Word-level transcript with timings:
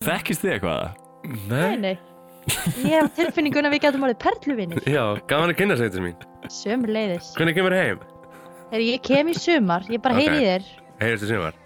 Þekkist 0.00 0.40
þið 0.40 0.52
eitthvað? 0.54 0.84
Nei, 1.50 1.72
nei. 1.76 1.90
Ég 2.80 2.94
hef 2.94 3.10
tilfinningun 3.18 3.66
að 3.68 3.74
við 3.74 3.82
getum 3.84 4.06
orðið 4.06 4.16
perluvinir. 4.22 4.78
Já, 4.88 5.02
gaman 5.28 5.52
að 5.52 5.58
kynna 5.58 5.76
sig 5.76 5.90
þetta 5.90 6.04
mín. 6.06 6.22
Sömur 6.48 6.92
leiðis. 6.96 7.28
Hvernig 7.36 7.58
kemur 7.58 7.76
heim? 7.76 8.00
Þegar 8.70 8.84
ég 8.86 9.02
kem 9.10 9.28
í 9.28 9.36
sumar, 9.36 9.84
ég 9.92 10.00
bara 10.00 10.16
heyri 10.16 10.38
Ok. 10.38 10.40
í 10.40 10.48
þér. 10.48 11.20
Sumar. 11.26 11.60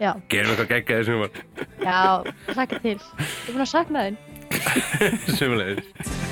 Já, 0.00 0.10
Gerum 0.32 0.54
eitthvað 0.54 0.72
geggjaði 0.72 1.08
sumar. 1.10 1.30
já, 1.84 2.00
hlaka 2.56 2.80
til. 2.86 2.96
Ég 2.96 3.48
er 3.52 3.52
búin 3.52 3.66
að 3.68 3.72
sakna 3.76 4.08
þinn. 4.08 4.18
Sumulegis. 5.36 5.92
It's 6.00 6.23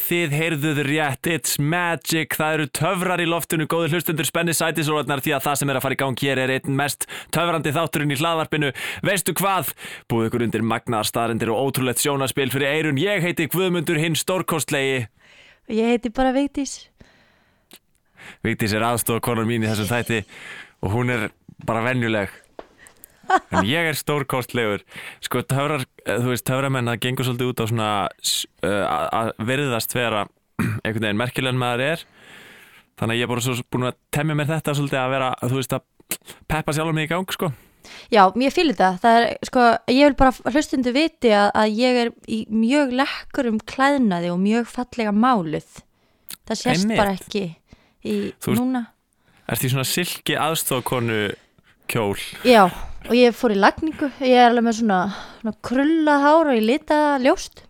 þið 0.00 0.34
heyrðuð 0.34 0.78
rétt, 0.86 1.28
it's 1.30 1.58
magic, 1.60 2.36
það 2.38 2.56
eru 2.56 2.66
töfrar 2.78 3.22
í 3.22 3.26
loftinu, 3.28 3.66
góður 3.70 3.96
hlustundur 3.96 4.28
spenni 4.28 4.54
sætisróðnar 4.56 5.22
því 5.24 5.34
að 5.36 5.44
það 5.46 5.58
sem 5.60 5.72
er 5.72 5.78
að 5.78 5.84
fara 5.84 5.96
í 5.96 6.00
gang 6.02 6.22
hér 6.24 6.40
er 6.42 6.52
einn 6.56 6.78
mest 6.78 7.06
töfrandi 7.34 7.72
þátturinn 7.74 8.14
í 8.14 8.18
hlaðvarpinu. 8.20 8.72
Veistu 9.06 9.34
hvað? 9.38 9.72
Búið 10.10 10.28
ykkur 10.30 10.46
undir 10.48 10.66
magnaðar 10.66 11.10
staðrendir 11.10 11.52
og 11.54 11.68
ótrúlegt 11.68 12.02
sjónaspil 12.02 12.50
fyrir 12.54 12.72
eirun. 12.72 13.00
Ég 13.00 13.24
heiti 13.24 13.48
Guðmundur 13.52 14.00
hinn 14.02 14.18
stórkostlegi. 14.18 15.06
Ég 15.72 15.94
heiti 15.94 16.12
bara 16.14 16.34
Vigdís. 16.36 16.90
Vigdís 18.44 18.74
er 18.76 18.84
aðstofakonar 18.84 19.48
mín 19.48 19.64
í 19.64 19.70
þessum 19.70 19.90
þætti 19.90 20.22
og 20.84 20.96
hún 20.98 21.12
er 21.14 21.28
bara 21.64 21.84
venjuleg. 21.86 22.32
En 23.54 23.66
ég 23.68 23.88
er 23.90 23.96
stórkostlegur. 23.98 24.82
Sko, 25.24 25.42
töfrar, 25.48 25.84
eh, 26.06 26.18
þú 26.20 26.32
veist, 26.32 26.44
töframenn, 26.48 26.90
það 26.92 27.00
gengur 27.06 27.28
svolítið 27.28 27.50
út 27.52 27.62
á 27.62 27.66
svona 27.70 27.90
uh, 28.64 29.08
að 29.20 29.32
virðast 29.50 29.94
vera 29.96 30.24
einhvern 30.84 31.06
veginn 31.08 31.20
merkilegan 31.20 31.60
maður 31.60 31.84
er. 31.92 32.04
Þannig 33.00 33.16
að 33.16 33.18
ég 33.20 33.26
er 33.26 33.32
bara 33.34 33.44
svo 33.46 33.56
búin 33.74 33.88
að 33.90 33.96
temja 34.14 34.36
mér 34.38 34.50
þetta 34.52 34.74
svolítið 34.78 35.00
að 35.02 35.14
vera, 35.16 35.30
þú 35.42 35.60
veist, 35.60 35.72
að 35.74 36.18
peppa 36.50 36.74
sjálfur 36.76 36.94
mig 36.94 37.08
í 37.08 37.12
gang, 37.14 37.32
sko. 37.34 37.50
Já, 38.12 38.22
mér 38.38 38.52
fýlir 38.54 38.76
það. 38.78 38.94
Það 39.02 39.18
er, 39.20 39.26
sko, 39.50 39.64
ég 39.92 40.06
vil 40.08 40.16
bara 40.20 40.54
hlustundu 40.54 40.92
viti 40.94 41.32
að, 41.36 41.50
að 41.60 41.74
ég 41.82 41.98
er 42.04 42.12
í 42.32 42.38
mjög 42.48 42.94
lekkur 43.00 43.48
um 43.50 43.58
klæðnaði 43.60 44.30
og 44.32 44.38
mjög 44.40 44.70
fallega 44.72 45.12
máluð. 45.12 45.66
Það 46.48 46.60
sést 46.62 46.84
Einmitt. 46.84 47.00
bara 47.00 47.16
ekki 47.18 47.42
í 48.04 48.14
Þú 48.40 48.54
ert- 48.54 48.60
núna. 48.62 48.84
Ertu 49.52 49.68
í 49.68 49.72
svona 49.74 49.84
silki 49.84 50.38
aðstofakonu 50.40 51.18
kjól? 51.94 52.24
Já, 52.46 52.64
og 53.06 53.14
ég 53.14 53.36
fór 53.36 53.54
í 53.54 53.60
lagningu. 53.60 54.10
Ég 54.20 54.34
er 54.34 54.50
alveg 54.50 54.66
með 54.66 54.80
svona, 54.80 54.98
svona 55.40 55.54
krullað 55.70 56.26
hár 56.26 56.50
og 56.50 56.58
ég 56.58 56.66
litaða 56.66 57.14
ljóst. 57.22 57.62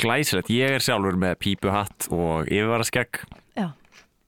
Glæsilegt, 0.00 0.48
ég 0.54 0.78
er 0.78 0.84
sjálfur 0.84 1.20
með 1.20 1.36
pípuhatt 1.44 2.08
og 2.08 2.48
yfirvaraskegg 2.48 3.20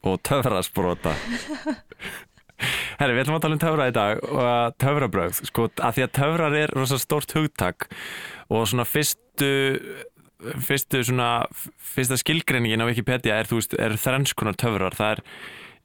og 0.02 0.18
töfrasbrota 0.26 1.14
Herri, 3.00 3.14
við 3.14 3.24
ætlum 3.24 3.38
að 3.38 3.44
tala 3.44 3.56
um 3.56 3.62
töfra 3.62 3.88
í 3.90 3.94
dag 3.94 4.20
og 4.28 4.40
að 4.46 4.74
töfrabröð, 4.84 5.40
sko, 5.48 5.66
að 5.82 5.96
því 5.96 6.04
að 6.04 6.12
töfrar 6.18 6.56
er 6.60 6.74
rosa 6.76 6.98
stórt 7.00 7.34
hugtak 7.34 7.88
og 8.52 8.68
svona 8.70 8.86
fyrstu 8.86 9.48
fyrstu 10.62 11.02
svona, 11.06 11.30
fyrsta 11.78 12.18
skilgreiningin 12.18 12.82
á 12.82 12.90
Wikipedia 12.90 13.38
er, 13.38 13.50
þú 13.50 13.60
veist, 13.60 13.74
er 13.78 13.94
þrennskonar 13.98 14.58
töfrar, 14.58 14.94
það 14.98 15.16
er 15.16 15.24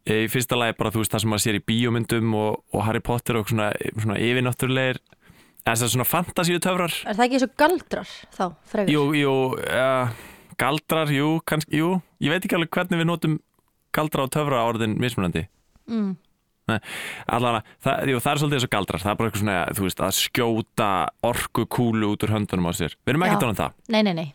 í 0.07 0.27
fyrsta 0.31 0.57
lagi 0.59 0.77
bara, 0.79 0.91
þú 0.93 1.03
veist, 1.03 1.13
það 1.13 1.23
sem 1.23 1.33
maður 1.33 1.43
sér 1.45 1.59
í 1.59 1.63
bíómyndum 1.71 2.35
og, 2.39 2.61
og 2.73 2.85
Harry 2.87 3.03
Potter 3.03 3.39
og 3.39 3.49
svona, 3.51 3.71
svona 3.95 4.19
yfirnáttúrulegir, 4.23 5.01
eða 5.65 5.73
það 5.73 5.87
er 5.87 5.93
svona 5.95 6.07
fantasíu 6.07 6.61
töfrar 6.63 6.93
Er 7.03 7.17
það 7.17 7.25
ekki 7.27 7.41
svo 7.43 7.49
galdrar 7.59 8.13
þá, 8.37 8.45
frekar? 8.71 8.93
Jú, 8.93 9.03
jú, 9.19 9.33
uh, 9.57 10.15
galdrar, 10.61 11.11
jú, 11.13 11.33
kannski, 11.47 11.81
jú, 11.81 11.97
ég 12.23 12.33
veit 12.33 12.47
ekki 12.47 12.57
alveg 12.59 12.71
hvernig 12.77 13.03
við 13.03 13.11
notum 13.11 13.35
galdra 13.97 14.27
og 14.27 14.33
töfra 14.33 14.63
orðin 14.69 14.97
mismunandi. 15.01 15.47
Mm. 15.89 16.15
Allavega, 16.67 17.63
það, 17.83 18.09
jú, 18.11 18.19
það 18.23 18.31
er 18.31 18.41
svolítið 18.41 18.57
eins 18.57 18.65
og 18.67 18.73
galdrar, 18.73 19.03
það 19.03 19.11
er 19.11 19.19
bara 19.19 19.29
eitthvað 19.29 19.43
svona, 19.43 19.59
þú 19.77 19.85
veist, 19.85 20.01
að 20.03 20.17
skjóta 20.17 20.89
orku 21.29 21.63
kúlu 21.77 22.11
út 22.11 22.25
úr 22.27 22.33
höndunum 22.35 22.67
á 22.67 22.71
sér. 22.75 22.97
Við 23.03 23.13
erum 23.13 23.23
ekki 23.27 23.37
að 23.37 23.47
um 23.47 23.59
það. 23.61 23.77
Nei, 23.93 24.01
nei, 24.03 24.13
nei. 24.17 24.27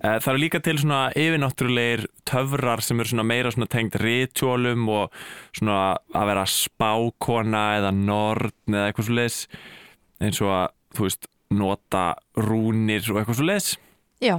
Eh, 0.00 0.18
Það 0.22 0.28
eru 0.30 0.40
líka 0.44 0.60
til 0.62 0.76
svona 0.78 1.00
yfirnáttúrulegir 1.18 2.04
töfrar 2.28 2.82
sem 2.86 3.00
eru 3.02 3.10
svona 3.10 3.24
meira 3.26 3.50
svona 3.50 3.66
tengt 3.70 3.96
rituálum 3.98 4.86
og 4.94 5.16
svona 5.56 5.96
að 6.14 6.28
vera 6.30 6.44
spákona 6.46 7.64
eða 7.80 7.90
norn 7.96 8.52
eða 8.70 8.86
eitthvað 8.92 9.08
svo 9.08 9.16
leis 9.18 9.38
eins 10.20 10.40
og 10.44 10.52
að, 10.54 10.66
þú 10.94 11.06
veist, 11.08 11.28
nota 11.50 12.04
rúnir 12.38 13.06
og 13.10 13.18
eitthvað 13.20 13.38
svo 13.40 13.48
leis. 13.48 13.70
Já, 14.22 14.36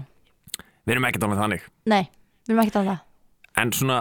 Við 0.85 0.95
erum 0.95 1.05
ekki 1.05 1.19
að 1.19 1.23
tala 1.25 1.35
um 1.35 1.41
þannig. 1.43 1.65
nei, 1.85 2.03
við 2.47 2.53
erum 2.55 2.61
að 2.65 2.71
það. 2.91 2.99
En 3.61 3.71
svona, 3.75 3.97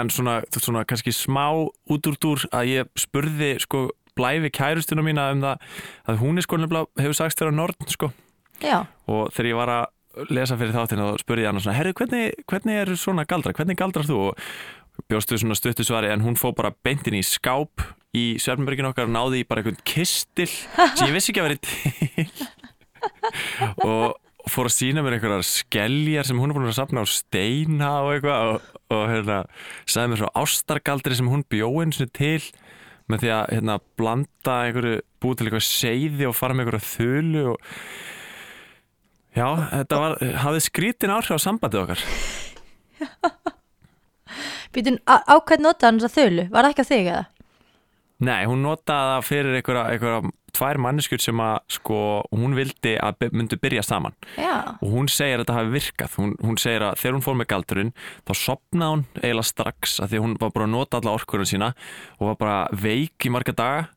en 0.00 0.08
svona, 0.10 0.34
svona 0.56 0.84
kannski 0.88 1.12
smá 1.12 1.44
út 1.52 2.06
úr 2.08 2.16
dúr 2.18 2.46
að 2.56 2.70
ég 2.72 2.88
spurði 2.98 3.50
sko 3.60 3.90
blæfi 4.16 4.48
kærustuna 4.50 5.04
mína 5.04 5.28
um 5.34 5.42
það 5.44 5.60
að 6.08 6.18
hún 6.22 6.38
er 6.40 6.46
sko 6.46 6.56
nefnilega 6.56 7.02
hefur 7.04 7.18
sagst 7.18 7.38
þeirra 7.38 7.52
Nord 7.54 7.76
sko 7.92 8.08
Já, 8.62 8.86
og 9.10 9.28
þegar 9.34 9.50
ég 9.50 9.58
var 9.58 9.72
að 9.74 9.84
lesa 10.30 10.58
fyrir 10.60 10.74
þáttinn 10.76 11.02
þá 11.02 11.20
spurði 11.22 11.46
hann 11.48 11.60
svona 11.62 11.76
herru 11.78 11.92
hvernig, 11.98 12.40
hvernig 12.50 12.80
er 12.82 12.94
svona 13.00 13.26
galdra, 13.28 13.54
hvernig 13.56 13.78
galdrar 13.78 14.08
þú? 14.08 14.30
Og 14.30 15.06
bjóstu 15.10 15.38
svona 15.40 15.56
stuttu 15.58 15.86
svari 15.86 16.12
en 16.12 16.22
hún 16.24 16.38
fó 16.38 16.52
bara 16.54 16.74
beintin 16.86 17.16
í 17.18 17.22
skáp 17.26 17.82
í 18.14 18.36
Svernbergin 18.42 18.86
okkar 18.90 19.08
og 19.08 19.14
náði 19.14 19.42
í 19.42 19.48
bara 19.48 19.62
einhvern 19.62 19.80
kistil 19.86 20.50
sem 20.50 21.08
ég 21.08 21.16
vissi 21.16 21.32
ekki 21.32 21.42
að 21.42 21.48
vera 21.48 21.62
til. 21.66 22.28
Og 23.84 24.50
fór 24.50 24.68
að 24.68 24.76
sína 24.76 25.02
mér 25.04 25.16
einhverjar 25.16 25.46
skeljar 25.48 26.28
sem 26.28 26.38
hún 26.40 26.52
er 26.52 26.56
búin 26.56 26.68
að 26.68 26.78
safna 26.78 27.04
á 27.04 27.06
steina 27.08 27.90
og 28.04 28.12
eitthvað 28.12 28.50
og, 28.52 28.68
og 28.92 29.04
hérna, 29.10 29.38
sagði 29.88 30.12
mér 30.12 30.20
svo 30.20 30.30
ástargaldri 30.42 31.18
sem 31.18 31.30
hún 31.32 31.46
bjóinn 31.50 31.94
til 31.94 32.42
með 33.10 33.24
því 33.24 33.30
að 33.36 33.46
hérna, 33.52 33.78
blanda 33.98 34.58
einhverju, 34.68 35.00
búið 35.20 35.38
til 35.38 35.48
eitthvað 35.48 35.66
seiði 35.68 36.28
og 36.28 36.36
fara 36.36 36.56
með 36.56 36.68
einhverju 36.68 36.90
þulu 36.92 37.46
og 37.52 37.72
já, 39.34 39.46
þetta 39.72 40.00
var, 40.00 40.16
hafði 40.44 40.64
skrítin 40.68 41.14
áhrif 41.14 41.36
á 41.36 41.44
sambandið 41.44 41.84
okkar? 41.84 42.06
Býtum 44.74 44.98
á, 45.06 45.22
á 45.22 45.34
hvern 45.38 45.62
nota 45.68 45.88
hann 45.88 46.00
þess 46.02 46.10
að 46.10 46.18
þölu? 46.18 46.46
Var 46.50 46.66
það 46.66 46.72
ekki 46.72 46.84
að 46.84 46.90
þig 46.90 47.10
eða? 47.12 47.24
Nei, 48.24 48.40
hún 48.46 48.62
notaði 48.62 49.10
það 49.10 49.26
fyrir 49.28 49.56
einhverja, 49.58 49.84
einhverja 49.92 50.32
tvær 50.54 50.78
manneskjur 50.82 51.22
sem 51.22 51.40
að 51.42 51.56
sko, 51.76 51.98
hún 52.34 52.54
vildi 52.56 52.94
að 53.02 53.26
myndu 53.34 53.58
byrja 53.60 53.82
saman. 53.86 54.14
Já, 54.38 54.76
og 54.78 54.92
hún 54.92 55.10
segir 55.10 55.40
að 55.40 55.44
þetta 55.44 55.56
hafi 55.58 55.72
virkað. 55.74 56.14
Hún, 56.20 56.34
hún 56.44 56.60
segir 56.62 56.86
að 56.86 57.00
þegar 57.00 57.16
hún 57.16 57.24
fór 57.26 57.38
með 57.40 57.50
galdurinn 57.50 57.92
þá 58.22 58.32
sopnaði 58.38 58.94
hún 58.94 59.04
eiginlega 59.18 59.48
strax 59.50 59.96
að 59.98 60.12
því 60.12 60.22
hún 60.24 60.36
var 60.42 60.54
bara 60.54 60.68
að 60.68 60.74
nota 60.76 61.00
alla 61.00 61.16
orkurinn 61.18 61.50
sína 61.50 61.72
og 62.20 62.30
var 62.30 62.38
bara 62.44 62.60
veik 62.84 63.26
í 63.26 63.34
marga 63.34 63.56
daga. 63.58 63.88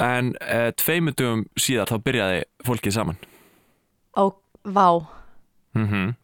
En 0.00 0.32
e, 0.40 0.60
tveimundum 0.80 1.44
síðar 1.60 1.90
þá 1.90 2.06
byrjaði 2.06 2.44
fólkið 2.68 2.96
saman. 2.96 3.18
Ó, 4.14 4.30
vá. 4.74 4.88
mm 5.74 6.16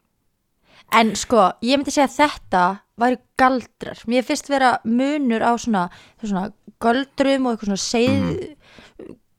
En 0.94 1.16
sko, 1.18 1.48
ég 1.66 1.80
myndi 1.80 1.90
segja 1.90 2.06
að 2.06 2.16
þetta 2.20 2.62
væri 3.00 3.16
galdrar. 3.40 3.98
Mér 4.06 4.22
finnst 4.22 4.46
vera 4.48 4.76
munur 4.86 5.42
á 5.42 5.52
svona, 5.58 5.88
svona 6.22 6.52
göldrum 6.78 7.48
og 7.48 7.56
eitthvað 7.56 7.72
svona 7.72 7.82
seið, 7.82 8.28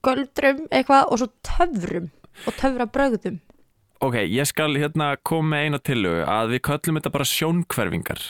göldrum 0.04 0.66
eitthvað 0.68 1.08
og 1.08 1.22
svo 1.22 1.30
töfrum 1.48 2.10
og 2.44 2.58
töfrabrögðum. 2.60 3.40
Ok, 4.04 4.20
ég 4.28 4.46
skal 4.50 4.76
hérna 4.78 5.16
koma 5.26 5.56
með 5.56 5.64
eina 5.64 5.80
tillögu 5.82 6.28
að 6.30 6.54
við 6.54 6.64
köllum 6.68 7.00
þetta 7.00 7.14
bara 7.16 7.32
sjónkverfingar 7.32 8.26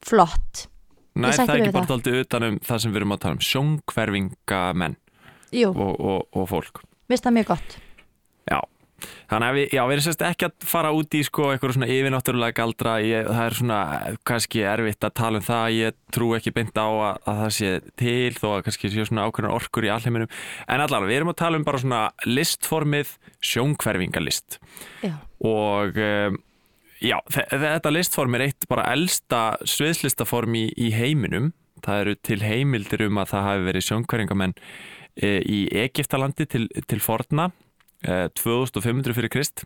Flott. 0.00 0.64
Nei, 1.14 1.30
það 1.36 1.52
er 1.52 1.60
ekki 1.60 1.74
bara 1.76 1.84
það. 1.84 1.92
daldið 1.92 2.22
utan 2.24 2.46
um 2.46 2.56
það 2.64 2.82
sem 2.82 2.94
við 2.94 3.02
erum 3.02 3.14
að 3.14 3.20
tala 3.22 3.36
um 3.36 3.44
sjónkverfingamenn 3.50 4.96
og, 5.68 5.92
og, 5.92 6.24
og 6.32 6.48
fólk 6.50 6.82
minnst 7.10 7.26
það 7.26 7.36
mjög 7.38 7.48
gott. 7.52 7.76
Þannig 9.30 9.46
að 9.50 9.56
við, 9.58 9.66
já, 9.76 9.80
við 9.86 9.94
erum 9.96 10.04
sérst 10.06 10.24
ekki 10.26 10.46
að 10.48 10.66
fara 10.70 10.90
út 10.96 11.16
í 11.16 11.22
sko 11.26 11.48
eitthvað 11.52 11.74
svona 11.76 11.88
yfirnáttúrulega 11.94 12.56
galdra. 12.60 12.94
Ég, 13.04 13.28
það 13.30 13.42
er 13.46 13.56
svona 13.60 13.78
eh, 14.10 14.18
kannski 14.30 14.64
erfitt 14.72 15.06
að 15.08 15.14
tala 15.22 15.40
um 15.40 15.46
það. 15.46 15.64
Ég 15.76 15.98
trú 16.16 16.30
ekki 16.38 16.52
beint 16.56 16.76
á 16.80 16.86
að, 16.90 17.20
að 17.30 17.40
það 17.44 17.54
sé 17.58 17.70
til 18.02 18.34
þó 18.40 18.46
að 18.56 18.62
kannski 18.68 18.92
sé 18.92 19.06
svona 19.08 19.26
ákveðnar 19.30 19.56
orkur 19.56 19.86
í 19.88 19.92
alheiminum. 19.94 20.32
En 20.68 20.84
allavega, 20.84 21.10
við 21.12 21.20
erum 21.20 21.32
að 21.34 21.40
tala 21.44 21.60
um 21.60 21.66
bara 21.70 21.82
svona 21.84 22.02
listformið 22.28 23.14
sjónkverfingalist 23.50 24.58
Já, 25.04 25.14
og 25.46 25.96
um, 26.00 26.38
já, 27.00 27.16
þe- 27.32 27.46
þetta 27.62 27.92
listform 27.94 28.36
er 28.36 28.44
eitt 28.48 28.66
bara 28.70 28.88
elsta 28.92 29.42
sviðslistaform 29.64 30.56
í, 30.58 30.66
í 30.76 30.90
heiminum. 30.96 31.52
Það 31.80 32.00
eru 32.04 32.14
til 32.28 32.40
heimildir 32.44 33.06
um 33.06 33.20
að 33.22 33.30
það 33.32 33.46
hafi 33.48 33.62
verið 33.70 33.86
sjónkverfingamenn 33.86 34.52
e, 35.16 35.30
í 35.48 35.60
Egiptalandi 35.80 36.44
til, 36.52 36.66
til 36.90 37.00
forna 37.00 37.46
2500 38.06 39.14
fyrir 39.16 39.32
Krist. 39.32 39.64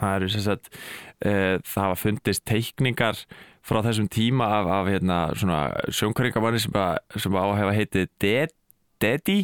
Það 0.00 0.14
eru 0.16 0.28
sem 0.32 0.42
sagt 0.46 0.70
uh, 0.72 1.58
það 1.60 1.82
hafa 1.84 1.98
fundist 2.00 2.44
teikningar 2.48 3.18
frá 3.66 3.82
þessum 3.84 4.06
tíma 4.08 4.46
af, 4.60 4.68
af 4.78 4.88
hérna, 4.88 5.18
svona 5.36 5.58
sjónkværingamanni 5.92 6.62
sem, 6.62 6.72
að- 6.80 7.18
sem 7.20 7.34
á 7.36 7.42
að 7.44 7.58
hefa 7.60 7.74
heitið 7.76 8.06
De- 8.24 8.54
Dedi 9.00 9.38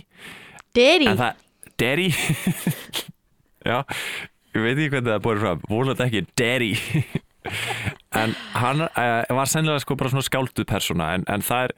það, 1.20 1.42
Derry. 1.80 2.08
Já, 3.68 3.78
ég 4.54 4.62
veit 4.64 4.76
ekki 4.78 4.90
hvernig 4.94 5.10
það 5.12 5.22
búið 5.26 5.40
fram. 5.44 5.62
Volandi 5.68 6.04
ekki, 6.06 6.24
Derry 6.40 6.72
en 8.16 8.34
hann 8.56 8.84
uh, 8.86 9.36
var 9.38 9.50
sennilega 9.50 9.82
sko 9.82 9.96
bara 9.98 10.12
svona 10.12 10.26
skálduð 10.26 10.68
persóna 10.70 11.08
en, 11.16 11.26
en 11.32 11.44
það 11.44 11.68
er, 11.68 11.74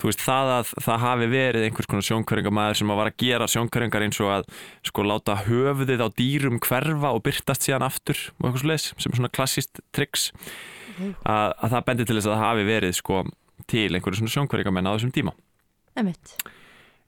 þú 0.00 0.10
veist, 0.10 0.24
það 0.24 0.52
að 0.56 0.72
það 0.86 1.02
hafi 1.06 1.28
verið 1.32 1.66
einhvers 1.66 1.90
konar 1.90 2.08
sjónkværingamæður 2.08 2.80
sem 2.80 2.94
að 2.94 3.00
var 3.02 3.10
að 3.12 3.18
gera 3.24 3.50
sjónkværingar 3.54 4.06
eins 4.06 4.22
og 4.22 4.32
að 4.38 4.48
sko 4.90 5.06
láta 5.08 5.38
höfuðið 5.46 6.06
á 6.06 6.08
dýrum 6.18 6.62
hverfa 6.62 7.12
og 7.12 7.24
byrtast 7.26 7.68
síðan 7.68 7.86
aftur 7.88 8.18
og 8.38 8.48
eitthvað 8.48 8.64
svoleiðis, 8.64 8.88
sem 8.96 9.12
er 9.12 9.20
svona 9.20 9.34
klassist 9.36 9.84
triks 9.94 10.30
að, 11.02 11.52
að 11.58 11.68
það 11.68 11.86
bendir 11.90 12.08
til 12.08 12.18
þess 12.18 12.30
að 12.30 12.36
það 12.36 12.44
hafi 12.46 12.66
verið 12.68 12.98
sko 12.98 13.22
til 13.70 13.88
einhverju 13.92 14.22
svona 14.22 14.34
sjónkværingamenn 14.36 14.90
á 14.90 14.94
þessum 14.94 15.14
tíma. 15.14 15.36
Einmitt. 15.98 16.36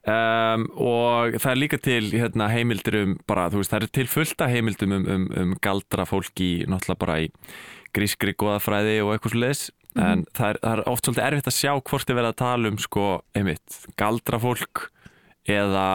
Um, 0.05 0.67
og 0.77 1.39
það 1.41 1.51
er 1.51 1.57
líka 1.57 1.79
til 1.81 2.11
hérna, 2.13 2.51
heimildir 2.53 2.99
um 3.01 3.15
bara, 3.25 3.47
þú 3.49 3.63
veist, 3.63 3.73
það 3.73 3.87
er 3.87 3.93
til 3.97 4.11
fullta 4.13 4.49
heimildum 4.53 4.93
um, 4.93 5.07
um, 5.15 5.25
um 5.41 5.55
galdra 5.65 6.05
fólk 6.05 6.43
í 6.45 6.51
náttúrulega 6.69 7.01
bara 7.01 7.15
í 7.25 7.31
grískri 7.95 8.35
goðafræði 8.41 8.99
og 9.05 9.15
eitthvað 9.15 9.35
svo 9.35 9.43
leis 9.43 9.65
en 9.95 10.25
það 10.35 10.49
er, 10.49 10.59
það 10.65 10.73
er 10.73 10.83
oft 10.91 11.07
svolítið 11.07 11.27
erfitt 11.29 11.49
að 11.51 11.57
sjá 11.57 11.71
hvort 11.77 12.09
þið 12.09 12.19
verða 12.19 12.33
að 12.33 12.41
tala 12.41 12.71
um 12.73 12.79
sko, 12.83 13.07
einmitt, 13.39 13.79
galdra 14.01 14.41
fólk 14.43 14.89
eða, 15.47 15.87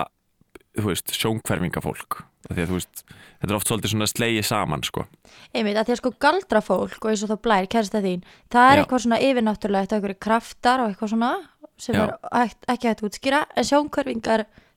sjónkverfingafólk 1.20 2.22
því 2.50 2.64
að 2.64 2.70
þú 2.72 2.78
veist, 2.78 3.02
þetta 3.42 3.50
er 3.52 3.58
oft 3.58 3.70
svolítið 3.70 3.92
svona 3.94 4.08
slegið 4.10 4.46
saman 4.48 4.86
sko. 4.88 5.04
einmitt, 5.52 5.76
að 5.76 5.90
því 5.90 5.96
að 5.96 6.00
sko 6.00 6.12
galdrafólk 6.24 7.04
og 7.04 7.12
eins 7.12 7.24
og 7.26 7.34
þá 7.34 7.42
blær, 7.44 7.68
kærasta 7.70 8.02
þín 8.06 8.24
það 8.48 8.70
er 8.70 8.80
Já. 8.80 8.82
eitthvað 8.84 9.04
svona 9.06 9.20
yfirnáttúrulegt 9.28 9.96
einhverju 9.96 10.20
kraftar 10.24 10.84
og 10.84 10.94
eitthvað 10.94 11.14
svona 11.14 11.34
sem 11.80 11.98
Já. 12.00 12.06
er 12.08 12.56
ekki 12.72 12.90
hægt 12.90 13.04
að 13.04 13.10
útskýra 13.10 13.44
en 13.52 13.68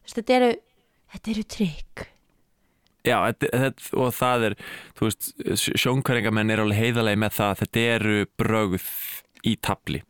veist, 0.02 0.18
þetta 0.18 0.34
eru 0.38 0.50
þetta 1.12 1.32
eru 1.32 1.44
trygg 1.56 2.06
Já, 3.02 3.16
og 3.98 4.12
það 4.14 4.44
er, 4.50 4.54
þú 4.98 5.08
veist, 5.08 5.30
sjónkværingamenn 5.82 6.52
er 6.54 6.62
alveg 6.62 6.78
heiðalegi 6.84 7.18
með 7.24 7.32
það 7.40 7.50
að 7.54 7.62
þetta 7.64 7.84
eru 7.96 8.16
brögð 8.38 8.84
í 9.50 9.56
tabli 9.58 10.02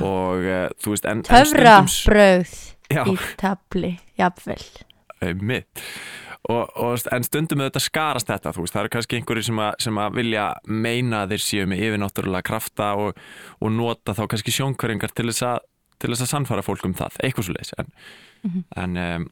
og 0.00 0.46
uh, 0.46 0.66
þú 0.80 0.94
veist, 0.94 1.06
en, 1.10 1.20
en 1.20 1.26
töfra 1.26 1.74
stundum 1.76 1.90
s- 1.90 2.00
bröð 2.08 2.54
Já. 2.90 3.02
í 3.10 3.16
tabli, 3.40 3.92
jafnvel. 4.18 4.62
Mitt 5.44 5.82
og, 6.48 6.70
og, 6.80 6.94
en 7.12 7.26
stundum 7.26 7.60
auðvitað 7.60 7.84
skarast 7.84 8.30
þetta 8.30 8.54
þú 8.56 8.62
veist, 8.64 8.72
það 8.72 8.86
eru 8.86 8.92
kannski 8.94 9.18
einhverjir 9.18 9.46
sem, 9.50 9.58
sem 9.84 9.98
að 10.00 10.14
vilja 10.16 10.44
meina 10.72 11.26
þeir 11.28 11.42
séu 11.44 11.66
með 11.68 11.82
yfirnáttúrulega 11.90 12.46
krafta 12.48 12.94
og, 12.96 13.18
og 13.60 13.74
nota 13.76 14.14
þá 14.16 14.22
kannski 14.32 14.54
sjónkværingar 14.56 15.12
til 15.12 15.28
þess 15.28 15.44
að 15.50 15.60
til 16.00 16.08
þess 16.14 16.24
að 16.24 16.30
sannfara 16.32 16.64
fólk 16.64 16.86
um 16.88 16.94
það, 16.96 17.18
eitthvað 17.20 17.44
svo 17.50 17.54
leis 17.58 17.74
en, 17.76 17.90
en, 18.80 18.94
um, 18.96 19.26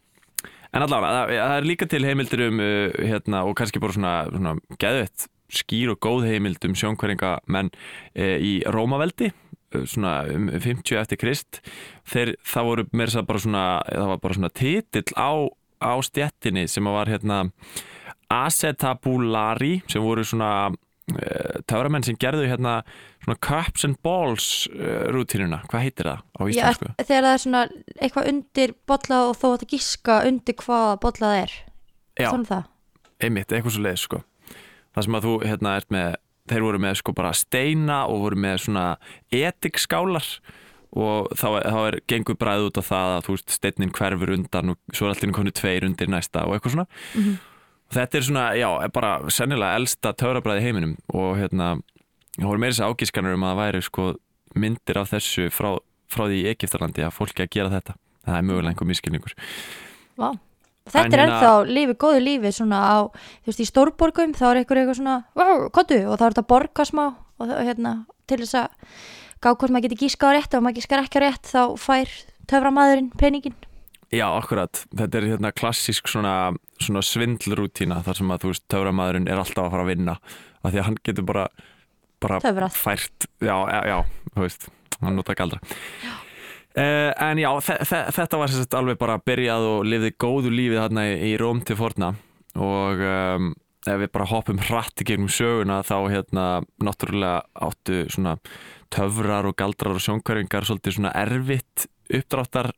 en 0.74 0.84
allavega 0.84 1.16
það, 1.16 1.34
það 1.38 1.56
er 1.56 1.68
líka 1.68 1.88
til 1.88 2.04
heimildir 2.06 2.44
um 2.48 2.62
uh, 2.62 3.00
hérna, 3.00 3.42
og 3.48 3.56
kannski 3.58 3.82
bara 3.82 3.96
svona, 3.96 4.14
svona 4.32 4.54
geðvett 4.80 5.28
skýr 5.58 5.94
og 5.94 6.00
góð 6.04 6.28
heimild 6.28 6.64
um 6.68 6.76
sjónkværingamenn 6.76 7.70
uh, 7.72 8.36
í 8.36 8.54
Rómaveldi 8.68 9.30
uh, 9.32 9.84
svona 9.84 10.20
um 10.34 10.50
50 10.52 11.00
eftir 11.00 11.20
Krist. 11.20 11.62
Þeir, 12.08 12.34
það 12.44 12.72
voru 12.72 12.88
þess 12.92 13.20
að 13.20 13.30
bara 13.30 13.44
svona 13.44 13.68
það 13.88 14.10
var 14.12 14.24
bara 14.24 14.40
svona 14.40 14.54
titill 14.62 15.06
á, 15.16 15.32
á 15.80 15.94
stjettinni 16.04 16.66
sem 16.68 16.90
var 16.90 17.10
hérna 17.10 17.46
acetabulari 18.28 19.78
sem 19.88 20.04
voru 20.04 20.24
svona 20.26 20.68
töframenn 21.68 22.04
sem 22.04 22.16
gerðu 22.20 22.44
hérna 22.50 22.74
svona 23.24 23.38
cups 23.44 23.84
and 23.88 23.96
balls 24.04 24.48
uh, 24.74 25.06
rútínuna, 25.14 25.62
hvað 25.70 25.84
heitir 25.86 26.10
það 26.10 26.20
á 26.20 26.40
Já, 26.44 26.50
íslensku? 26.52 26.90
þegar 27.00 27.26
það 27.26 27.32
er 27.32 27.42
svona 27.44 27.62
eitthvað 27.98 28.30
undir 28.34 28.74
bolla 28.90 29.20
og 29.30 29.36
þó 29.40 29.46
að 29.48 29.58
það 29.62 29.72
gíska 29.74 30.18
undir 30.28 30.58
hvað 30.60 30.88
bolla 31.04 31.24
það 31.32 31.40
er. 31.42 31.56
Já, 32.18 32.28
svona 32.30 32.50
það. 32.52 32.70
Einmitt, 33.18 33.52
eitthvað 33.52 33.74
svo 33.76 33.84
leið 33.88 34.00
sko. 34.04 34.22
það 34.94 35.06
sem 35.08 35.18
að 35.18 35.26
þú 35.28 35.34
hérna 35.46 35.76
ert 35.80 35.90
með 35.94 36.08
þeir 36.48 36.64
voru 36.64 36.78
með 36.80 36.94
sko 37.02 37.12
bara 37.12 37.34
steina 37.36 37.98
og 38.08 38.22
voru 38.24 38.38
með 38.40 38.56
svona 38.64 38.84
etikskálar 39.34 40.26
og 40.96 41.28
þá, 41.36 41.48
þá 41.68 41.78
er 41.84 41.98
gengur 42.08 42.38
bræð 42.40 42.68
út 42.70 42.78
á 42.80 42.82
það 42.88 43.10
að 43.18 43.26
þú 43.26 43.34
veist 43.36 43.52
steinin 43.58 43.92
hverfur 43.92 44.32
undan 44.32 44.72
og 44.72 44.78
svo 44.96 45.08
er 45.08 45.12
allir 45.12 45.34
konu 45.36 45.52
tveir 45.52 45.84
undir 45.84 46.08
næsta 46.08 46.46
og 46.48 46.56
eitthvað 46.56 46.78
svona. 46.78 46.86
Og 47.18 47.47
þetta 47.94 48.18
er 48.18 48.26
svona, 48.26 48.44
já, 48.58 48.68
bara 48.94 49.12
sennilega 49.32 49.78
elsta 49.80 50.12
töfrabræði 50.12 50.60
í 50.62 50.66
heiminum 50.68 50.96
og 51.14 51.36
hérna 51.40 51.70
það 52.38 52.48
voru 52.50 52.62
meira 52.62 52.74
þess 52.74 52.84
að 52.84 52.92
ágískanur 52.94 53.36
um 53.38 53.46
að 53.46 53.54
það 53.54 53.62
væri 53.62 53.84
sko 53.86 54.08
myndir 54.58 54.98
af 55.00 55.12
þessu 55.12 55.48
frá, 55.54 55.70
frá 56.08 56.24
því 56.28 56.42
í 56.42 56.50
Egiptalandi 56.52 57.04
að 57.06 57.16
fólki 57.16 57.44
að 57.44 57.52
gera 57.56 57.72
þetta 57.72 57.96
það 58.28 58.36
er 58.40 58.46
mögulega 58.50 58.72
einhver 58.74 58.90
miskilningur 58.90 59.34
Vá. 60.18 60.30
Þetta 60.88 61.04
En 61.04 61.12
er 61.12 61.20
hérna- 61.20 61.38
ennþá 61.38 61.52
lífi, 61.68 61.94
góðu 62.00 62.20
lífi 62.24 62.50
svona 62.56 62.78
á, 62.80 62.96
þú 63.44 63.50
veist, 63.50 63.60
í 63.60 63.66
stórborgum 63.68 64.30
þá 64.32 64.44
er 64.48 64.60
eitthvað 64.62 64.78
eitthvað 64.82 64.96
svona, 65.02 65.16
wow, 65.36 65.66
kottu 65.68 65.98
og 66.08 66.16
þá 66.16 66.24
er 66.24 66.32
þetta 66.32 66.44
að 66.44 66.48
borga 66.48 66.86
smá 66.88 67.02
og 67.38 67.52
hérna, 67.52 67.92
til 68.26 68.38
þess 68.40 68.56
að 68.56 68.68
gá 69.44 69.50
hvort 69.52 69.70
maður 69.70 69.84
geti 69.88 69.98
gíska 70.06 70.32
á 70.32 70.34
rétt 70.34 70.56
og 70.56 70.64
maður 70.64 70.78
gískar 70.80 71.02
ekki 71.04 71.20
á 71.20 71.24
rétt 71.26 71.44
þá 71.52 71.62
fær 71.76 72.08
töframadurinn 72.48 73.10
peningin. 73.20 73.54
Já, 74.14 74.24
akkurat. 74.32 74.84
Þetta 74.96 75.18
er 75.20 75.26
hérna 75.34 75.50
klassísk 75.52 76.08
svona, 76.08 76.54
svona 76.80 77.02
svindlrútína 77.04 78.00
þar 78.06 78.16
sem 78.20 78.30
að 78.32 78.44
þú 78.44 78.52
veist, 78.54 78.64
töframæðurinn 78.72 79.28
er 79.28 79.42
alltaf 79.42 79.66
að 79.66 79.74
fara 79.74 79.84
að 79.84 79.90
vinna 79.92 80.14
af 80.62 80.72
því 80.72 80.80
að 80.80 80.86
hann 80.86 80.96
getur 81.04 81.26
bara, 81.28 81.44
bara 82.24 82.38
Töfrað. 82.40 82.78
fært, 82.80 83.28
já, 83.44 83.56
já, 83.68 83.80
já, 83.92 83.98
þú 84.32 84.46
veist, 84.46 84.68
hann 85.02 85.18
nota 85.20 85.36
galdra. 85.36 85.60
Uh, 86.78 87.10
en 87.26 87.40
já, 87.42 87.48
þe 87.64 87.76
þe 87.90 88.00
þetta 88.14 88.38
var 88.38 88.52
sagt 88.54 88.74
alveg 88.78 88.98
bara 89.00 89.18
byrjað 89.26 89.64
og 89.66 89.86
lifði 89.88 90.10
góðu 90.24 90.52
lífið 90.54 90.80
þarna 90.84 91.04
í, 91.10 91.14
í 91.26 91.36
Róm 91.40 91.62
til 91.66 91.74
forna 91.80 92.12
og 92.54 93.00
um, 93.02 93.48
ef 93.88 93.98
við 94.04 94.10
bara 94.14 94.28
hoppum 94.30 94.60
hratt 94.62 95.02
í 95.02 95.06
gegnum 95.08 95.30
söguna 95.32 95.80
þá 95.86 95.96
hérna 96.12 96.44
náttúrulega 96.84 97.40
áttu 97.66 98.04
svona 98.12 98.36
töfrar 98.94 99.48
og 99.50 99.56
galdrar 99.58 99.98
og 99.98 100.04
sjónkværingar 100.04 100.68
svolítið 100.68 100.98
svona 101.00 101.12
erfitt 101.18 101.88
uppdráttar 102.08 102.72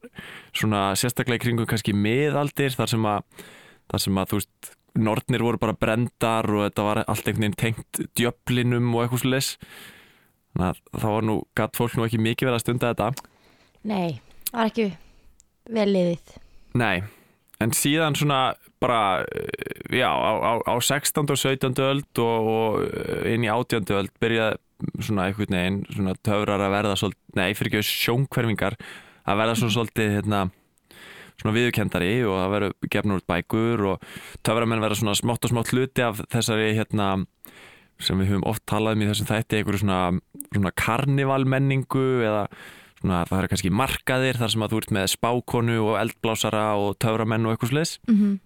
svona 0.50 0.91
sérstaklega 0.99 1.41
í 1.41 1.44
kringum 1.47 1.71
kannski 1.71 1.94
miðaldir 1.94 2.75
þar 2.77 2.94
sem 2.94 3.09
að, 3.11 3.47
þar 3.93 4.05
sem 4.06 4.21
að 4.21 4.32
þú 4.32 4.41
veist 4.41 4.73
nornir 5.00 5.44
voru 5.47 5.61
bara 5.62 5.79
brendar 5.79 6.50
og 6.50 6.65
þetta 6.67 6.87
var 6.88 7.03
allt 7.05 7.29
einhvern 7.29 7.47
veginn 7.47 7.61
tengt 7.61 8.00
djöflinum 8.19 8.91
og 8.97 9.05
eitthvað 9.05 9.29
leis 9.31 9.53
þannig 10.50 10.67
að 10.71 11.03
það 11.05 11.15
var 11.15 11.29
nú, 11.29 11.37
gatt 11.55 11.79
fólk 11.79 11.94
nú 11.94 12.06
ekki 12.09 12.19
mikið 12.23 12.50
verið 12.50 12.59
að 12.59 12.65
stunda 12.65 12.91
þetta 12.91 13.12
Nei, 13.87 14.21
það 14.50 14.59
var 14.59 14.71
ekki 14.71 14.88
vel 15.71 15.87
liðið. 15.88 16.33
Nei, 16.81 16.97
en 17.62 17.73
síðan 17.76 18.16
svona 18.19 18.40
bara, 18.81 19.26
já, 19.93 20.09
á, 20.09 20.33
á, 20.40 20.52
á 20.64 20.75
16. 20.81 21.25
og 21.25 21.38
17. 21.40 21.81
öld 21.85 22.21
og, 22.23 22.50
og 22.50 22.83
eh, 22.88 23.31
inn 23.35 23.45
í 23.45 23.50
18. 23.52 23.88
öld 23.97 24.12
byrjaði 24.21 24.61
svona 25.05 25.28
einhvern 25.28 25.57
veginn, 25.57 25.81
svona 25.93 26.16
töfrar 26.25 26.64
að 26.64 26.75
verða 26.76 26.97
svolítið, 26.97 27.25
nei, 27.37 27.49
fyrir 27.57 27.75
ekki 27.81 27.88
sjónkverfingar 27.88 28.76
að 29.31 29.41
verða 29.43 29.59
svona 29.61 29.77
svolítið, 29.77 30.11
hérna 30.19 30.41
svona 31.41 31.55
viðurkendari 31.57 32.11
og 32.29 32.37
það 32.37 32.53
verður 32.55 32.91
gefnur 32.95 33.23
út 33.23 33.29
bækur 33.31 33.87
og 33.93 34.11
töframenn 34.47 34.83
verða 34.85 35.01
svona 35.01 35.17
smátt 35.17 35.47
og 35.47 35.55
smátt 35.55 35.73
hluti 35.73 36.05
af 36.05 36.21
þessari, 36.33 36.75
hérna 36.77 37.09
sem 38.01 38.21
við 38.21 38.35
höfum 38.35 38.47
oft 38.49 38.65
talað 38.69 38.97
um 38.97 39.05
í 39.05 39.09
þessum 39.09 39.29
þætti 39.29 39.59
einhverju 39.59 39.83
svona, 39.83 40.03
svona 40.51 40.75
karnivalmenningu 40.77 42.07
eða 42.25 42.45
svona 43.01 43.25
það 43.29 43.39
eru 43.39 43.51
kannski 43.53 43.73
markaðir 43.73 44.41
þar 44.41 44.53
sem 44.53 44.65
að 44.65 44.73
þú 44.73 44.83
ert 44.83 44.95
með 44.97 45.11
spákonu 45.15 45.81
og 45.87 45.99
eldblásara 46.01 46.65
og 46.81 46.95
töframenn 47.01 47.49
og 47.49 47.57
eitthvað 47.57 47.75
slis 47.75 47.99
Mm 48.09 48.39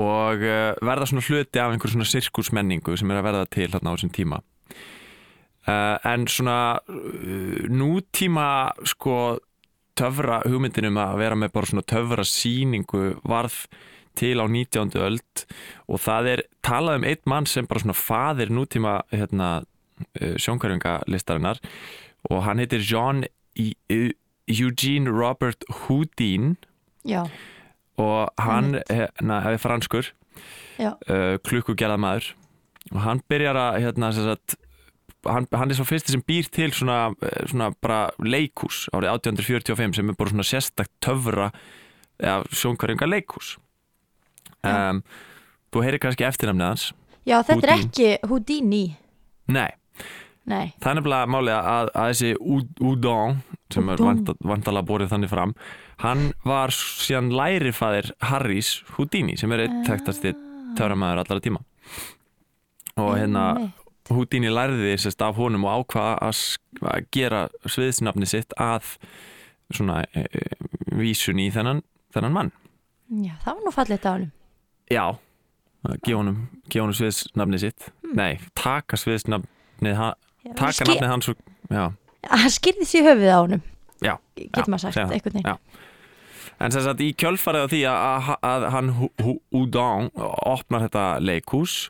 og 0.00 0.42
uh, 0.42 0.74
verða 0.82 1.06
svona 1.06 1.22
hluti 1.22 1.60
af 1.62 1.72
einhverju 1.72 1.94
svona 1.94 2.10
sirkusmenningu 2.10 2.96
sem 2.98 3.10
er 3.10 3.20
að 3.20 3.26
verða 3.28 3.48
til 3.54 3.70
þarna 3.70 3.92
á 3.92 3.94
þessum 3.94 4.14
tíma. 4.14 4.40
Uh, 5.64 5.96
en 6.10 6.26
svona 6.28 6.58
uh, 6.90 7.60
nútíma 7.70 8.48
sko 8.90 9.38
töfra 9.98 10.40
hugmyndinum 10.46 10.96
að 11.00 11.18
vera 11.22 11.38
með 11.38 11.52
bara 11.54 11.70
svona 11.70 11.86
töfra 11.86 12.24
síningu 12.26 13.04
varð 13.24 13.56
til 14.18 14.38
á 14.38 14.46
19. 14.46 14.94
öld 15.02 15.44
og 15.90 15.98
það 16.04 16.28
er 16.32 16.42
talað 16.62 17.00
um 17.00 17.06
einn 17.10 17.22
mann 17.30 17.46
sem 17.50 17.66
bara 17.66 17.82
svona 17.82 17.96
faðir 17.98 18.52
nútíma 18.54 19.00
hérna, 19.10 19.48
sjónkværingalistarinnar 20.38 21.60
og 22.30 22.42
hann 22.46 22.58
heitir 22.62 22.82
John 22.82 23.24
E- 23.54 23.74
E- 23.90 24.14
Eugene 24.50 25.10
Robert 25.10 25.64
Houdin 25.84 26.56
Já, 27.06 27.24
og 27.98 28.30
hann 28.40 28.80
hérna, 28.90 29.42
er 29.52 29.58
franskur 29.62 30.08
uh, 31.08 31.36
klukkugerða 31.46 31.98
maður 32.00 32.32
og 32.92 33.00
hann 33.06 33.22
byrjar 33.30 33.56
að 33.56 33.78
hérna, 33.84 34.10
sagt, 34.12 34.56
hann, 35.26 35.46
hann 35.52 35.70
er 35.70 35.78
svo 35.78 35.86
fyrsti 35.88 36.14
sem 36.14 36.22
býr 36.26 36.48
til 36.52 36.70
svona, 36.76 37.14
eh, 37.22 37.44
svona 37.50 37.70
bara 37.82 38.10
leikús 38.22 38.84
árið 38.94 39.12
1845 39.18 39.96
sem 40.00 40.10
er 40.12 40.18
bara 40.18 40.30
svona 40.34 40.46
sérstakt 40.48 40.92
töfra 41.04 41.50
eða 42.20 42.44
sjónkværinga 42.54 43.08
leikús 43.10 43.54
um, 44.64 45.00
þú 45.74 45.82
heyrir 45.84 46.02
kannski 46.02 46.26
eftirnafnið 46.28 46.68
hans 46.70 46.90
Já, 47.24 47.38
þetta 47.40 47.64
er 47.64 47.70
Houdini. 47.72 47.88
ekki 47.88 48.28
Houdini. 48.28 48.82
Nei, 49.48 49.70
Nei, 50.44 50.74
það 50.76 50.90
er 50.90 50.96
nefnilega 50.98 51.28
málið 51.32 51.54
að, 51.56 51.90
að 51.96 52.08
þessi 52.10 52.32
Ud- 52.36 52.82
Udon 52.84 53.38
sem 53.72 53.88
er 53.88 54.02
vantalega 54.44 54.84
borið 54.90 55.08
þannig 55.14 55.30
fram 55.32 55.54
hann 56.04 56.26
var 56.44 56.68
síðan 56.76 57.30
lærifæðir 57.32 58.10
Harrys 58.28 58.74
Houdini 58.98 59.38
sem 59.40 59.52
er 59.56 59.64
eitt 59.64 59.78
þekktasti 59.88 60.34
töframæður 60.76 61.22
allara 61.22 61.40
tíma. 61.40 61.60
Og 63.00 63.14
hérna. 63.16 63.44
Houdini 64.10 64.50
lærði 64.52 64.94
sérst 65.00 65.22
af 65.24 65.38
honum 65.38 65.64
og 65.64 65.84
ákvaða 65.86 66.16
að, 66.28 66.40
gera 67.14 67.44
sviðsnafni 67.64 68.26
sitt 68.28 68.52
að 68.60 68.90
svona 69.72 70.02
e, 70.12 70.26
e, 70.28 70.42
vísun 70.98 71.40
í 71.40 71.46
þennan, 71.54 71.80
þennan 72.12 72.34
mann. 72.36 72.50
Já, 73.24 73.32
það 73.44 73.54
var 73.54 73.64
nú 73.64 73.72
fallið 73.74 74.04
á 74.04 74.12
honum. 74.12 74.32
Já, 74.92 75.04
gefa 76.04 76.18
honum 76.84 76.96
sviðsnafni 76.98 77.60
sitt. 77.64 77.88
Nei, 78.14 78.38
taka 78.58 78.98
sviðsnafnið 79.00 79.96
ha- 80.00 80.14
taka 80.52 80.72
Ski- 80.76 80.90
nafnið 80.92 81.08
hans 81.14 81.28
og, 81.32 81.40
Hann 82.24 82.52
skýrði 82.52 82.86
því 82.88 83.00
höfuð 83.08 83.32
á 83.32 83.38
honum. 83.40 83.62
Já, 84.04 84.14
Getur 84.36 84.68
maður 84.72 84.84
sagt, 84.84 84.94
segja 85.00 85.08
það. 85.44 85.58
En 86.62 86.70
sem 86.70 86.84
sagt 86.84 87.00
í 87.02 87.08
kjölfarið 87.18 87.64
á 87.66 87.68
því 87.72 87.80
að, 87.90 88.28
að, 88.46 88.66
hann 88.74 88.90
Hu- 88.98 89.10
Hu- 89.24 89.40
Udon 89.64 90.10
opnar 90.14 90.84
þetta 90.86 91.04
leikhús 91.24 91.88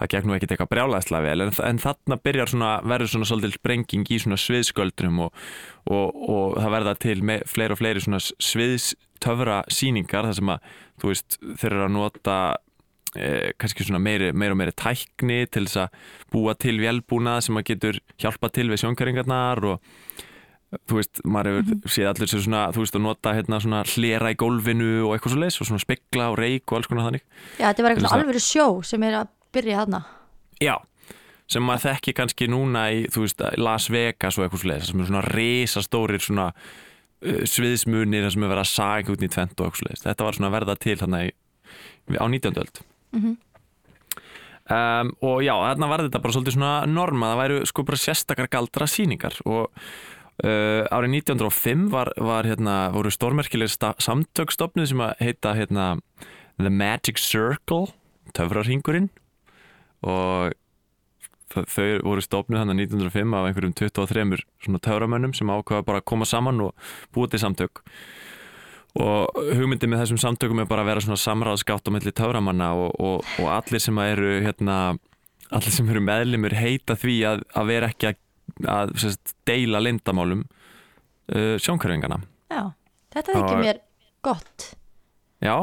það 0.00 0.10
gekk 0.14 0.26
nú 0.26 0.34
ekkert 0.34 0.54
eitthvað 0.56 0.72
brjálæðslega 0.72 1.26
vel 1.28 1.44
en, 1.46 1.52
en 1.68 1.78
þarna 1.82 2.18
byrjar 2.24 2.50
svona, 2.50 2.70
verður 2.90 3.12
svona 3.14 3.28
svolítil 3.30 3.60
brenging 3.62 4.08
í 4.10 4.18
svona 4.22 4.38
sviðsköldrum 4.40 5.20
og, 5.26 5.44
og, 5.86 6.18
og 6.26 6.58
það 6.58 6.74
verða 6.76 6.96
til 7.06 7.18
fleiri 7.54 7.76
og 7.76 7.80
fleiri 7.82 8.02
svona 8.04 8.20
sviðstöfra 8.74 9.60
síningar 9.72 10.26
þar 10.30 10.38
sem 10.40 10.52
að 10.56 10.74
þú 11.00 11.12
veist 11.12 11.38
þeir 11.60 11.70
eru 11.76 11.84
að 11.86 11.94
nota 11.96 12.36
eh, 13.14 13.50
kannski 13.60 13.86
svona 13.86 14.02
meiri, 14.02 14.32
meiri 14.32 14.54
og 14.56 14.60
meiri 14.60 14.74
tækni 14.76 15.42
til 15.52 15.66
þess 15.68 15.84
að 15.84 16.00
búa 16.34 16.56
til 16.60 16.76
vélbúnað 16.82 17.44
sem 17.46 17.60
að 17.60 17.68
getur 17.72 18.00
hjálpa 18.20 18.50
til 18.54 18.68
við 18.72 18.82
sjónkæringarnar 18.84 19.64
og 19.74 19.94
þú 20.70 20.98
veist, 21.00 21.22
maður 21.26 21.56
hefur 21.60 21.94
séð 21.94 22.10
allir 22.12 22.30
sér 22.30 22.44
svona, 22.44 22.66
þú 22.74 22.84
veist, 22.84 22.98
að 22.98 23.04
nota 23.06 23.32
hérna 23.34 23.58
svona 23.62 23.80
hlera 23.90 24.30
í 24.30 24.36
gólfinu 24.38 24.90
og 25.06 25.16
eitthvað 25.16 25.34
svo 25.34 25.40
leis 25.42 25.58
og 25.58 25.68
svona 25.70 25.82
spekla 25.82 26.28
og 26.30 26.38
reik 26.38 26.70
og 26.70 26.78
alls 26.78 26.90
konar 26.90 27.08
þannig. 27.08 27.24
Já, 27.58 27.64
þetta 27.64 27.86
var 27.86 27.94
eitthvað 27.94 28.14
alvöru 28.18 28.42
sjó 28.44 28.66
sem 28.86 29.06
er 29.08 29.18
að 29.22 29.32
byrja 29.56 29.80
þarna. 29.82 30.00
Já, 30.62 30.76
sem 31.50 31.66
maður 31.66 31.86
þekki 31.88 32.14
kannski 32.20 32.48
núna 32.52 32.84
í, 32.94 33.02
þú 33.10 33.26
veist, 33.26 33.44
Las 33.58 33.90
Vegas 33.90 34.38
og 34.38 34.46
eitthvað 34.46 34.62
svo 34.62 34.70
leis, 34.70 34.86
sem 34.92 35.02
er 35.02 35.10
svona 35.10 35.24
risastórir 35.26 36.22
svona 36.22 36.46
uh, 36.54 37.42
sviðsmunir 37.50 38.28
þar 38.28 38.36
sem 38.36 38.46
er 38.46 38.54
verið 38.54 38.64
að 38.64 38.72
saga 38.76 39.14
út 39.14 39.26
í 39.26 39.30
tvent 39.34 39.56
og 39.58 39.66
eitthvað 39.66 39.82
svo 39.82 39.90
leis 39.90 40.06
þetta 40.06 40.28
var 40.28 40.38
svona 40.38 40.52
verða 40.54 40.78
til 40.86 40.98
þarna 41.02 41.24
í, 41.26 41.32
á 42.14 42.26
19. 42.30 42.62
öld. 42.62 42.82
Mhm. 43.10 43.34
um, 44.70 45.12
og 45.26 45.42
já, 45.42 45.54
þarna 45.58 45.90
var 45.90 46.06
þetta 46.06 46.22
bara 46.22 46.38
svolítið 46.38 46.58
svona 46.60 46.72
norma, 46.86 47.34
það 47.34 47.42
væru 47.42 47.60
sko 47.66 47.86
bara 47.90 48.02
sérstakar 48.06 48.50
galdra 48.54 48.86
síningar 48.86 49.42
og 49.42 49.74
Uh, 50.40 50.86
árið 50.94 51.18
1905 51.20 51.88
var, 51.92 52.08
var 52.16 52.46
hérna, 52.48 52.76
voru 52.94 53.10
stórmerkileg 53.12 53.68
samtökstofnið 54.00 54.86
sem 54.88 55.02
að 55.04 55.18
heita 55.20 55.52
hérna, 55.58 55.88
The 56.56 56.70
Magic 56.72 57.20
Circle 57.20 57.90
töfrarhingurinn 58.36 59.10
og 60.06 60.54
þa- 61.52 61.66
þau 61.68 61.88
voru 62.06 62.24
stofnuð 62.24 62.60
hann 62.62 62.72
1905 62.78 63.34
af 63.36 63.48
einhverjum 63.50 63.74
23 63.76 64.40
svona 64.64 64.80
töframönnum 64.86 65.34
sem 65.36 65.50
ákvaða 65.52 65.84
bara 65.90 66.00
að 66.00 66.08
koma 66.08 66.24
saman 66.28 66.62
og 66.70 66.88
búa 67.12 67.28
til 67.28 67.42
samtök. 67.42 67.82
Og 69.00 69.28
hugmyndið 69.54 69.92
með 69.92 70.00
þessum 70.04 70.18
samtökum 70.24 70.62
er 70.64 70.70
bara 70.70 70.82
að 70.82 70.90
vera 70.90 71.04
svona 71.04 71.20
samráðskátt 71.20 71.86
á 71.86 71.94
milli 71.94 72.10
töframanna 72.16 72.72
og, 72.74 72.96
og, 72.98 73.28
og 73.38 73.52
allir 73.58 73.82
sem 73.82 74.00
að 74.02 74.14
eru 74.16 74.32
hérna, 74.46 74.78
allir 75.52 75.74
sem 75.76 75.92
eru 75.92 76.02
meðlimur 76.02 76.56
heita 76.58 76.96
því 76.98 77.18
að, 77.28 77.44
að 77.54 77.70
vera 77.70 77.90
ekki 77.92 78.08
að, 78.10 78.18
að 78.68 78.94
sérst, 79.00 79.34
deila 79.48 79.80
lindamálum 79.82 80.44
uh, 80.44 81.56
sjónkörfingana 81.62 82.20
Já, 82.50 82.62
þetta 83.14 83.36
þykir 83.36 83.56
Og- 83.56 83.64
mér 83.64 83.80
gott. 84.26 84.70
Já, 85.40 85.54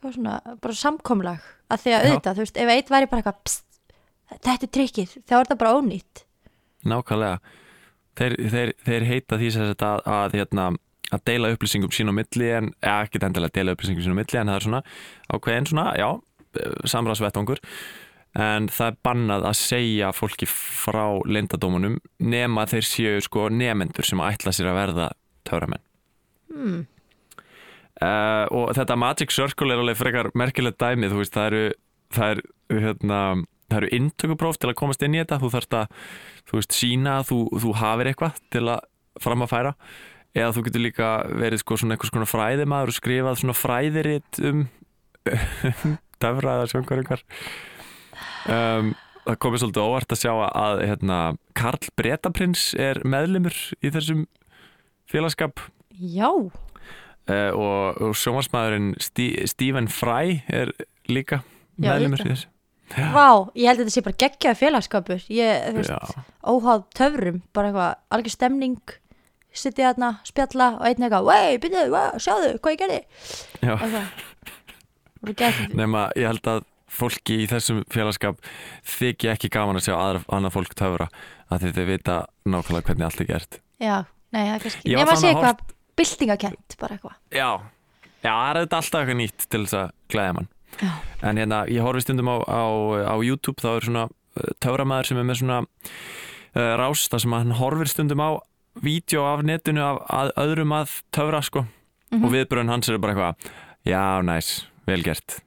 svona, 0.00 0.38
bara 0.62 0.74
samkomlag 0.78 1.42
að 1.68 1.82
því 1.84 1.94
að 1.94 2.04
auðvitað, 2.06 2.36
þú 2.38 2.44
veist, 2.44 2.60
ef 2.62 2.70
eitt 2.72 2.92
væri 2.92 3.08
bara 3.10 3.20
eitthvað 3.22 3.40
pst, 3.44 3.64
þetta 4.38 4.66
er 4.68 4.72
tryggið, 4.78 5.16
þá 5.28 5.34
er 5.36 5.42
þetta 5.42 5.58
bara 5.60 5.72
ónýtt. 5.76 6.22
Nákvæmlega. 6.88 7.40
Þeir, 8.18 8.36
þeir, 8.50 8.72
þeir 8.86 9.04
heita 9.06 9.38
því 9.38 9.50
sagt 9.54 9.84
að, 9.86 10.00
að, 10.10 10.38
hérna, 10.38 10.64
að 11.14 11.24
deila 11.28 11.50
upplýsingum 11.54 11.92
sín 11.94 12.10
á 12.10 12.14
milli 12.14 12.48
en 12.54 12.72
ja, 12.82 12.96
ekki 13.04 13.20
endilega 13.22 13.54
deila 13.58 13.74
upplýsingum 13.76 14.04
sín 14.06 14.16
á 14.16 14.18
milli 14.18 14.40
en 14.40 14.50
það 14.50 14.58
er 14.58 14.66
svona 14.66 14.80
ákveðin 15.34 15.68
svona, 15.70 15.84
já, 15.98 16.08
samræðsvettangur 16.88 17.60
en 18.38 18.68
það 18.70 18.92
er 18.92 19.00
bannað 19.06 19.48
að 19.48 19.58
segja 19.58 20.12
fólki 20.14 20.46
frá 20.50 21.18
lindadómunum 21.26 21.98
nema 22.22 22.66
þeir 22.70 22.86
séu 22.86 23.24
sko 23.24 23.48
nefendur 23.50 24.06
sem 24.06 24.22
ætla 24.22 24.54
sér 24.54 24.70
að 24.70 24.78
verða 24.78 25.08
töframenn. 25.48 25.84
Hmm. 26.48 26.80
uh, 28.00 28.46
og 28.54 28.72
þetta 28.78 28.96
Magic 28.98 29.34
Circle 29.34 29.74
er 29.74 29.82
alveg 29.82 29.98
frekar 29.98 30.30
merkilegt 30.38 30.80
dæmi, 30.80 31.10
þú 31.10 31.22
veist, 31.22 31.34
það 31.34 31.50
eru 31.50 31.64
það 32.14 32.34
er, 32.34 32.42
hérna 32.72 33.22
það 33.68 33.80
eru 33.80 33.90
inntökupróf 33.98 34.58
til 34.60 34.70
að 34.70 34.78
komast 34.80 35.02
inn 35.04 35.16
í 35.16 35.22
þetta. 35.22 35.40
Þú 35.42 35.50
þarft 35.52 35.76
að, 35.76 35.96
þú 36.48 36.60
veist, 36.60 36.76
sína 36.76 37.18
að 37.18 37.32
þú, 37.32 37.40
þú 37.64 37.74
hafir 37.82 38.10
eitthvað 38.12 38.38
til 38.54 38.64
að 38.64 38.86
fram 39.20 39.44
að 39.44 39.52
færa. 39.52 39.74
Eða 40.38 40.52
þú 40.54 40.64
getur 40.68 40.84
líka 40.84 41.08
verið 41.40 41.62
sko 41.62 41.78
svona 41.80 41.96
einhvers 41.96 42.14
konar 42.14 42.30
fræðimaður 42.30 42.92
og 42.92 42.96
skrifað 42.96 43.40
svona 43.42 43.56
fræðiritt 43.56 44.40
um 44.48 44.66
töfra 46.22 46.58
eða 46.58 46.70
sjöngvaringar 46.72 47.24
um, 48.48 48.92
það 49.28 49.38
komið 49.44 49.62
svolítið 49.62 49.84
óvart 49.84 50.14
að 50.14 50.22
sjá 50.22 50.32
að 50.48 50.82
hérna, 50.86 51.18
Karl 51.58 51.90
Bretaprins 52.00 52.70
er 52.78 53.00
meðlimur 53.04 53.56
í 53.82 53.92
þessum 53.94 54.26
félagskap 55.10 55.64
Já, 55.98 56.30
uh, 56.30 57.50
og, 57.52 57.98
og 58.02 58.14
sjónvarsmaðurinn 58.16 58.92
Stí, 59.02 59.32
Stephen 59.50 59.90
Fry 59.92 60.40
er 60.46 60.72
líka 61.10 61.42
Já, 61.78 61.92
meðlumur 61.92 62.24
í 62.24 62.30
þessu. 62.32 62.54
Vá, 62.88 63.52
ég 63.52 63.68
held 63.68 63.82
að 63.82 63.84
þetta 63.84 63.94
sé 63.94 64.02
bara 64.06 64.20
geggjaði 64.22 64.58
félagskapur 64.62 65.26
ég, 65.28 65.66
þú 65.66 65.82
veist, 65.82 65.92
Já. 65.92 66.24
óháð 66.48 66.86
töfrum 66.96 67.42
bara 67.56 67.68
eitthvað, 67.68 68.00
algjör 68.16 68.34
stemning 68.34 68.94
sittið 69.58 69.88
þarna, 69.90 70.10
spjalla 70.28 70.68
og 70.78 70.86
einn 70.88 71.04
eitthvað 71.04 71.28
vei, 71.28 71.58
byrju, 71.60 71.84
wow, 71.92 72.16
sjáðu, 72.22 72.54
hvað 72.62 72.74
ég 72.74 72.80
gerði? 72.82 73.00
Já. 73.66 73.74
nema 75.76 76.08
ég 76.16 76.30
held 76.30 76.50
að 76.54 76.64
fólki 76.88 77.42
í 77.44 77.48
þessum 77.50 77.82
félagskap 77.92 78.42
þykja 78.96 79.34
ekki 79.34 79.50
gaman 79.52 79.78
að 79.78 79.88
sjá 79.88 79.94
aðra, 79.96 80.22
annað 80.34 80.54
fólk 80.56 80.76
töfra 80.78 81.08
að 81.48 81.64
því 81.64 81.72
þau 81.76 81.88
vita 81.88 82.18
nákvæmlega 82.48 82.88
hvernig 82.88 83.08
allt 83.08 83.24
er 83.24 83.28
gert. 83.28 83.58
Já, 83.78 83.96
nei, 84.34 84.42
það 84.42 84.54
er 84.54 84.62
kannski 84.66 84.92
Ég 84.92 85.00
var 85.00 85.08
Nefn 85.08 85.16
að 85.16 85.22
sé 85.22 85.28
að 85.28 85.34
eitthvað 85.34 85.74
byltingakent 85.98 86.78
bara 86.80 86.96
eitthvað. 86.98 87.18
Já, 87.32 87.50
já 88.24 88.30
það 88.32 88.50
er 88.50 88.60
alltaf 88.62 89.00
eitthvað 89.00 89.20
nýtt 89.22 89.48
til 89.48 89.62
þess 89.64 89.78
að 89.80 89.92
glæða 90.12 90.38
mann. 90.38 90.54
Já. 90.78 90.90
en 91.26 91.40
hérna 91.40 91.64
ég 91.66 91.82
horfi 91.82 92.04
stundum 92.04 92.28
á, 92.30 92.36
á, 92.44 92.62
á 93.10 93.14
YouTube 93.24 93.58
þá 93.58 93.70
er 93.72 93.86
svona 93.88 94.04
uh, 94.06 94.50
töframæður 94.62 95.08
sem 95.08 95.18
er 95.18 95.26
með 95.26 95.40
svona 95.40 95.56
uh, 95.64 96.74
rás 96.78 97.08
þar 97.10 97.24
sem 97.24 97.34
hann 97.34 97.56
horfir 97.58 97.90
stundum 97.90 98.22
á 98.22 98.30
vídeo 98.84 99.24
af 99.26 99.42
netinu 99.42 99.82
af 99.82 100.04
að, 100.06 100.30
öðrum 100.44 100.76
að 100.76 100.94
töfra 101.10 101.42
sko. 101.42 101.64
Og 102.14 102.30
viðbröðin 102.32 102.70
hans 102.72 102.88
eru 102.88 103.02
bara 103.02 103.16
eitthvað 103.16 103.50
já, 103.88 104.00
næs, 104.24 104.52
vel 104.88 105.02
gert 105.04 105.40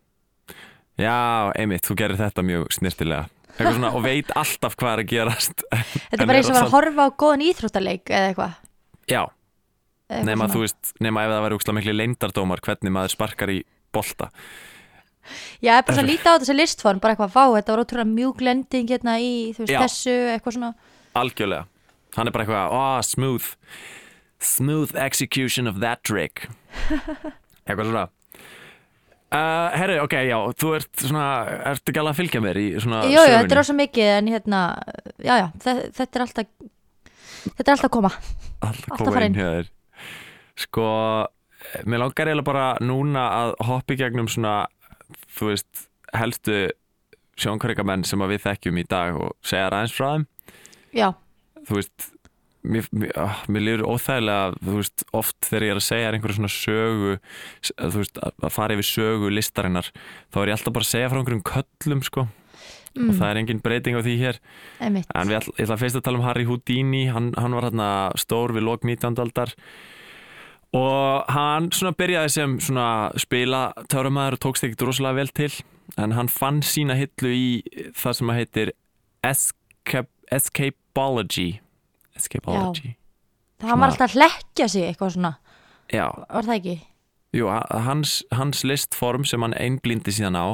já, 1.01 1.17
einmitt, 1.58 1.86
þú 1.88 1.98
gerir 2.00 2.20
þetta 2.22 2.43
mjög 2.46 2.72
snirtilega 2.77 3.27
svona 3.62 3.91
og 3.93 4.01
veit 4.05 4.31
alltaf 4.38 4.75
hvað 4.79 4.93
er 4.96 5.01
að 5.03 5.10
gerast. 5.12 5.63
Þetta 5.70 6.24
er 6.24 6.29
bara 6.29 6.39
eins 6.39 6.50
og 6.50 6.55
að 6.55 6.62
samt- 6.63 6.74
horfa 6.74 7.05
á 7.05 7.10
góðan 7.22 7.43
íþróttaleik 7.46 8.10
eða 8.10 8.29
eitthvað. 8.31 8.53
Já, 9.12 9.22
eða 10.10 10.24
nema 10.25 10.46
eitthvað 10.48 10.55
þú 10.55 10.62
svona. 10.62 10.65
veist 10.65 10.93
nema 11.05 11.24
ef 11.25 11.31
það 11.34 11.43
væri 11.46 11.58
úkslega 11.60 11.77
miklu 11.77 11.96
leyndardómar 12.00 12.62
hvernig 12.65 12.96
maður 12.96 13.13
sparkar 13.15 13.50
í 13.53 13.60
bolta. 13.93 14.29
Já, 15.62 15.75
bara 15.86 15.93
svo 15.93 16.01
að 16.01 16.10
líta 16.10 16.34
á 16.34 16.39
þessi 16.41 16.55
listform 16.58 17.00
bara 17.03 17.13
eitthvað, 17.13 17.36
vá, 17.36 17.43
þetta 17.60 17.75
var 17.75 17.84
ótrúlega 17.84 18.10
mjúk 18.15 18.41
lending 18.41 18.89
hérna 18.89 19.17
í, 19.22 19.53
þú 19.53 19.65
veist, 19.67 19.75
Já. 19.75 19.81
þessu, 19.84 20.15
eitthvað 20.34 20.55
svona. 20.58 20.72
Algjörlega. 21.22 21.67
Hann 22.15 22.27
er 22.27 22.31
bara 22.31 22.46
eitthvað, 22.46 22.74
oh, 22.74 23.01
smooth. 23.05 23.51
Smooth 24.41 24.96
execution 24.98 25.67
of 25.67 25.79
that 25.84 26.01
trick. 26.03 26.48
Eitthvað 27.70 27.91
svona 27.91 28.08
uh, 29.31 29.69
herri, 29.79 29.97
ok, 30.03 30.15
já 30.27 30.38
þú 30.61 30.73
ert 30.77 31.03
svona, 31.05 31.25
ertu 31.71 31.91
ekki 31.93 32.01
alveg 32.01 32.13
að 32.15 32.19
fylgja 32.21 32.41
mér 32.43 32.59
í 32.61 32.65
svona 32.83 33.01
Jú, 33.05 33.11
jú, 33.15 33.21
sögunni? 33.23 33.38
þetta 33.41 33.55
er 33.55 33.59
rosa 33.61 33.75
mikið 33.79 34.09
en 34.17 34.31
hérna, 34.35 34.61
já, 35.23 35.33
já, 35.41 35.47
þe- 35.65 35.91
þetta 36.00 36.19
er 36.19 36.25
alltaf 36.25 36.51
þetta 37.41 37.67
er 37.67 37.73
alltaf 37.75 37.88
að 37.89 37.95
koma. 37.97 38.11
Alltaf 38.61 38.91
alltaf 38.91 39.07
koma 39.07 39.23
inn 39.25 39.38
þér. 39.39 39.69
Sko, 40.61 40.85
mér 41.89 42.03
langar 42.03 42.29
eiginlega 42.29 42.45
bara 42.51 42.65
núna 42.83 43.23
að 43.39 43.53
hoppa 43.65 43.95
í 43.95 44.00
gegnum 44.01 44.27
svona, 44.29 44.55
þú 45.38 45.50
veist 45.53 45.88
helstu 46.13 46.57
sjónkværingamenn 47.41 48.03
sem 48.05 48.21
að 48.21 48.35
við 48.35 48.43
þekkjum 48.45 48.77
í 48.81 48.85
dag 48.91 49.17
og 49.17 49.31
segja 49.41 49.69
aðeins 49.71 49.95
frá 49.95 50.09
þeim. 50.13 50.25
Já, 50.93 51.07
þú 51.65 51.79
veist 51.79 52.09
mér, 52.63 52.88
mér, 52.94 53.13
ah, 53.20 53.39
líður 53.50 53.86
óþægilega 53.89 54.60
þú 54.60 54.75
veist, 54.77 55.06
oft 55.18 55.38
þegar 55.48 55.65
ég 55.65 55.74
er 55.74 55.80
að 55.80 55.88
segja 55.88 56.12
einhverju 56.12 56.38
svona 56.38 56.53
sögu 56.53 57.13
veist, 57.96 58.22
að 58.22 58.36
að 58.46 58.53
fara 58.53 58.77
yfir 58.77 58.89
sögu 58.89 59.32
listarinnar 59.34 59.89
þá 60.34 60.41
er 60.41 60.51
ég 60.51 60.58
alltaf 60.58 60.75
bara 60.75 60.88
að 60.88 60.94
segja 60.94 61.10
frá 61.12 61.22
einhverjum 61.22 61.48
köllum 61.51 62.03
sko. 62.06 62.27
og 62.91 63.13
það 63.15 63.30
er 63.30 63.39
engin 63.39 63.63
breyting 63.63 63.96
á 63.96 64.01
því 64.03 64.18
hér 64.20 64.41
einmitt 64.84 65.08
en 65.15 65.30
við 65.32 65.38
ég 65.39 65.63
ætla 65.63 65.80
fyrst 65.80 65.98
að 66.01 66.06
tala 66.08 66.20
um 66.20 66.27
Harry 66.27 66.46
Houdini 66.46 67.06
hann, 67.08 67.32
hann 67.39 67.56
var 67.56 67.70
hérna 67.70 67.89
stór 68.20 68.51
við 68.51 68.68
lok 68.68 68.84
19. 68.84 69.15
aldar 69.24 69.56
og 70.75 71.32
hann 71.32 71.72
svona 71.75 71.96
byrjaði 71.96 72.30
sem 72.36 72.60
svona 72.63 73.12
spila 73.20 73.72
töframæður 73.91 74.38
og 74.38 74.44
tókst 74.44 74.68
ekkert 74.68 74.86
rosalega 74.88 75.20
vel 75.22 75.32
til 75.36 75.51
en 76.00 76.12
hann 76.15 76.30
fann 76.32 76.62
sína 76.63 76.96
hillu 77.00 77.32
í 77.32 77.63
það 77.98 78.13
sem 78.20 78.32
að 78.32 78.39
heitir 78.39 78.74
escapology 80.32 81.50
escapology 82.22 82.96
það 83.62 83.75
var 83.75 83.92
alltaf 83.92 84.08
að 84.10 84.18
hlekkja 84.20 84.70
sig 84.72 84.88
eitthvað 84.88 85.13
svona. 85.16 85.36
Já, 85.92 86.08
var 86.30 86.48
það 86.48 86.56
ekki? 86.58 86.78
jú, 87.36 87.51
hans, 87.88 88.22
hans 88.36 88.63
listform 88.68 89.28
sem 89.28 89.44
hann 89.44 89.56
einblindi 89.56 90.13
síðan 90.16 90.40
á 90.40 90.48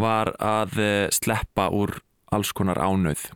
var 0.00 0.32
að 0.40 0.80
eh, 0.82 1.06
sleppa 1.14 1.70
úr 1.72 2.00
alls 2.32 2.52
konar 2.56 2.80
ánöð 2.80 3.30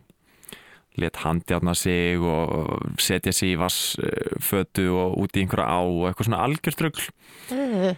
let 0.96 1.20
handjárna 1.20 1.74
sig 1.76 2.20
og 2.20 2.96
setja 3.00 3.32
sig 3.32 3.52
í 3.52 3.58
vassfötu 3.60 4.88
og 4.96 5.18
út 5.20 5.36
í 5.36 5.44
einhverja 5.44 5.68
á 5.68 5.80
og 5.84 6.06
eitthvað 6.08 6.30
svona 6.30 6.44
algjörströgl 6.46 7.08
Uh, 7.46 7.92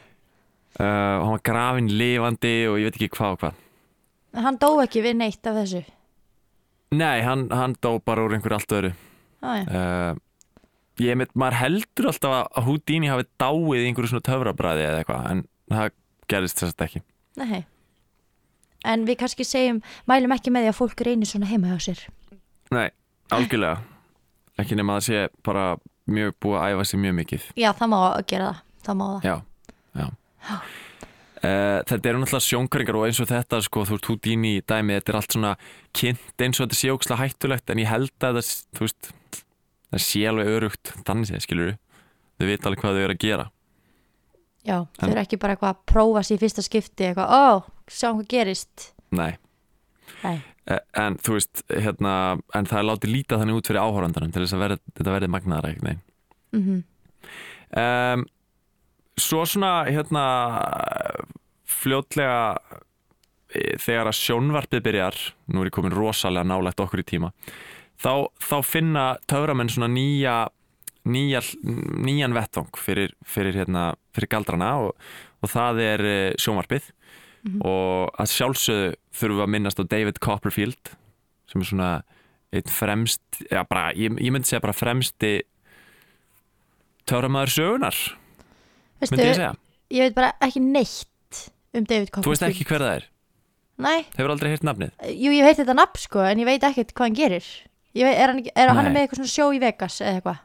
uh, 0.77 0.85
og 0.85 1.23
hann 1.25 1.31
var 1.33 1.45
grafin 1.47 1.87
lifandi 1.89 2.67
og 2.69 2.75
ég 2.77 2.91
veit 2.91 2.99
ekki 2.99 3.15
hvað 3.15 3.31
og 3.33 3.39
hvað. 3.41 3.63
Hann 4.45 4.59
dó 4.61 4.69
ekki 4.83 5.01
við 5.07 5.15
neitt 5.17 5.49
af 5.49 5.57
þessu? 5.57 5.81
Nei, 6.93 7.23
hann, 7.25 7.47
hann 7.49 7.79
dó 7.81 7.95
bara 7.97 8.27
úr 8.27 8.37
einhverju 8.37 8.59
allt 8.59 8.75
öðru 8.77 8.91
ah, 9.43 9.63
uh, 9.65 10.13
ég 11.03 11.19
veit, 11.21 11.35
maður 11.39 11.59
heldur 11.63 12.11
alltaf 12.11 12.37
að 12.39 12.69
Houdini 12.69 13.11
hafi 13.13 13.29
dáið 13.41 13.83
í 13.83 13.89
einhverju 13.89 14.13
svona 14.13 14.27
töfrabræði 14.29 14.87
eða 14.87 15.03
eitthvað, 15.03 15.27
en 15.33 15.45
það 15.73 15.91
gerist 16.33 16.63
þess 16.63 16.75
að 16.75 16.87
ekki 16.89 17.05
Nei. 17.39 17.61
En 18.89 19.05
við 19.07 19.19
kannski 19.21 19.45
segjum, 19.47 19.79
mælum 20.11 20.33
ekki 20.35 20.51
með 20.55 20.67
því 20.67 20.71
að 20.73 20.79
fólk 20.79 21.01
reynir 21.07 21.29
svona 21.31 21.49
heima 21.51 21.71
hjá 21.75 21.79
sér. 21.91 22.03
nei, 22.75 22.89
algjörlega 23.35 23.79
ekki 24.59 24.79
nema 24.79 24.97
að 24.97 25.01
það 25.01 25.07
sé 25.09 25.43
bara 25.47 25.65
mjög 26.09 26.35
búið 26.43 26.59
að 26.59 26.75
æfa 26.75 26.85
sig 26.91 27.01
mjög 27.05 27.17
mikið 27.21 27.47
Já, 27.59 27.71
það 27.79 27.91
má 27.93 27.99
að 28.09 28.27
gera 28.33 28.51
það. 28.51 28.61
Það 28.89 28.99
má 28.99 29.07
það. 29.09 29.27
Já, 29.29 29.37
já. 29.99 30.07
Uh, 31.39 31.79
þetta 31.87 32.09
eru 32.11 32.19
náttúrulega 32.19 32.47
sjónkværingar 32.49 32.97
og 32.99 33.05
eins 33.07 33.21
og 33.23 33.29
þetta 33.31 33.61
sko, 33.63 33.85
þú 33.87 33.99
ert 33.99 34.09
út 34.11 34.29
ín 34.33 34.47
í 34.49 34.55
dæmi 34.67 34.97
þetta 34.97 35.13
er 35.13 35.19
allt 35.21 35.37
svona 35.37 35.53
kynnt 35.95 36.43
eins 36.43 36.59
og 36.59 36.65
þetta 36.67 36.79
sé 36.81 36.91
ókslega 36.91 37.21
hættulegt 37.23 37.71
en 37.71 37.83
ég 37.83 37.91
held 37.93 38.27
að 38.27 38.41
það, 38.41 38.49
þú 38.75 38.87
veist, 38.89 39.11
það 39.93 40.05
sé 40.05 40.25
alveg 40.29 40.51
örugt 40.57 40.93
séð, 41.29 41.41
skilur 41.45 41.75
þau 42.39 42.47
veit 42.49 42.69
alveg 42.69 42.83
hvað 42.83 42.99
þau 42.99 43.05
eru 43.07 43.17
að 43.17 43.25
gera. 43.25 43.49
Já, 44.69 44.79
þau 44.99 45.09
eru 45.09 45.23
ekki 45.23 45.41
bara 45.41 45.55
eitthvað 45.55 45.75
að 45.75 45.83
prófa 45.89 46.23
sér 46.27 46.39
í 46.39 46.43
fyrsta 46.43 46.65
skipti, 46.67 47.09
eitthvað, 47.09 47.33
ó, 47.33 47.45
sjáum 47.91 48.21
hvað 48.21 48.31
gerist. 48.35 48.89
Nei, 49.17 49.39
Nei. 50.23 50.41
uh, 50.69 50.81
en 51.01 51.19
þú 51.25 51.39
veist 51.39 51.63
hérna, 51.71 52.15
en 52.55 52.69
það 52.69 52.83
er 52.83 52.89
látið 52.91 53.15
líta 53.15 53.39
þannig 53.41 53.61
út 53.61 53.71
fyrir 53.71 53.85
áhórandanum 53.85 54.35
til 54.35 54.45
þess 54.45 54.57
að 54.59 54.65
verð, 54.67 54.83
þetta 54.99 55.15
verði 55.15 55.31
magnaðara 55.37 55.73
Mm 56.57 56.83
um, 57.77 58.27
Svo 59.19 59.43
svona 59.51 59.83
hérna 59.91 60.25
fljótlega 61.67 62.55
e, 63.51 63.77
þegar 63.83 64.11
að 64.13 64.19
sjónvarpið 64.21 64.85
byrjar 64.85 65.19
nú 65.51 65.63
er 65.63 65.71
ég 65.71 65.75
komin 65.75 65.95
rosalega 65.97 66.47
nálægt 66.47 66.79
okkur 66.85 67.03
í 67.03 67.07
tíma 67.09 67.33
þá, 68.03 68.29
þá 68.43 68.57
finna 68.67 69.07
töframenn 69.31 69.71
svona 69.73 69.89
nýja, 69.93 70.37
nýja 71.09 71.43
nýjan 71.65 72.37
vettvang 72.37 72.79
fyrir, 72.79 73.15
fyrir, 73.27 73.57
hérna, 73.59 73.91
fyrir 74.17 74.31
galdrana 74.33 74.71
og, 74.87 75.11
og 75.43 75.53
það 75.53 75.83
er 75.87 76.05
e, 76.07 76.17
sjónvarpið 76.41 76.93
og 77.65 78.11
að 78.19 78.33
sjálfsögðu 78.35 78.89
þurfum 79.15 79.39
við 79.39 79.45
að 79.45 79.53
minnast 79.55 79.79
á 79.81 79.85
David 79.89 80.19
Copperfield 80.21 80.91
sem 81.49 81.63
er 81.63 81.69
svona 81.71 81.91
einn 82.53 82.73
fremst 82.73 83.41
já, 83.47 83.63
bara, 83.69 83.93
ég, 83.97 84.19
ég 84.21 84.35
myndi 84.35 84.51
segja 84.51 84.61
bara 84.65 84.77
fremsti 84.77 85.31
töframæður 87.09 87.55
sögunar 87.55 87.97
Veistu, 88.99 89.15
myndi 89.15 89.29
ég 89.31 89.39
segja 89.39 89.55
ég 89.95 90.09
veit 90.09 90.17
bara 90.19 90.33
ekki 90.45 90.61
neitt 90.65 91.45
um 91.73 91.87
David 91.87 92.11
Copperfield. 92.11 92.27
Þú 92.27 92.35
veist 92.35 92.47
ekki 92.49 92.67
hver 92.69 92.85
það 92.85 92.95
er? 92.99 93.07
Nei, 93.79 93.99
Hefur 94.17 94.33
aldrei 94.35 94.51
heyrt 94.53 94.67
nafnið? 94.67 94.93
jú, 95.15 95.33
ég 95.33 95.47
veit 95.47 95.61
þetta 95.61 95.77
nafn 95.79 96.03
sko, 96.03 96.25
en 96.27 96.43
ég 96.43 96.49
veit 96.49 96.65
ekkert 96.67 96.93
hvað 96.97 97.07
hann 97.07 97.19
gerir. 97.19 97.49
Ég 97.97 98.09
er 98.09 98.33
hann, 98.33 98.43
er 98.53 98.73
hann 98.75 98.91
með 98.93 99.05
eitthvað 99.05 99.23
svona 99.23 99.33
sjó 99.33 99.49
í 99.57 99.61
Vegas 99.63 100.01
eða 100.03 100.19
eitthvað? 100.19 100.45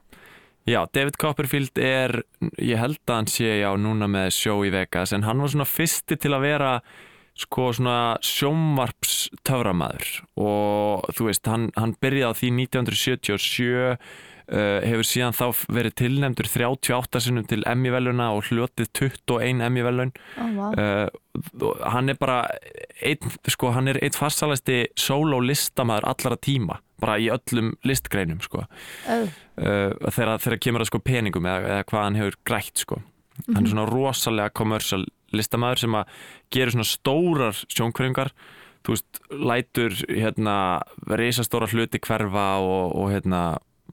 Já, 0.63 0.79
David 0.95 1.17
Copperfield 1.19 1.79
er, 1.83 2.21
ég 2.55 2.79
held 2.79 3.01
að 3.03 3.17
hann 3.17 3.27
sé 3.27 3.57
já 3.59 3.73
núna 3.75 4.07
með 4.07 4.29
sjó 4.37 4.61
í 4.63 4.71
Vegas 4.71 5.11
en 5.11 5.25
hann 5.27 5.41
var 5.43 5.51
svona 5.51 5.67
fyrsti 5.67 6.15
til 6.15 6.31
að 6.31 6.45
vera 6.45 6.69
sko 7.35 7.71
svona 7.73 8.15
sjónvarps 8.23 9.25
töframæður 9.43 10.11
og 10.39 11.09
þú 11.17 11.27
veist, 11.27 11.49
hann, 11.49 11.67
hann 11.75 11.95
byrjaði 11.99 12.29
á 12.31 12.37
því 12.39 12.51
1977 12.69 13.67
uh, 13.73 14.13
hefur 14.51 15.07
síðan 15.07 15.35
þá 15.37 15.45
verið 15.71 15.95
tilnefndur 16.01 16.49
38 16.51 17.21
sinnum 17.23 17.45
til 17.47 17.63
Emmy-veluna 17.69 18.31
og 18.35 18.49
hljótið 18.49 18.89
21 18.99 19.63
Emmy-velun 19.67 20.13
Ó, 20.35 20.43
vá. 20.57 20.65
uh, 20.75 21.69
hann 21.93 22.11
er 22.11 22.19
bara 22.19 22.41
einn, 23.01 23.31
sko, 23.49 23.71
hann 23.75 23.91
er 23.91 24.01
einn 24.03 24.17
farsalæsti 24.17 24.81
sóló 24.99 25.39
listamæður 25.43 26.09
allara 26.11 26.39
tíma 26.43 26.79
bara 27.03 27.17
í 27.19 27.27
öllum 27.33 27.73
listgreinum 27.87 28.39
sko. 28.43 28.63
Ó, 29.07 29.15
uh, 29.23 30.11
þegar, 30.13 30.59
kemur 30.61 30.85
að 30.85 30.91
sko 30.91 31.01
peningum 31.03 31.47
eða, 31.49 31.77
eða 31.77 31.87
hvað 31.89 32.07
hann 32.07 32.19
hefur 32.21 32.39
grætt 32.47 32.83
sko. 32.85 33.01
Hann 33.47 33.63
er 33.63 33.71
svona 33.71 33.87
rosalega 33.89 34.53
kommersial 34.53 35.07
listamæður 35.33 35.81
sem 35.81 35.95
að 35.97 36.19
gera 36.53 36.75
svona 36.75 36.85
stórar 36.87 37.63
sjónkverjungar 37.65 38.29
þú 38.83 38.95
veist, 38.95 39.21
lætur 39.31 39.95
hérna 40.11 40.55
reisastóra 41.09 41.69
hluti 41.71 42.01
hverfa 42.03 42.47
og, 42.61 42.95
og 42.99 43.13
hérna 43.13 43.43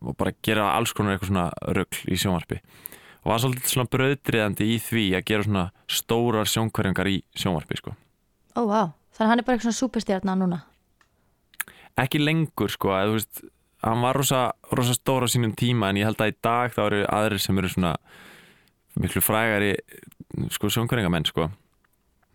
og 0.01 0.17
bara 0.17 0.33
gera 0.47 0.71
alls 0.77 0.93
konar 0.97 1.17
eitthvað 1.17 1.31
svona 1.33 1.75
rugl 1.77 2.01
í 2.09 2.19
sjónvarpi. 2.21 2.61
Og 3.21 3.31
var 3.35 3.43
svolítið 3.43 3.73
svona 3.75 3.91
bröðdriðandi 3.93 4.67
í 4.73 4.79
því 4.81 5.05
að 5.19 5.25
gera 5.29 5.45
svona 5.47 5.65
stórar 5.93 6.49
sjónkverjungar 6.49 7.11
í 7.13 7.19
sjónvarpi 7.37 7.77
sko. 7.81 7.93
Ó, 8.57 8.61
vá. 8.65 8.83
Þannig 9.13 9.27
að 9.27 9.31
hann 9.35 9.43
er 9.43 9.47
bara 9.49 9.59
eitthvað 9.59 9.69
svona 9.69 9.81
superstjarna 9.83 10.37
núna. 10.41 10.61
ekki 12.01 12.21
lengur 12.23 12.71
sko. 12.73 12.95
Að, 12.97 13.11
þú 13.11 13.17
veist, 13.19 13.43
hann 13.85 14.01
var 14.07 14.17
rosa, 14.17 14.41
rosa 14.73 14.95
stór 14.97 15.27
á 15.27 15.29
sínum 15.29 15.53
tíma 15.59 15.91
en 15.91 15.99
ég 16.01 16.09
held 16.09 16.21
að 16.25 16.33
í 16.33 16.37
dag 16.43 16.73
þá 16.73 16.81
eru 16.87 17.03
aðrir 17.13 17.43
sem 17.45 17.59
eru 17.61 17.69
svona 17.69 17.95
miklu 19.01 19.21
frægari 19.23 19.75
sko 20.55 20.71
sjónkværingamenn 20.73 21.29
sko. 21.29 21.51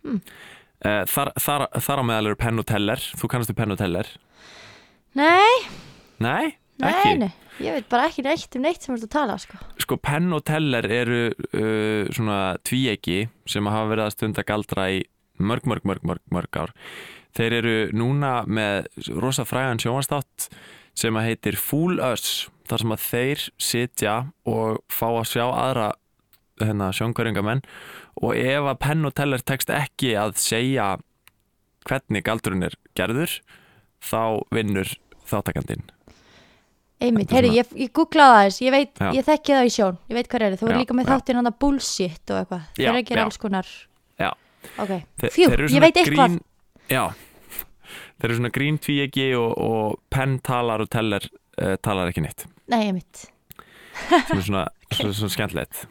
Eh, 0.06 1.02
þar, 1.10 1.32
þar, 1.40 1.66
þar 1.82 2.02
á 2.02 2.04
meðal 2.06 2.28
eru 2.30 2.38
Penn 2.38 2.62
og 2.62 2.66
Teller. 2.68 3.02
Þú 3.18 3.30
kannastu 3.32 3.56
Penn 3.58 3.74
og 3.74 3.80
Teller? 3.80 4.06
Nei, 5.16 5.66
Nei, 6.22 6.54
nei, 6.82 7.18
nei. 7.24 7.32
Ég 7.62 7.72
veit 7.72 7.86
bara 7.88 8.10
ekki 8.10 8.24
neitt 8.26 8.56
um 8.58 8.64
neitt 8.66 8.84
sem 8.84 8.92
þú 8.92 8.98
ert 8.98 9.06
að 9.06 9.14
tala, 9.14 9.36
sko. 9.40 9.58
Sko 9.80 9.96
Penn 9.96 10.32
og 10.36 10.42
Teller 10.44 10.88
eru 10.92 11.20
uh, 11.32 12.08
svona 12.12 12.40
tvíegi 12.68 13.22
sem 13.48 13.70
hafa 13.72 13.92
verið 13.94 14.08
að 14.08 14.16
stunda 14.16 14.44
galdra 14.44 14.90
í 14.92 15.04
mörg, 15.38 15.64
mörg, 15.68 15.86
mörg, 15.88 16.04
mörg, 16.04 16.24
mörg 16.32 16.60
ár 16.60 16.74
þeir 17.36 17.58
eru 17.60 17.76
núna 17.96 18.40
með 18.48 18.88
rosa 19.20 19.44
frægan 19.48 19.80
sjónvarstátt 19.82 20.48
sem 20.96 21.16
að 21.18 21.30
heitir 21.30 21.58
Fool 21.60 22.00
Us 22.00 22.48
þar 22.66 22.82
sem 22.82 22.94
að 22.94 23.04
þeir 23.04 23.44
sitja 23.62 24.14
og 24.48 24.80
fá 24.92 25.08
að 25.10 25.28
sjá 25.34 25.44
aðra 25.46 25.90
hérna, 26.62 26.92
sjónkværingamenn 26.96 27.64
og 28.24 28.38
ef 28.38 28.70
að 28.70 28.80
Penn 28.86 29.08
og 29.08 29.16
Teller 29.18 29.44
tekst 29.44 29.72
ekki 29.72 30.14
að 30.18 30.38
segja 30.40 30.94
hvernig 31.86 32.24
galdurinn 32.26 32.66
er 32.66 32.78
gerður 32.98 33.40
þá 34.02 34.40
vinnur 34.54 34.96
þáttakandinn 35.28 35.84
Einmitt, 37.00 37.32
er 37.32 37.44
svona- 37.44 37.56
ég, 37.58 37.72
ég 37.76 37.90
googlaði 37.92 38.32
það 38.36 38.46
þess, 38.46 38.60
ég 38.64 38.70
veit, 38.72 38.92
Já. 39.00 39.10
ég 39.12 39.24
þekki 39.26 39.52
það 39.52 39.66
í 39.68 39.72
sjón, 39.76 39.98
ég 40.08 40.14
veit 40.16 40.28
hvað 40.32 40.42
er 40.46 40.56
þú 40.56 40.66
er 40.68 40.72
Já, 40.72 40.78
líka 40.80 40.94
með 40.96 41.04
já. 41.06 41.10
þáttinn 41.12 41.36
hann 41.40 41.50
að 41.50 41.58
bullshit 41.60 42.30
og 42.32 42.36
eitthvað, 42.40 42.62
þeir 42.76 42.84
Já, 42.86 42.88
eru 42.90 42.98
að 43.02 43.06
gera 43.10 43.20
já. 43.20 43.24
alls 43.26 43.36
konar, 43.42 43.66
Já. 44.18 44.30
ok, 44.78 44.92
Þe- 45.20 45.32
fjú, 45.34 45.48
þeir 45.50 45.52
eru 45.60 45.66
ég 45.66 45.70
svona 45.74 45.84
veit 45.86 45.96
eitthvað, 46.00 46.30
grín, 46.30 46.40
Já. 46.88 47.02
Þeir 48.16 48.30
eru 48.30 48.36
svona 48.38 48.50
grín 48.56 48.78
tvíegi 48.80 49.26
og, 49.36 49.52
og 49.60 49.98
Penn 50.08 50.38
talar 50.40 50.80
og 50.80 50.88
Teller 50.88 51.20
uh, 51.60 51.76
talar 51.84 52.08
ekki 52.08 52.22
neitt. 52.24 52.46
Nei, 52.72 52.86
einmitt, 52.88 53.26
sem 54.08 54.38
er 54.38 54.46
svona, 54.46 54.62
svona, 54.96 55.12
svona 55.12 55.34
skemmtilegt. 55.36 55.82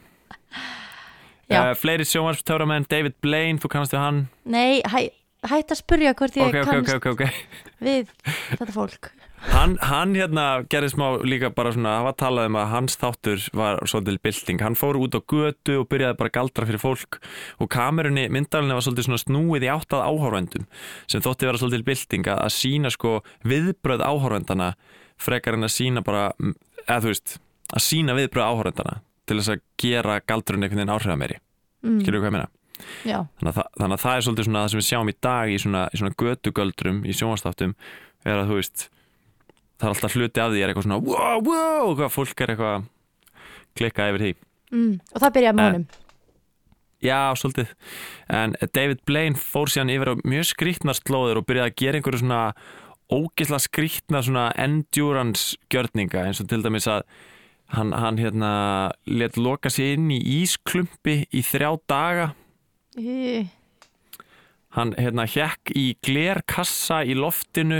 Já. 1.46 1.60
uh, 1.70 1.74
Fleiri 1.78 2.02
sjónvarstöframenn 2.02 2.88
David 2.90 3.14
Blaine, 3.22 3.60
þú 3.62 3.70
kannast 3.70 3.94
við 3.94 4.02
hann. 4.02 4.18
Nei, 4.50 4.80
hæ, 4.82 5.04
hætt 5.46 5.70
að 5.70 5.78
spurja 5.78 6.14
hvort 6.18 6.34
ég 6.34 6.48
ok, 6.48 6.56
ok, 6.58 6.66
kannast 6.66 6.96
ok, 6.96 7.06
ok, 7.06 7.22
ok. 7.22 7.76
við 7.86 8.10
þetta 8.58 8.74
fólk, 8.74 9.12
Hann, 9.44 9.76
hann 9.84 10.14
hérna 10.16 10.64
gerði 10.70 10.94
smá 10.94 11.04
líka 11.26 11.50
bara 11.54 11.70
svona, 11.74 11.98
það 11.98 12.06
var 12.06 12.14
talað 12.22 12.48
um 12.48 12.56
að 12.58 12.70
hans 12.72 12.96
þáttur 13.00 13.42
var 13.56 13.80
svolítið 13.88 14.18
bylting, 14.24 14.62
hann 14.64 14.78
fór 14.78 14.98
út 14.98 15.16
á 15.16 15.20
götu 15.20 15.76
og 15.82 15.88
byrjaði 15.92 16.18
bara 16.18 16.32
galdra 16.32 16.68
fyrir 16.68 16.82
fólk 16.82 17.18
og 17.62 17.70
kamerunni, 17.72 18.26
myndalinn 18.32 18.74
var 18.74 18.84
svolítið 18.84 19.08
svona 19.08 19.22
snúið 19.22 19.66
í 19.68 19.70
áttað 19.74 20.06
áhórvendum 20.08 20.66
sem 21.04 21.24
þótti 21.24 21.50
vera 21.50 21.60
svolítið 21.60 21.84
bylting 21.90 22.30
að, 22.32 22.46
sína 22.56 22.92
sko 22.94 23.18
viðbröð 23.46 24.06
áhórvendana 24.08 24.72
frekar 25.20 25.58
en 25.58 25.68
að 25.68 25.74
sína 25.76 26.04
bara, 26.06 26.30
eða 26.86 27.00
þú 27.04 27.12
veist 27.12 27.38
að 27.76 27.86
sína 27.90 28.16
viðbröð 28.16 28.50
áhórvendana 28.50 28.98
til 29.26 29.40
þess 29.40 29.54
að 29.54 29.64
gera 29.82 30.20
galdrun 30.24 30.64
einhvern 30.64 30.82
veginn 30.82 30.96
áhrifameiri 30.96 31.40
mm, 31.84 32.02
skilur 32.02 32.22
hvað 32.22 32.30
ég 32.32 32.36
meina? 32.38 32.50
þannig 33.40 33.52
að, 33.52 33.62
þannig 33.80 33.96
að 33.96 34.02
það 34.02 34.16
er 34.16 34.26
svolítið 34.26 34.48
svona 34.48 34.64
það 34.64 34.72
sem 34.72 34.80
við 34.80 34.88
sjáum 34.90 35.10
í 35.10 35.16
dag 35.26 35.52
í 35.52 35.56
svona, 35.62 35.86
í 35.88 36.00
svona 36.00 36.18
götugöldrum 36.20 37.00
í 37.04 37.16
sjónvastáttum 37.16 37.72
er 38.26 38.42
að 38.42 38.50
þú 38.50 38.58
veist 38.60 38.86
það 39.76 39.86
er 39.88 39.92
alltaf 39.94 40.16
hluti 40.16 40.42
af 40.42 40.50
því 40.52 40.62
er 40.64 40.72
eitthvað 40.72 40.86
svona 40.88 41.00
wow, 41.04 41.38
wow, 41.46 41.92
hvað 41.98 42.12
fólk 42.14 42.40
er 42.44 42.54
eitthvað 42.54 42.74
að 42.78 42.90
klikka 43.76 44.08
yfir 44.10 44.24
því 44.24 44.32
mm. 44.72 44.92
og 45.12 45.22
það 45.24 45.34
byrjaði 45.38 45.58
með 45.60 45.72
honum 45.72 45.86
Já, 47.04 47.36
svolítið. 47.36 47.74
En 48.32 48.54
David 48.72 49.02
Blaine 49.06 49.36
fór 49.36 49.68
síðan 49.68 49.90
yfir 49.92 50.10
á 50.10 50.14
mjög 50.24 50.46
skrítnar 50.48 50.96
slóður 50.96 51.42
og 51.42 51.44
byrjaði 51.46 51.68
að 51.68 51.76
gera 51.82 51.98
einhverju 52.00 52.20
svona 52.22 52.38
ógisla 53.12 53.58
skrítna 53.62 54.22
svona 54.24 54.46
endurance 54.58 55.58
gjörninga 55.70 56.24
eins 56.24 56.40
og 56.42 56.48
til 56.50 56.62
dæmis 56.64 56.88
að 56.90 57.04
hann, 57.76 57.92
hann 57.92 58.16
hérna 58.18 58.54
let 59.06 59.36
loka 59.36 59.70
sig 59.70 59.92
inn 59.98 60.08
í 60.16 60.18
ísklumpi 60.40 61.18
í 61.36 61.44
þrjá 61.44 61.70
daga. 61.92 62.30
Í- 62.96 63.44
Hann 64.76 64.90
hérna 64.98 65.24
hjekk 65.24 65.70
í 65.76 65.84
glerkassa 66.04 66.98
í 67.06 67.14
loftinu, 67.16 67.78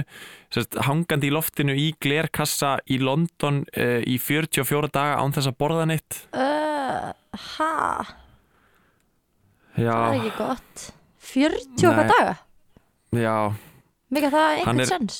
sérst, 0.56 0.76
hangandi 0.88 1.28
í 1.30 1.34
loftinu 1.36 1.74
í 1.76 1.90
glerkassa 2.02 2.76
í 2.90 2.98
London 3.02 3.62
uh, 3.76 4.00
í 4.08 4.16
44 4.22 4.88
daga 4.94 5.20
án 5.22 5.34
þess 5.36 5.50
að 5.52 5.58
borða 5.62 5.86
neitt. 5.92 6.22
uh, 6.34 7.12
ha, 7.56 7.72
Já, 9.76 9.92
það 9.92 10.10
er 10.10 10.18
ekki 10.20 10.34
gott. 10.38 10.84
40 11.26 11.88
okkar 11.90 12.06
Nei. 12.06 12.12
daga? 12.14 12.36
Já, 13.16 13.34
mikið 14.16 14.32
það 14.32 14.46
Hann 14.46 14.60
einhvern 14.60 14.80
er- 14.80 14.90
sens. 14.92 15.18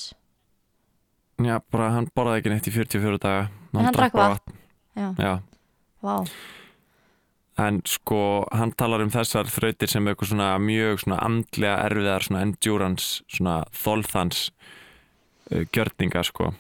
Já, 1.44 1.58
bara 1.70 1.90
hann 1.92 2.06
borðaði 2.16 2.40
ekki 2.40 2.52
neitt 2.54 2.68
í 2.70 2.72
44 2.72 3.18
daga. 3.20 3.42
En 3.76 3.84
hann 3.84 3.92
drakk 3.96 4.14
vatn. 4.16 4.54
já, 4.96 5.08
Já, 5.20 5.34
vá. 6.02 6.14
En 7.58 7.82
sko 7.88 8.46
hann 8.52 8.72
talar 8.76 9.00
um 9.04 9.10
þessar 9.12 9.44
þrautir 9.48 9.88
sem 9.88 10.04
eitthvað 10.08 10.30
svona 10.32 10.48
mjög 10.60 10.98
svona 11.04 11.18
andlega 11.24 11.76
erfiðar 11.90 12.24
svona 12.24 12.42
endurance, 12.44 13.22
svona 13.28 13.58
þolþans. 13.72 14.50
uh, 14.50 14.54
gjörninga 15.50 16.22
sko. 16.26 16.52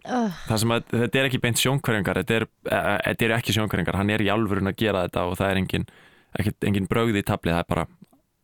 Uh, 0.00 0.32
það 0.48 0.60
sem 0.62 0.72
að 0.72 0.84
þetta 0.94 1.18
er 1.20 1.26
ekki 1.28 1.40
beint 1.42 1.60
sjónkværingar 1.60 2.22
þetta 2.22 2.36
er, 2.38 2.44
uh, 2.72 2.94
þetta 3.04 3.26
er 3.26 3.34
ekki 3.36 3.52
sjónkværingar 3.52 3.98
hann 4.00 4.12
er 4.14 4.22
í 4.24 4.30
alvörun 4.32 4.70
að 4.70 4.78
gera 4.80 5.02
þetta 5.04 5.24
og 5.28 5.34
það 5.36 5.50
er 5.50 5.58
engin, 5.60 5.84
engin 6.64 6.88
brögði 6.88 7.20
í 7.20 7.26
tabli 7.28 7.52
það 7.52 7.60
er 7.60 7.68
bara 7.68 7.84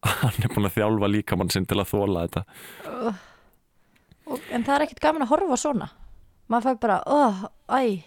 hann 0.23 0.43
er 0.43 0.53
búin 0.53 0.69
að 0.69 0.77
þjálfa 0.77 1.11
líkamann 1.13 1.53
sinn 1.53 1.67
til 1.69 1.81
að 1.81 1.89
þóla 1.93 2.27
þetta. 2.27 2.43
Og, 4.27 4.43
en 4.53 4.67
það 4.67 4.75
er 4.75 4.85
ekkert 4.87 5.03
gaman 5.07 5.25
að 5.25 5.33
horfa 5.33 5.59
svona. 5.61 5.89
Maður 6.53 6.69
fær 6.69 6.79
bara, 6.83 6.99
oh, 7.11 7.41
æ. 7.73 8.05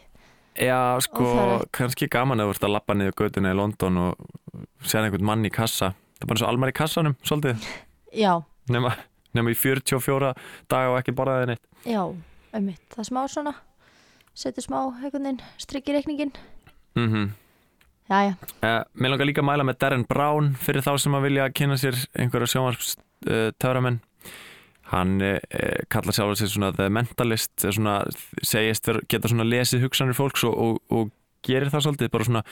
Já, 0.60 0.99
sko, 1.06 1.23
Óþægilegt. 1.23 1.71
kannski 1.75 2.10
gaman 2.12 2.41
að 2.41 2.49
þú 2.49 2.56
ert 2.56 2.65
að 2.67 2.73
lappa 2.75 2.95
niður 2.97 3.17
götuna 3.21 3.54
í 3.54 3.58
London 3.58 3.99
og 4.04 4.63
sér 4.84 5.06
einhvern 5.06 5.28
mann 5.28 5.47
í 5.47 5.52
kassa. 5.54 5.93
Það 6.19 6.25
er 6.25 6.30
bara 6.30 6.38
eins 6.38 6.45
og 6.45 6.52
almar 6.52 6.71
í 6.71 6.75
kassanum, 6.75 7.15
svolítið. 7.23 7.69
Já, 8.23 8.34
nema 8.69 9.54
í 9.54 9.58
44 9.58 10.34
daga 10.71 10.93
og 10.93 10.99
ekki 10.99 11.15
borðaði 11.15 11.52
neitt 11.52 11.65
já, 11.86 12.04
einmitt. 12.54 12.84
Það 12.92 13.04
er 13.04 13.10
smá 13.12 13.22
svona 13.32 13.56
setur 14.39 14.63
smá, 14.63 14.80
einhvern 15.04 15.28
veginn, 15.28 15.46
strikki 15.60 15.96
reikningin 15.96 16.34
mm 16.96 17.32
já, 18.10 18.20
já, 18.26 18.34
uh, 18.63 18.84
Mér 18.94 19.13
langar 19.13 19.28
líka 19.28 19.44
að 19.44 19.50
mæla 19.50 19.65
með 19.68 19.80
Darren 19.84 20.06
Brown 20.10 20.54
fyrir 20.58 20.82
þá 20.86 20.96
sem 20.98 21.15
að 21.18 21.26
vilja 21.28 21.50
kynna 21.54 21.78
sér 21.78 21.98
einhverja 22.18 22.50
sjónvarps 22.56 22.96
uh, 23.30 23.52
töframenn. 23.62 24.00
Hann 24.89 25.22
uh, 25.22 25.38
kallar 25.94 26.15
sjálfur 26.15 26.39
sér 26.39 26.50
svona 26.50 26.72
the 26.74 26.89
mentalist 26.89 27.54
svona, 27.62 28.02
segist 28.42 28.89
geta 29.12 29.30
svona 29.30 29.46
lesið 29.46 29.86
hugsanir 29.86 30.18
fólks 30.18 30.46
og, 30.48 30.58
og, 30.58 30.80
og 30.89 31.12
gerir 31.46 31.70
það 31.70 31.86
svolítið 31.86 32.13
bara 32.15 32.28
svona 32.28 32.44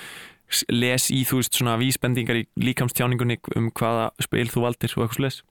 les 0.72 1.10
í 1.12 1.24
þú 1.28 1.42
veist 1.42 1.58
svona 1.58 1.76
vísbendingar 1.82 2.40
í 2.40 2.46
líkamstjáningunni 2.62 3.40
um 3.58 3.72
hvaða 3.76 4.12
spil 4.24 4.48
þú 4.52 4.64
valdir 4.64 4.94
og 4.94 5.04
eitthvað 5.04 5.18
slis 5.18 5.42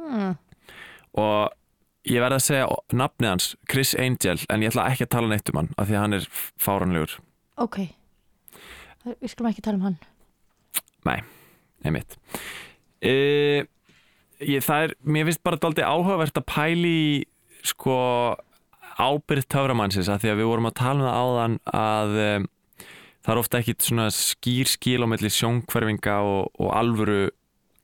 hmm. 0.00 0.32
og 1.20 1.59
ég 2.08 2.20
verð 2.22 2.38
að 2.38 2.44
segja 2.46 2.66
nafnið 2.96 3.28
hans, 3.30 3.48
Chris 3.68 3.94
Angel 3.98 4.38
en 4.48 4.62
ég 4.64 4.70
ætla 4.72 4.86
ekki 4.90 5.04
að 5.04 5.12
tala 5.16 5.28
neitt 5.28 5.50
um 5.52 5.58
hann 5.60 5.68
af 5.76 5.88
því 5.90 5.96
að 5.98 6.00
hann 6.04 6.16
er 6.20 6.28
fáranlegur 6.60 7.18
ok. 7.60 7.78
Við 9.20 9.30
skulum 9.32 9.50
ekki 9.50 9.62
tala 9.64 9.76
um 9.80 9.84
hann. 9.88 9.98
Einmitt. 11.84 12.16
E, 13.00 13.12
ég, 14.44 14.60
það 14.64 14.82
er, 14.86 14.94
mér 15.08 15.28
finnst 15.30 15.42
bara 15.46 15.56
dálítið 15.60 15.86
áhugavert 15.88 16.36
að 16.40 16.44
pæli 16.50 16.96
sko 17.64 17.94
ábyrð 19.00 19.46
töframannsins 19.48 20.10
að 20.12 20.24
því 20.26 20.32
að 20.34 20.40
við 20.42 20.50
vorum 20.50 20.68
að 20.68 20.76
tala 20.80 21.00
um 21.00 21.06
það 21.06 21.20
áðan 21.24 21.54
að 21.80 22.18
um, 22.26 22.48
það 23.24 23.32
er 23.34 23.40
ofta 23.40 23.60
ekki 23.62 23.76
svona 23.86 24.08
skýr 24.12 24.68
skil 24.68 24.98
á 25.04 25.06
milli 25.08 25.30
sjónkverfinga 25.32 26.18
og, 26.28 26.50
og 26.60 26.74
alvöru 26.76 27.20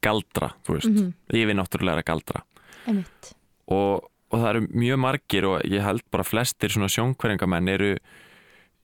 galdra, 0.04 0.52
þú 0.66 0.76
veist, 0.76 0.92
Mhm. 0.92 1.08
yfir 1.32 1.56
náttúrulega 1.56 2.04
galdra. 2.06 2.44
Einmitt, 2.86 3.32
og, 3.72 4.06
og 4.30 4.38
það 4.42 4.48
eru 4.52 4.62
mjög 4.72 5.00
margir 5.02 5.46
og 5.48 5.64
ég 5.66 5.82
held 5.84 6.04
bara 6.12 6.24
flestir 6.26 6.72
svona 6.74 6.88
sjónkverfingamenn 6.92 7.68
eru, 7.72 7.92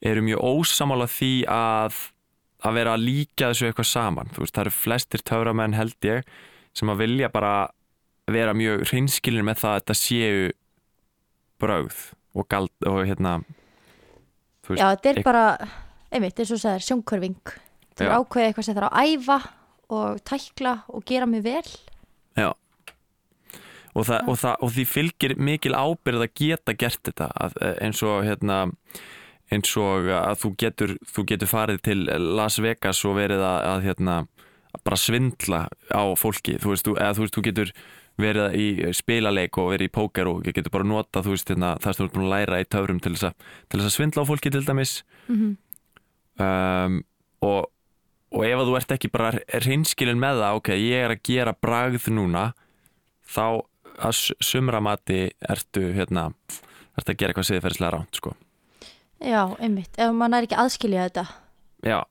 eru 0.02 0.22
mjög 0.26 0.42
ósamála 0.42 1.06
því 1.10 1.32
að 1.52 2.00
að 2.62 2.76
vera 2.78 2.92
að 2.94 3.02
líka 3.02 3.48
þessu 3.50 3.66
eitthvað 3.66 3.88
saman. 3.90 4.28
Veist, 4.38 4.54
það 4.54 4.60
eru 4.68 4.72
flestir 4.76 5.22
töframenn 5.26 5.72
held 5.74 5.96
ég 6.06 6.28
sem 6.78 6.88
að 6.92 7.00
vilja 7.02 7.28
bara 7.34 7.54
vera 8.30 8.52
mjög 8.54 8.84
hreinskilin 8.86 9.44
með 9.48 9.58
það 9.64 9.72
að 9.72 9.80
þetta 9.80 9.96
séu 9.98 10.44
brögð 11.62 11.98
og 12.38 12.46
gald 12.50 12.86
og 12.88 13.00
hérna 13.06 13.32
þú 14.66 14.76
já, 14.78 14.86
þetta 14.94 15.10
er 15.10 15.18
eik- 15.20 15.26
bara 15.26 15.42
einmitt, 16.12 16.38
eins 16.38 16.52
og 16.54 16.58
þú 16.58 16.62
segir, 16.62 16.86
sjónkörfing 16.86 17.52
það 17.98 18.06
er 18.06 18.14
ákveðið 18.16 18.46
eitthvað 18.48 18.64
sem 18.68 18.76
það 18.78 18.82
er 18.82 18.88
að 18.88 19.10
æfa 19.10 19.38
og 19.92 20.22
tækla 20.30 20.72
og 20.88 21.04
gera 21.04 21.26
mjög 21.28 21.42
vel. 21.50 21.72
Já 22.38 22.48
og, 23.92 24.06
það, 24.08 24.28
og, 24.28 24.38
það, 24.40 24.54
og 24.64 24.74
því 24.76 24.84
fylgir 24.88 25.34
mikil 25.38 25.74
ábyrð 25.76 26.26
að 26.26 26.34
geta 26.40 26.76
gert 26.78 27.02
þetta 27.08 27.30
að, 27.44 27.56
eins 27.84 28.02
og 28.06 28.22
hérna 28.26 28.58
eins 29.52 29.72
og 29.76 30.08
að 30.16 30.36
þú 30.42 30.52
getur, 30.62 30.94
þú 31.12 31.24
getur 31.28 31.50
farið 31.50 31.82
til 31.84 31.98
Las 32.08 32.56
Vegas 32.62 33.02
og 33.08 33.18
verið 33.18 33.42
að, 33.44 33.58
að 33.68 33.88
hérna 33.88 34.20
bara 34.80 34.96
svindla 34.96 35.66
á 35.92 36.02
fólki. 36.16 36.56
Þú 36.60 36.72
veist, 36.72 36.86
þú, 36.86 36.94
eða 36.96 37.16
þú 37.18 37.24
veist, 37.26 37.34
þú 37.36 37.44
getur 37.48 37.74
verið 38.22 38.56
í 38.56 38.92
spilaleik 38.96 39.58
og 39.60 39.74
verið 39.74 39.90
í 39.90 39.92
póker 39.92 40.30
og 40.30 40.46
getur 40.46 40.72
bara 40.72 40.88
nota, 40.88 41.20
þú 41.24 41.34
veist, 41.34 41.52
hérna, 41.52 41.74
það 41.82 41.96
sem 41.96 42.00
þú 42.00 42.08
ert 42.08 42.16
búin 42.16 42.26
að 42.26 42.32
læra 42.32 42.62
í 42.62 42.68
töfrum 42.72 43.02
til 43.04 43.12
þess 43.12 43.28
að, 43.28 43.50
til 43.68 43.80
þess 43.80 43.90
að 43.90 43.94
svindla 43.96 44.24
á 44.24 44.30
fólki 44.30 44.52
til 44.52 44.64
dæmis. 44.64 44.94
Mm 45.28 45.52
um, 46.40 47.00
og, 47.42 47.68
og 48.32 48.44
ef 48.46 48.60
að 48.60 48.68
þú 48.70 48.76
ert 48.78 48.94
ekki 48.96 49.10
bara 49.12 49.32
reynskilin 49.64 50.20
með 50.20 50.42
það, 50.42 50.58
ok, 50.60 50.72
ég 50.78 51.06
er 51.06 51.14
að 51.14 51.22
gera 51.28 51.54
bragð 51.58 52.08
núna 52.14 52.44
þá 53.28 53.44
að 53.98 54.12
s- 54.12 54.32
sumra 54.40 54.80
mati 54.80 55.30
ertu 55.48 55.92
hérna, 55.94 56.32
ertu 56.98 57.12
að 57.12 57.16
gera 57.18 57.32
eitthvað 57.32 57.50
siðferðislega 57.50 57.92
ránt, 57.96 58.14
sko. 58.16 58.34
já, 59.20 59.42
einmitt, 59.60 59.94
ef 59.98 60.10
maður 60.12 60.38
er 60.42 60.46
ekki 60.48 60.58
aðskilja 60.64 61.08
þetta 61.10 61.26
Já, 61.84 62.04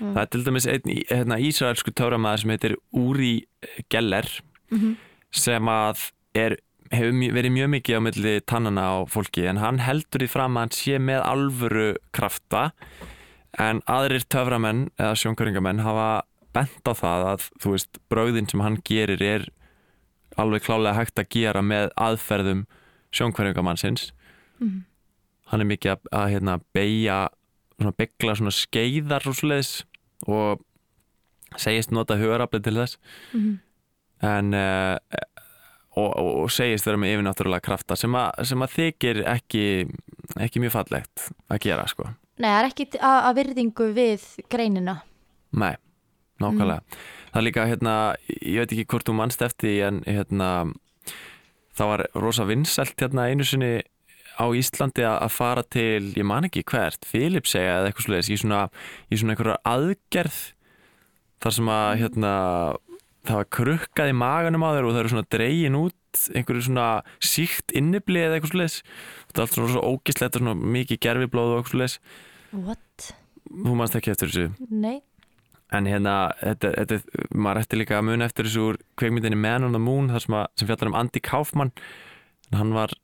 Mm. 0.00 0.14
það 0.14 0.20
er 0.22 0.26
til 0.30 0.44
dæmis 0.44 0.66
einn 0.66 1.04
hérna, 1.10 1.36
ísraelsku 1.42 1.90
töframæður 1.94 2.38
sem 2.40 2.50
heitir 2.50 2.74
Uri 2.94 3.46
Geller 3.90 4.26
Mhm. 4.70 4.96
sem 5.32 5.62
að 5.66 6.10
er, 6.34 6.56
hefur 6.92 7.12
verið 7.34 7.52
mjög 7.52 7.68
mikið 7.74 7.96
á 7.98 8.00
milli 8.00 8.40
tannana 8.46 8.82
á 8.94 8.96
fólki 9.10 9.48
en 9.48 9.56
hann 9.56 9.78
heldur 9.78 10.20
því 10.22 10.28
fram 10.28 10.54
að 10.54 10.60
hann 10.60 10.70
sé 10.70 10.98
með 10.98 11.24
alvöru 11.24 11.96
krafta 12.12 12.72
en 13.58 13.80
aðrir 13.88 14.24
töframenn 14.28 14.88
eða 14.98 15.14
sjónkörringamenn 15.18 15.80
hafa 15.82 16.22
bent 16.54 16.84
á 16.86 16.92
það 16.94 17.24
að 17.34 17.50
þú 17.60 17.70
veist 17.74 17.98
brauðin 18.10 18.48
sem 18.50 18.60
hann 18.60 18.76
gerir 18.84 19.20
er 19.22 19.48
alveg 20.38 20.64
klálega 20.66 20.96
hægt 20.98 21.18
að 21.20 21.28
gera 21.34 21.62
með 21.64 21.90
aðferðum 21.98 22.66
sjónkörringamannsins 23.14 24.12
Mhm. 24.58 24.84
hann 25.52 25.60
er 25.62 25.68
mikið 25.70 25.92
að, 25.92 26.08
að 26.12 26.30
hérna, 26.34 26.60
beigja 26.74 27.18
svona 27.78 27.92
begla 27.96 28.34
svona 28.34 28.50
skeiðar 28.54 29.26
og 29.30 29.36
svoleiðis 29.38 29.84
og 30.26 30.64
segist 31.56 31.92
nota 31.94 32.16
hugaraflið 32.18 32.64
til 32.66 32.74
þess. 32.74 32.98
Mhm. 33.32 33.58
en 34.20 34.54
uh, 34.54 34.96
og, 35.94 36.10
og, 36.18 36.50
segist 36.50 36.86
vera 36.86 36.98
með 36.98 37.14
yfirnáttúrulega 37.16 37.62
krafta 37.62 37.96
sem, 37.96 38.14
a, 38.14 38.30
sem 38.42 38.58
að 38.62 38.74
þykir 38.74 39.20
ekki 39.30 39.62
ekki 40.42 40.62
mjög 40.62 40.74
fallegt 40.74 41.28
að 41.48 41.60
gera 41.64 41.86
sko. 41.86 42.08
Nei, 42.38 42.50
það 42.50 42.58
er 42.58 42.68
ekki 42.68 42.86
að, 42.98 43.18
að 43.28 43.38
virðingu 43.38 43.86
við 43.96 44.26
greinina. 44.50 44.96
Nei, 45.58 45.74
nákvæmlega 46.42 46.82
það 47.30 47.40
er 47.40 47.46
líka 47.46 47.68
hérna, 47.68 47.94
ég 48.40 48.62
veit 48.62 48.74
ekki 48.74 48.88
hvort 48.92 49.08
þú 49.08 49.14
mannst 49.18 49.44
eftir 49.44 49.84
en 49.88 50.02
hérna 50.06 50.50
það 51.78 51.92
var 51.92 52.04
rosa 52.18 52.46
vinsælt 52.48 52.98
hérna 53.00 53.28
einu 53.30 53.46
sinni 53.46 53.72
á 54.38 54.46
Íslandi 54.54 55.02
að 55.02 55.32
fara 55.34 55.64
til, 55.66 56.12
ég 56.14 56.26
man 56.26 56.46
ekki 56.46 56.64
hvert 56.68 57.06
Filipsega 57.08 57.80
eða 57.80 57.90
eitthvað 57.90 58.06
svoleiðis 58.06 58.30
í 58.30 58.40
svona, 58.42 58.60
í 59.10 59.18
svona 59.18 59.34
einhverja 59.34 59.58
aðgerð 59.66 60.38
þar 61.42 61.56
sem 61.58 61.70
að 61.74 61.90
hérna 62.02 62.32
það 63.28 63.40
var 63.40 63.48
krukkað 63.58 64.12
í 64.12 64.16
maganum 64.16 64.64
á 64.64 64.70
þér 64.76 64.86
og 64.88 64.94
það 64.94 65.00
eru 65.02 65.12
svona 65.14 65.30
dregin 65.34 65.78
út 65.78 66.22
einhverju 66.38 66.66
svona 66.68 66.88
síkt 67.20 67.74
innibli 67.76 68.22
eða 68.22 68.38
eitthvað 68.38 68.54
svoleiðis. 68.54 68.78
Þetta 69.28 69.40
er 69.40 69.44
allt 69.44 69.56
svona 69.58 69.72
svo 69.74 69.82
ógislegt 69.92 70.38
og 70.38 70.44
svona 70.44 70.70
mikið 70.78 71.02
gerfiblóð 71.04 71.52
og 71.52 71.58
eitthvað 71.58 71.74
svoleiðis. 71.74 71.98
What? 72.54 73.10
þú 73.48 73.76
manst 73.78 73.96
ekki 73.98 74.12
eftir 74.12 74.30
þessu? 74.32 74.68
Nei, 74.68 74.98
en 75.74 75.88
hérna, 75.88 76.14
þetta, 76.40 76.72
þetta, 76.78 77.26
maður 77.36 77.62
ætti 77.64 77.82
líka 77.82 77.98
að 77.98 78.08
muna 78.08 78.28
eftir 78.28 78.48
þessu 78.48 78.64
úr 78.70 78.80
kveikmyndinni 79.00 79.38
Man 79.40 79.68
on 79.68 79.76
the 79.76 79.82
Moon 79.82 80.08
sem, 80.16 80.36
að, 80.38 80.48
sem 80.56 80.70
fjallar 80.70 80.92
um 80.92 80.96
Andy 80.96 81.20
Kaufman. 81.24 81.72
Hann 82.54 82.72
var, 82.72 82.94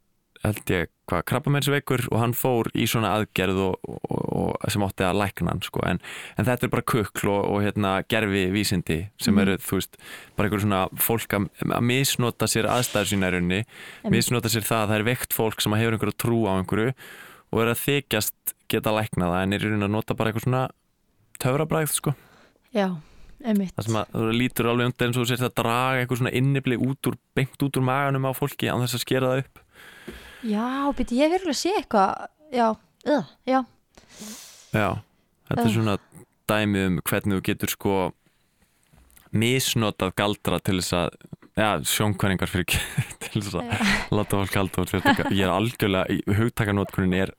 held 0.45 0.73
ég, 0.73 0.89
hvað, 1.11 1.25
krabbameinsveikur 1.29 2.07
og 2.09 2.21
hann 2.23 2.33
fór 2.37 2.71
í 2.73 2.87
svona 2.89 3.13
aðgerð 3.19 3.61
og, 3.67 3.91
og, 3.91 4.25
og 4.33 4.73
sem 4.73 4.85
átti 4.87 5.05
að 5.05 5.21
lækna 5.21 5.53
hann, 5.53 5.63
sko, 5.65 5.85
en, 5.89 6.01
en 6.39 6.49
þetta 6.49 6.67
er 6.67 6.73
bara 6.73 6.87
kukl 6.95 7.33
og, 7.35 7.43
og 7.53 7.61
hérna, 7.67 7.95
gerfi 8.09 8.47
vísindi 8.55 8.99
sem 9.21 9.41
eru, 9.45 9.59
þú 9.61 9.81
veist, 9.81 10.01
bara 10.39 10.49
einhver 10.49 10.65
svona 10.65 10.83
fólk 10.97 11.37
að, 11.37 11.51
að 11.69 11.89
misnota 11.93 12.49
sér 12.49 12.71
aðstæður 12.73 13.13
sína 13.13 13.29
í 13.29 13.37
rauninni, 13.37 13.63
misnota 14.13 14.53
sér 14.53 14.65
það 14.65 14.87
að 14.87 14.93
það 14.93 15.01
er 15.01 15.09
veikt 15.13 15.37
fólk 15.37 15.65
sem 15.65 15.77
hefur 15.77 15.99
einhverju 15.99 16.21
trú 16.25 16.45
á 16.49 16.53
einhverju 16.57 16.95
og 17.53 17.61
er 17.61 17.73
að 17.75 17.83
þykjast 17.85 18.55
geta 18.73 18.97
lækna 18.97 19.29
það 19.29 19.43
en 19.43 19.57
er 19.57 19.65
í 19.65 19.69
rauninni 19.69 19.89
að 19.91 19.97
nota 19.99 20.17
bara 20.17 20.33
eitthvað 20.33 20.49
svona 20.49 20.69
töfrabræð, 21.45 21.93
sko 21.93 22.17
já, 22.75 22.87
einmitt. 23.45 23.75
Það 23.77 23.89
sem 23.89 23.99
að 24.01 24.15
þú 24.15 24.31
lítur 24.39 24.71
alveg 24.73 24.91
undir 24.91 25.09
eins 25.09 25.19
og 25.19 25.25
þú 25.25 25.31
sért 25.33 25.49
að 25.49 25.57
draga 25.63 26.01
eitthvað 26.03 26.23
svona 26.23 26.35
innibli 26.41 26.81
út 26.85 27.11
úr, 27.11 27.19
beint 27.37 27.67
út 27.67 27.79
úr 27.81 27.87
maganum 27.87 28.29
á 28.29 28.33
fólki 28.37 28.71
án 28.71 28.85
þess 28.85 28.99
að 28.99 29.05
skera 29.07 29.33
það 29.33 29.45
upp. 29.45 29.63
Já, 30.45 30.69
byrju, 30.99 31.21
ég 31.23 31.33
verður 31.33 31.55
að 31.55 31.61
sé 31.63 31.73
eitthvað 31.79 32.29
Já, 32.55 32.69
uh, 33.11 33.31
já, 33.49 33.65
Já, 34.75 34.91
þetta 35.49 35.63
er 35.63 35.67
Ugh. 35.67 35.75
svona 35.75 35.97
dæmi 36.51 36.83
um 36.87 36.99
hvernig 37.03 37.41
þú 37.41 37.45
getur 37.49 37.73
sko 37.73 37.95
misnotað 39.35 40.15
galdra 40.19 40.61
til 40.63 40.77
þess 40.79 40.95
að 40.99 41.17
já, 41.59 41.69
sjónkvæningar 41.91 42.51
fyrir 42.51 42.67
ekki 42.69 42.83
til 43.25 43.43
þess 43.43 43.59
að 43.59 44.15
láta 44.15 44.39
fólk 44.43 44.59
halda 44.61 44.85
úr 44.85 44.93
þetta 44.93 45.33
ég 45.33 45.43
er 45.47 45.55
algjörlega, 45.55 46.21
hugtakanótkunin 46.39 47.19
er 47.25 47.35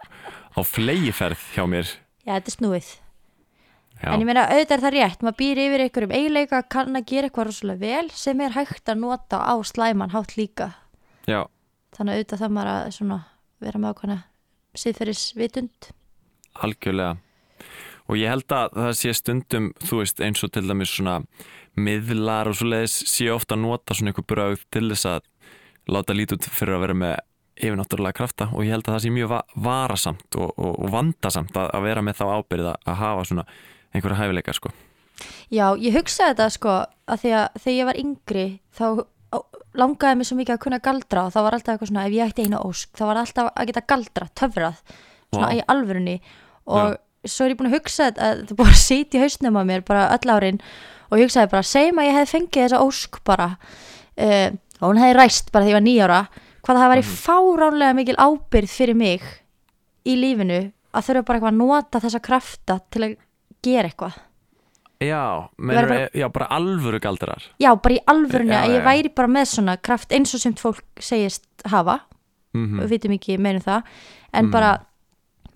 á 0.56 0.60
flegiferð 0.66 1.48
hjá 1.56 1.64
mér. 1.70 1.96
Já, 2.26 2.36
þetta 2.36 2.52
er 2.52 2.58
snúið 2.58 2.92
já, 4.02 4.10
En 4.14 4.20
ég 4.22 4.28
meina, 4.28 4.46
auðvitað 4.52 4.76
er 4.78 4.84
það 4.86 4.96
rétt, 4.98 5.22
maður 5.26 5.38
býr 5.42 5.62
yfir 5.66 5.84
einhverjum 5.86 6.16
eiginleika, 6.18 6.62
kann 6.70 6.96
að 7.00 7.06
gera 7.12 7.30
eitthvað 7.30 7.48
rosalega 7.50 7.80
vel 7.86 8.10
sem 8.14 8.42
er 8.42 8.56
hægt 8.58 8.90
að 8.92 9.00
nota 9.04 9.40
á 9.42 9.54
slæman 9.64 10.12
hátt 10.16 10.36
líka. 10.38 10.72
já, 11.28 11.46
Þannig 11.96 12.12
að 12.12 12.18
auðvitað 12.20 12.42
það 12.44 12.56
maður 12.58 12.72
að 12.76 12.90
svona, 12.98 13.20
vera 13.64 13.80
með 13.80 13.94
ákvæmna 13.96 14.18
siðferðisvitund. 14.76 15.92
algjörlega 16.56 17.18
og 18.06 18.18
ég 18.20 18.30
held 18.30 18.52
að 18.54 18.76
það 18.78 18.92
sé 19.00 19.14
stundum 19.18 19.70
þú 19.82 20.02
veist 20.04 20.20
eins 20.22 20.44
og 20.46 20.52
til 20.54 20.66
dæmis 20.70 20.92
svona 20.94 21.16
miðlar 21.76 22.48
og 22.52 22.58
svoleiðis 22.60 22.98
sé 23.10 23.30
ofta 23.34 23.56
að 23.58 23.64
nota 23.66 23.96
svona 23.98 24.12
einhver 24.14 24.28
bröð 24.30 24.62
til 24.72 24.86
þess 24.92 25.08
að 25.10 25.26
láta 25.92 26.16
lítið 26.16 26.46
fyrir 26.52 26.78
að 26.78 26.84
vera 26.86 26.98
með 27.02 27.16
yfirnáttúrulega 27.56 28.18
krafta 28.20 28.50
og 28.52 28.66
ég 28.68 28.76
held 28.76 28.86
að 28.88 28.98
það 28.98 29.04
sé 29.06 29.14
mjög 29.16 29.32
va 29.32 29.40
varasamt 29.68 30.38
og, 30.40 30.52
og, 30.60 30.74
og 30.86 30.92
vandasamt 30.94 31.56
að, 31.58 31.72
að 31.78 31.86
vera 31.88 32.04
með 32.06 32.20
þá 32.20 32.26
ábyrð 32.36 32.70
að 32.76 32.96
hafa 33.02 33.26
svona 33.32 33.46
einhverja 33.96 34.20
hæfileika 34.22 34.56
sko. 34.56 34.72
Já, 35.54 35.68
ég 35.80 35.96
hugsaði 35.96 36.34
þetta 36.34 36.48
sko 36.54 36.78
að 36.84 37.22
því 37.22 37.36
að 37.40 37.60
þegar 37.62 37.78
ég 37.78 37.90
var 37.90 38.00
yngri 38.02 38.48
þá 38.76 38.86
langaði 39.76 40.20
mig 40.20 40.28
svo 40.30 40.38
mikið 40.40 40.56
að 40.56 40.64
kunna 40.64 40.82
galdra 40.84 41.26
og 41.28 41.34
það 41.36 41.46
var 41.46 41.58
alltaf 41.58 41.74
eitthvað 41.74 41.92
svona 41.92 42.06
ef 42.08 42.16
ég 42.16 42.30
ætti 42.30 42.46
eina 42.46 42.62
ósk 42.64 42.92
þá 42.96 43.04
var 43.10 43.20
alltaf 43.22 43.50
að 43.52 43.70
geta 43.70 43.84
galdra, 43.92 44.28
töfrað 44.40 44.78
svona 45.34 45.50
Vá. 45.50 45.56
í 45.56 45.64
alvörunni. 45.72 46.16
Og 46.66 46.96
svo 47.26 47.46
er 47.46 47.54
ég 47.54 47.60
búin 47.60 47.70
að 47.72 47.78
hugsa 47.80 48.10
þetta 48.10 48.30
að 48.30 48.44
er 48.46 48.60
bara 48.60 48.76
að 48.76 49.16
í 49.18 49.24
hausnum 49.24 49.60
á 49.60 49.62
mér 49.68 49.86
bara 49.86 50.06
öll 50.16 50.32
árin 50.32 50.62
og 51.10 51.20
ég 51.20 51.28
hugsaði 51.28 51.52
bara, 51.52 51.66
segjum 51.66 52.02
að 52.02 52.08
ég 52.10 52.18
hefði 52.20 52.32
fengið 52.34 52.66
þessa 52.66 52.82
ósk 52.86 53.20
bara 53.28 53.50
uh, 53.56 54.50
og 54.82 54.88
hún 54.90 55.02
hefði 55.02 55.18
ræst 55.20 55.52
bara 55.54 55.66
þegar 55.66 55.74
ég 55.74 55.80
var 55.80 55.86
nýjára 55.86 56.22
hvað 56.66 56.80
það 56.82 56.92
væri 56.94 57.06
fáránlega 57.10 57.98
mikil 57.98 58.18
ábyrð 58.18 58.74
fyrir 58.74 58.98
mig 58.98 59.28
í 60.06 60.16
lífinu 60.20 60.62
að 60.96 61.08
þurfa 61.10 61.28
bara 61.28 61.40
eitthvað 61.40 61.54
að 61.54 61.62
nota 61.62 62.02
þessa 62.04 62.24
krafta 62.26 62.80
til 62.94 63.04
að 63.04 63.16
gera 63.66 63.92
eitthvað. 63.92 64.18
Já, 65.04 65.22
menur, 65.60 65.90
bara- 65.92 66.10
já, 66.16 66.26
bara 66.32 66.46
alvöru 66.56 67.00
galdrar 67.04 67.44
Já, 67.60 67.74
bara 67.76 67.96
í 67.98 68.04
alvörunni 68.08 68.56
að 68.56 68.76
ég 68.78 68.86
væri 68.86 69.12
bara 69.12 69.28
með 69.28 69.50
svona 69.52 69.76
kraft 69.78 70.14
eins 70.16 70.34
og 70.34 70.42
sem 70.42 70.54
fólk 70.56 70.84
segist 71.04 71.46
hafa. 71.68 72.00
Mm 72.56 72.80
við 72.80 72.94
vitum 72.94 73.16
ekki 73.18 73.36
meðum 73.38 73.66
það. 73.66 73.90
En 74.34 74.52
bara 74.52 74.78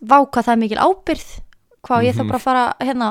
vá 0.03 0.19
hvað 0.25 0.45
það 0.47 0.53
er 0.53 0.61
mikil 0.63 0.79
ábyrð 0.79 1.29
hvað 1.85 2.07
ég 2.07 2.17
þá 2.17 2.23
bara 2.25 2.39
að 2.39 2.45
fara 2.45 2.63
hérna 2.83 3.09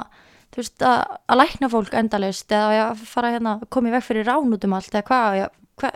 þú 0.48 0.62
veist 0.62 0.84
að, 0.84 1.00
að 1.28 1.40
lækna 1.42 1.70
fólk 1.72 1.96
endalaust 2.00 2.54
eða 2.54 2.82
að 2.88 3.04
fara 3.08 3.32
hérna 3.34 3.54
í 3.60 3.94
veg 3.94 4.04
fyrir 4.04 4.28
rán 4.28 4.54
út 4.56 4.66
um 4.68 4.76
allt 4.76 4.94
eða 4.94 5.06
hvað 5.08 5.38
ég, 5.38 5.56
hva? 5.80 5.92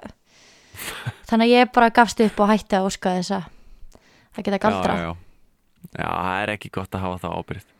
þannig 1.28 1.46
að 1.46 1.54
ég 1.54 1.72
bara 1.74 1.92
gafst 1.94 2.22
upp 2.24 2.40
og 2.42 2.52
hætti 2.52 2.78
að 2.78 2.88
óska 2.88 3.14
þess 3.18 3.36
að 3.38 3.46
það 4.32 4.48
geta 4.48 4.62
galdra 4.66 4.96
já, 4.96 5.04
já. 5.04 5.12
já, 5.96 6.08
það 6.08 6.42
er 6.42 6.54
ekki 6.56 6.72
gott 6.78 6.96
að 6.96 7.06
hafa 7.06 7.22
það 7.24 7.38
ábyrð 7.40 7.71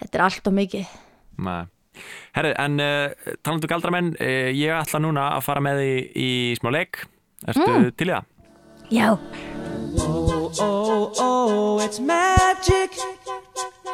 þetta 0.00 0.18
er 0.18 0.24
allt 0.28 0.46
og 0.50 0.54
mikið 0.58 0.86
Nei. 1.48 1.60
Herri, 2.36 2.52
en 2.62 2.78
uh, 2.82 3.10
talandu 3.42 3.66
galdramenn, 3.70 4.12
uh, 4.22 4.48
ég 4.54 4.70
ætla 4.74 4.98
núna 5.02 5.28
að 5.36 5.44
fara 5.48 5.62
með 5.64 5.80
því 5.82 5.92
í 6.22 6.28
smá 6.58 6.68
leik. 6.74 7.00
Ertu 7.50 7.90
til 7.98 8.08
í 8.08 8.12
það? 8.14 8.24
Já, 8.94 9.08
Oh, 9.98 10.52
oh, 10.60 11.12
oh, 11.18 11.80
it's 11.84 11.98
magic. 11.98 12.92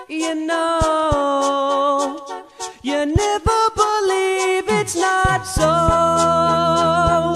You 0.09 0.35
know, 0.35 2.19
you 2.83 3.07
never 3.07 3.61
believe 3.75 4.69
it's 4.69 4.97
not 4.97 5.47
so. 5.47 5.71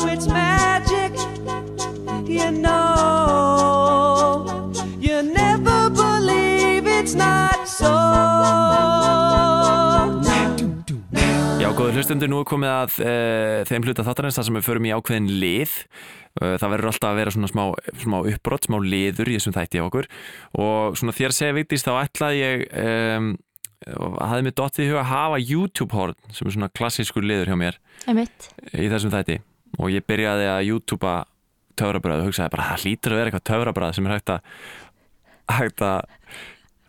It's 0.08 0.26
magic. 0.26 1.12
You 2.28 2.50
know, 2.50 4.44
you 5.00 5.22
never 5.22 5.88
believe 5.90 6.86
it's 6.86 7.14
not. 7.14 7.57
Já, 7.78 7.84
góður 11.76 11.94
hlustundur, 11.94 12.26
nú 12.26 12.40
er 12.42 12.46
komið 12.50 12.72
að 12.72 12.96
uh, 13.04 13.60
þeim 13.68 13.84
hluta 13.86 14.02
þáttarins 14.06 14.34
þar 14.34 14.46
sem 14.48 14.56
við 14.58 14.64
förum 14.66 14.88
í 14.88 14.94
ákveðin 14.96 15.28
lið. 15.38 15.74
Uh, 16.40 16.56
það 16.58 16.72
verður 16.72 16.90
alltaf 16.90 17.10
að 17.12 17.20
vera 17.20 17.34
svona 17.36 17.50
smá, 17.52 17.62
smá 18.02 18.16
uppbrott, 18.18 18.66
smá 18.66 18.76
liður 18.82 19.30
í 19.30 19.36
þessum 19.36 19.54
þætti 19.54 19.78
á 19.78 19.86
okkur. 19.86 20.10
Og 20.58 20.98
svona 20.98 21.14
þér 21.20 21.36
segja 21.38 21.54
Vigdís, 21.54 21.86
þá 21.86 21.92
ætlaði 22.00 22.42
ég, 22.42 22.66
um, 22.82 23.30
og 23.94 24.18
hafði 24.26 24.48
mér 24.48 24.58
dottið 24.58 24.82
í 24.82 24.90
huga 24.90 25.04
að 25.04 25.10
hafa 25.12 25.38
YouTube-horn 25.44 26.18
sem 26.34 26.50
er 26.50 26.58
svona 26.58 26.74
klassískur 26.74 27.22
liður 27.30 27.52
hjá 27.52 27.58
mér 27.62 27.78
einmitt 28.10 28.50
í 28.74 28.90
þessum 28.90 29.14
þætti. 29.14 29.38
Og 29.78 29.94
ég 29.94 30.02
byrjaði 30.08 30.50
að 30.50 30.66
YouTubea 30.72 31.18
töfrabröð 31.78 32.24
og 32.24 32.32
hugsaði 32.32 32.56
bara, 32.56 32.72
það 32.72 32.86
hlýtur 32.88 33.14
að 33.14 33.20
vera 33.20 33.30
eitthvað 33.30 33.48
töfrabröð 33.52 33.94
sem 33.94 34.08
er 34.08 34.16
hægt 34.16 34.32
að, 34.34 34.54
hægt 35.60 35.84
að 35.86 36.17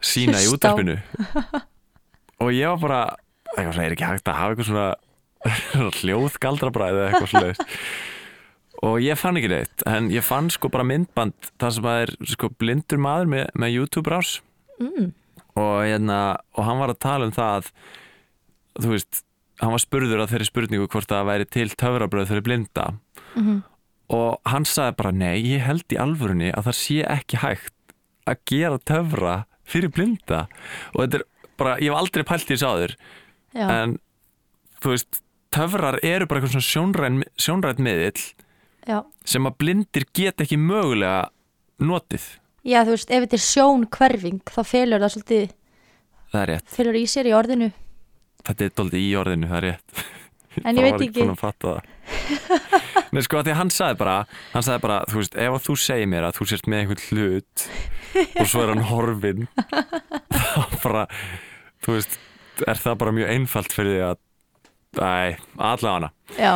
sína 0.01 0.41
í 0.43 0.47
útarpinu. 0.51 0.97
og 2.43 2.51
ég 2.55 2.71
var 2.71 2.79
bara 2.83 3.01
eitthvað 3.55 3.73
svona, 3.75 3.85
er 3.87 3.95
ekki 3.95 4.09
hægt 4.09 4.29
að 4.31 4.39
hafa 4.39 4.55
eitthvað 4.55 4.69
svona 4.69 4.89
hljóðgaldrabræð 5.99 6.99
eða 6.99 7.07
eitthvað 7.09 7.31
svona 7.33 7.77
og 8.89 8.99
ég 9.03 9.19
fann 9.19 9.39
ekki 9.39 9.49
neitt 9.51 9.83
en 9.89 10.09
ég 10.13 10.23
fann 10.23 10.47
sko 10.53 10.69
bara 10.71 10.85
myndband 10.87 11.49
þar 11.59 11.73
sem 11.75 11.87
að 11.91 12.03
er 12.03 12.13
sko 12.31 12.49
blindur 12.61 13.01
maður 13.01 13.31
með, 13.33 13.49
með 13.59 13.73
YouTube 13.75 14.11
rás 14.13 14.37
mm. 14.79 15.09
og, 15.59 15.73
hérna, 15.83 16.19
og 16.55 16.63
hann 16.67 16.79
var 16.79 16.93
að 16.93 17.01
tala 17.03 17.27
um 17.27 17.35
það 17.35 17.57
að 17.57 17.73
þú 18.79 18.93
veist, 18.93 19.23
hann 19.59 19.75
var 19.75 19.83
spurður 19.83 20.23
á 20.23 20.29
þeirri 20.31 20.47
spurningu 20.47 20.87
hvort 20.87 21.11
það 21.11 21.27
væri 21.33 21.49
til 21.51 21.67
töfrabröð 21.75 22.31
fyrir 22.31 22.45
blinda 22.47 22.87
Mhm. 23.35 23.59
og 24.09 24.39
hann 24.49 24.65
sagði 24.65 24.95
bara 24.97 25.11
nei, 25.13 25.35
ég 25.53 25.61
held 25.61 25.93
í 25.93 25.99
alvörunni 26.01 26.49
að 26.49 26.69
það 26.69 26.77
sé 26.79 26.95
ekki 27.05 27.41
hægt 27.43 27.93
að 28.25 28.39
gera 28.49 28.79
töfra 28.89 29.35
fyrir 29.69 29.91
blinda 29.93 30.43
og 30.93 31.01
þetta 31.03 31.21
er 31.21 31.25
bara, 31.59 31.77
ég 31.81 31.91
hef 31.91 31.99
aldrei 31.99 32.25
pælt 32.27 32.49
í 32.49 32.55
þessu 32.55 32.69
áður. 32.69 32.93
Já, 33.55 33.65
en 33.73 33.95
þú 34.79 34.93
veist, 34.93 35.21
töfrar 35.53 35.97
eru 36.05 36.27
bara 36.29 36.39
eitthvað 36.39 36.53
svona 36.59 37.23
sjónræn 37.41 37.81
miðill 37.83 38.21
já. 38.87 38.99
sem 39.25 39.47
að 39.49 39.57
blindir 39.61 40.05
get 40.15 40.43
ekki 40.45 40.59
mögulega 40.61 41.29
notið, 41.81 42.27
Já, 42.67 42.83
þú 42.83 42.91
veist, 42.93 43.11
ef 43.15 43.23
þetta 43.23 43.37
er 43.37 43.43
sjón 43.45 43.85
hverfing 43.95 44.39
þá 44.51 44.61
felur 44.67 44.99
það 45.01 45.13
svolítið, 45.15 45.53
það 46.33 46.41
er 46.41 46.49
rétt. 46.53 46.73
felur 46.75 46.97
í 46.99 47.03
sér 47.07 47.29
í 47.29 47.35
orðinu. 47.37 47.69
Þetta 48.49 48.65
er 48.67 48.73
doldið 48.77 49.03
í 49.05 49.11
orðinu, 49.19 49.47
það 49.49 49.57
er 49.59 49.67
rétt 49.69 50.03
En 50.67 50.77
ég 50.79 50.85
veit 50.85 50.95
ekki. 51.09 51.25
Nei 53.13 53.21
sko 53.25 53.41
því 53.45 53.53
hann 53.57 53.71
sagði 53.73 53.99
bara 54.01 54.15
hann 54.53 54.65
sagði 54.65 54.81
bara, 54.85 54.97
þú 55.09 55.21
veist, 55.21 55.35
ef 55.37 55.55
að 55.57 55.65
þú 55.67 55.75
segir 55.81 56.09
mér 56.11 56.27
að 56.29 56.39
þú 56.39 56.47
sért 56.51 56.69
með 56.69 56.81
einhvern 56.83 57.05
hlut 57.09 57.67
og 58.41 58.49
svo 58.49 58.63
er 58.63 58.71
hann 58.73 58.87
horfinn 58.89 59.45
þá 60.33 60.81
bara, 60.83 61.05
þú 61.85 61.95
veist 61.97 62.17
er 62.67 62.81
það 62.81 62.97
bara 63.03 63.15
mjög 63.19 63.31
einfalt 63.35 63.75
fyrir 63.75 63.95
því 63.97 64.03
að 64.09 64.25
Æ, 64.89 65.37
allavega 65.61 65.91
hana 65.99 66.09
Já, 66.33 66.53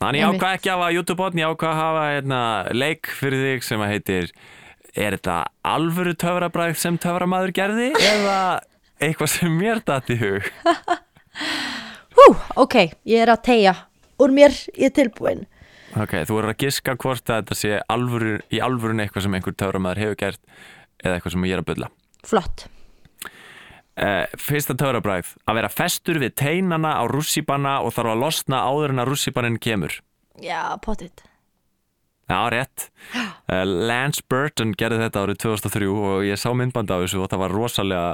Þannig 0.00 0.20
ég 0.22 0.28
ákvað 0.30 0.52
ekki 0.54 0.70
að 0.70 0.76
hafa 0.78 0.92
YouTube-botn, 0.94 1.40
ég 1.42 1.50
ákvað 1.50 1.72
að 1.72 1.80
hafa 1.80 2.04
hérna, 2.14 2.38
leik 2.78 3.10
fyrir 3.18 3.42
þig 3.42 3.66
sem 3.66 3.82
að 3.82 3.90
heitir 3.96 4.30
Er 4.94 5.16
þetta 5.16 5.36
alvöru 5.66 6.14
töfrabræð 6.18 6.78
sem 6.78 6.98
töframaður 7.02 7.52
gerði 7.58 7.90
eða 7.98 8.38
eitthvað 9.02 9.32
sem 9.34 9.58
mér 9.58 9.82
datt 9.86 10.10
í 10.14 10.16
hug? 10.22 10.46
Hú, 12.20 12.26
ok, 12.64 12.76
ég 13.08 13.24
er 13.24 13.32
að 13.32 13.44
tegja 13.48 13.74
úr 14.20 14.34
mér, 14.34 14.54
ég 14.76 14.90
er 14.90 14.96
tilbúin. 14.96 15.46
Ok, 15.98 16.20
þú 16.26 16.36
verður 16.36 16.52
að 16.52 16.60
giska 16.62 16.94
hvort 17.00 17.30
að 17.32 17.40
þetta 17.40 17.56
sé 17.58 17.78
alvöru, 17.90 18.36
í 18.52 18.60
alvörun 18.62 19.02
eitthvað 19.02 19.26
sem 19.26 19.38
einhver 19.38 19.56
töframaður 19.58 20.02
hefur 20.04 20.20
gert 20.20 20.42
eða 21.02 21.16
eitthvað 21.16 21.34
sem 21.34 21.48
ég 21.48 21.56
er 21.56 21.62
að 21.64 21.70
bylla. 21.72 21.88
Flott, 22.28 22.66
uh, 23.96 24.26
fyrsta 24.38 24.76
töfrabræð 24.78 25.34
að 25.48 25.58
vera 25.60 25.72
festur 25.72 26.20
við 26.22 26.36
teinana 26.38 26.94
á 27.00 27.04
rússipanna 27.10 27.80
og 27.82 27.96
þarf 27.96 28.14
að 28.14 28.22
losna 28.26 28.62
áður 28.68 28.94
en 28.94 29.02
að 29.02 29.12
rússipannin 29.12 29.58
kemur. 29.62 29.98
Já, 30.40 30.78
pottit 30.84 31.24
Já, 32.30 32.46
rétt. 32.50 32.90
Uh, 33.50 33.64
Lance 33.90 34.22
Burton 34.30 34.74
gerði 34.78 35.02
þetta 35.02 35.24
árið 35.24 35.40
2003 35.42 35.88
og 35.90 36.26
ég 36.28 36.38
sá 36.38 36.52
myndband 36.54 36.92
af 36.94 37.02
þessu 37.02 37.24
og 37.24 37.32
það 37.32 37.42
var 37.42 37.56
rosalega 37.56 38.10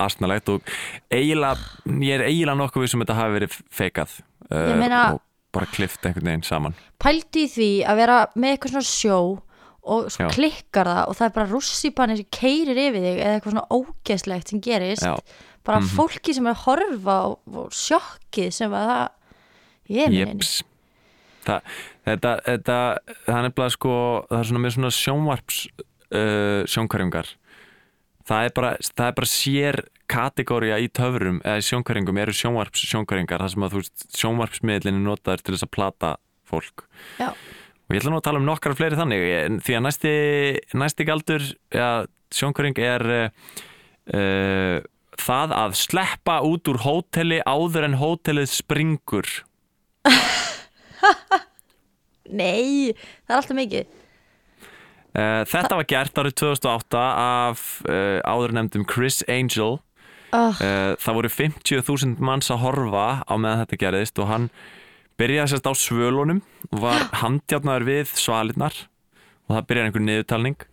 astnalegt 0.00 0.48
og 0.52 0.72
eiginlega, 1.10 1.58
ég 2.00 2.14
er 2.18 2.26
eiginlega 2.28 2.58
nokkuð 2.60 2.84
við 2.84 2.92
sem 2.92 3.04
þetta 3.04 3.18
hafi 3.18 3.36
verið 3.38 3.58
feikað 3.80 4.16
uh, 4.50 4.64
Ég 4.70 4.80
meina- 4.80 5.04
og 5.14 5.20
bara 5.50 5.66
klift 5.66 6.04
einhvern 6.06 6.28
veginn 6.30 6.46
saman. 6.46 6.74
Pældu 7.02 7.40
í 7.42 7.48
því 7.50 7.70
að 7.90 7.96
vera 8.04 8.18
með 8.38 8.52
eitthvað 8.54 8.74
svona 8.76 8.86
sjó 8.90 9.16
og 9.90 10.10
svo 10.12 10.28
klikkar 10.30 10.86
það 10.86 11.08
og 11.10 11.16
það 11.18 11.26
er 11.26 11.34
bara 11.38 11.50
rússipanni 11.50 12.16
sem 12.20 12.28
keirir 12.36 12.78
yfir 12.78 13.00
þig 13.06 13.16
eða 13.24 13.32
eitthvað 13.38 13.54
svona 13.56 13.78
ógeðslegt 13.80 14.52
sem 14.52 14.60
gerist. 14.62 15.02
Já. 15.06 15.16
bara 15.66 15.80
fólki 15.84 16.32
sem 16.34 16.46
er 16.46 16.54
að 16.54 16.62
horfa 16.66 17.16
og, 17.28 17.38
og 17.52 17.72
sjokkið 17.74 18.50
sem 18.54 18.72
að 18.76 18.86
það. 18.90 19.08
Ég 19.90 20.12
minn 20.14 20.36
Jeps. 20.38 20.52
Þa, 21.44 21.56
þetta, 22.06 22.32
þetta, 22.46 22.78
það 23.26 23.36
er 23.36 23.44
nefnilega 23.48 23.74
sko 23.74 23.92
það 24.28 24.38
er 24.38 24.48
svona 24.50 24.62
með 24.62 24.74
svona 24.76 24.90
sjónvarps 24.94 25.60
uh, 25.74 26.62
sjónkværingar 26.70 27.30
það 28.28 28.46
er 28.46 28.54
bara, 28.56 28.74
það 28.90 29.06
er 29.06 29.16
bara 29.18 29.30
sér 29.30 29.80
kategória 30.10 30.78
í 30.82 30.88
töfrum 30.92 31.40
eða 31.44 31.60
í 31.60 31.66
sjónkværingum 31.68 32.20
eru 32.20 32.34
sjónvarps 32.34 32.84
sjónkværingar 32.90 33.44
þar 33.44 33.52
sem 33.54 33.66
að 33.66 33.74
þú 33.74 33.82
veist 33.82 34.06
sjónvarpsmiðlinni 34.18 35.02
notaður 35.04 35.44
til 35.44 35.54
þess 35.54 35.66
að 35.66 35.74
plata 35.76 36.12
fólk. 36.50 36.86
Já. 37.20 37.30
og 37.30 37.94
ég 37.94 38.00
ætla 38.00 38.10
nú 38.12 38.18
að 38.18 38.26
tala 38.26 38.40
um 38.40 38.48
nokkar 38.48 38.74
fleiri 38.78 38.98
þannig 38.98 39.26
því 39.66 39.76
að 39.76 39.84
næsti, 39.86 40.14
næsti 40.82 41.06
galdur 41.06 41.46
ja, 41.74 41.90
sjónkværing 42.34 42.80
er 42.82 43.06
uh, 43.14 44.80
það 45.20 45.54
að 45.54 45.78
sleppa 45.78 46.40
út 46.46 46.70
úr 46.72 46.80
hóteli 46.82 47.40
áður 47.46 47.86
en 47.86 47.98
hótelið 48.00 48.50
springur. 48.50 49.30
Nei, 52.30 52.94
það 53.26 53.34
er 53.34 53.40
alltaf 53.40 53.58
mikið 53.58 53.99
þetta 55.14 55.78
var 55.80 55.86
gert 55.90 56.18
árið 56.20 56.36
2008 56.38 57.04
af 57.22 57.64
uh, 57.88 58.18
áður 58.22 58.54
nefndum 58.58 58.86
Chris 58.88 59.22
Angel. 59.28 59.80
Oh, 60.30 60.54
það 60.54 61.16
voru 61.16 61.28
50.000 61.34 62.20
manns 62.22 62.52
að 62.54 62.60
horfa 62.62 63.06
á 63.26 63.34
meðan 63.34 63.64
þetta 63.64 63.78
gerðist 63.80 64.20
og 64.22 64.28
hann 64.30 64.44
byrjaði 65.18 65.50
sérst 65.50 65.66
á 65.66 65.74
svölunum 65.74 66.38
og 66.70 66.82
var 66.84 67.02
handjárnaður 67.24 67.86
við 67.88 68.12
svalinnar 68.14 68.76
og 69.48 69.56
það 69.56 69.66
byrjaði 69.72 69.90
einhver 69.90 70.04
niðurtalning. 70.06 70.66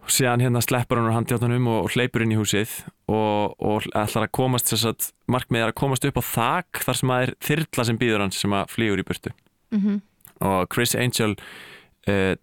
Og 0.00 0.14
síðan 0.14 0.40
hérna 0.40 0.62
sleppur 0.64 0.96
hann 0.96 1.10
úr 1.10 1.16
handjárnanum 1.18 1.68
og, 1.68 1.90
hleypur 1.92 2.24
inn 2.24 2.32
í 2.32 2.38
húsið 2.40 2.72
og, 3.12 3.52
og 3.60 3.84
ætlar 3.92 4.24
að 4.24 4.34
komast 4.38 4.72
sérst 4.72 5.10
markmið 5.28 5.66
er 5.66 5.72
að 5.74 5.80
komast 5.82 6.08
upp 6.08 6.16
á 6.16 6.24
þak 6.24 6.84
þar 6.86 7.00
sem 7.02 7.12
að 7.12 7.24
er 7.26 7.34
þyrla 7.44 7.88
sem 7.90 8.00
býður 8.00 8.24
hans 8.24 8.40
sem 8.40 8.56
að 8.56 8.72
flýgur 8.72 9.04
í 9.04 9.08
burtu. 9.10 9.34
Mhm. 9.76 10.00
og 10.40 10.68
Chris 10.72 10.94
Angel 10.96 11.34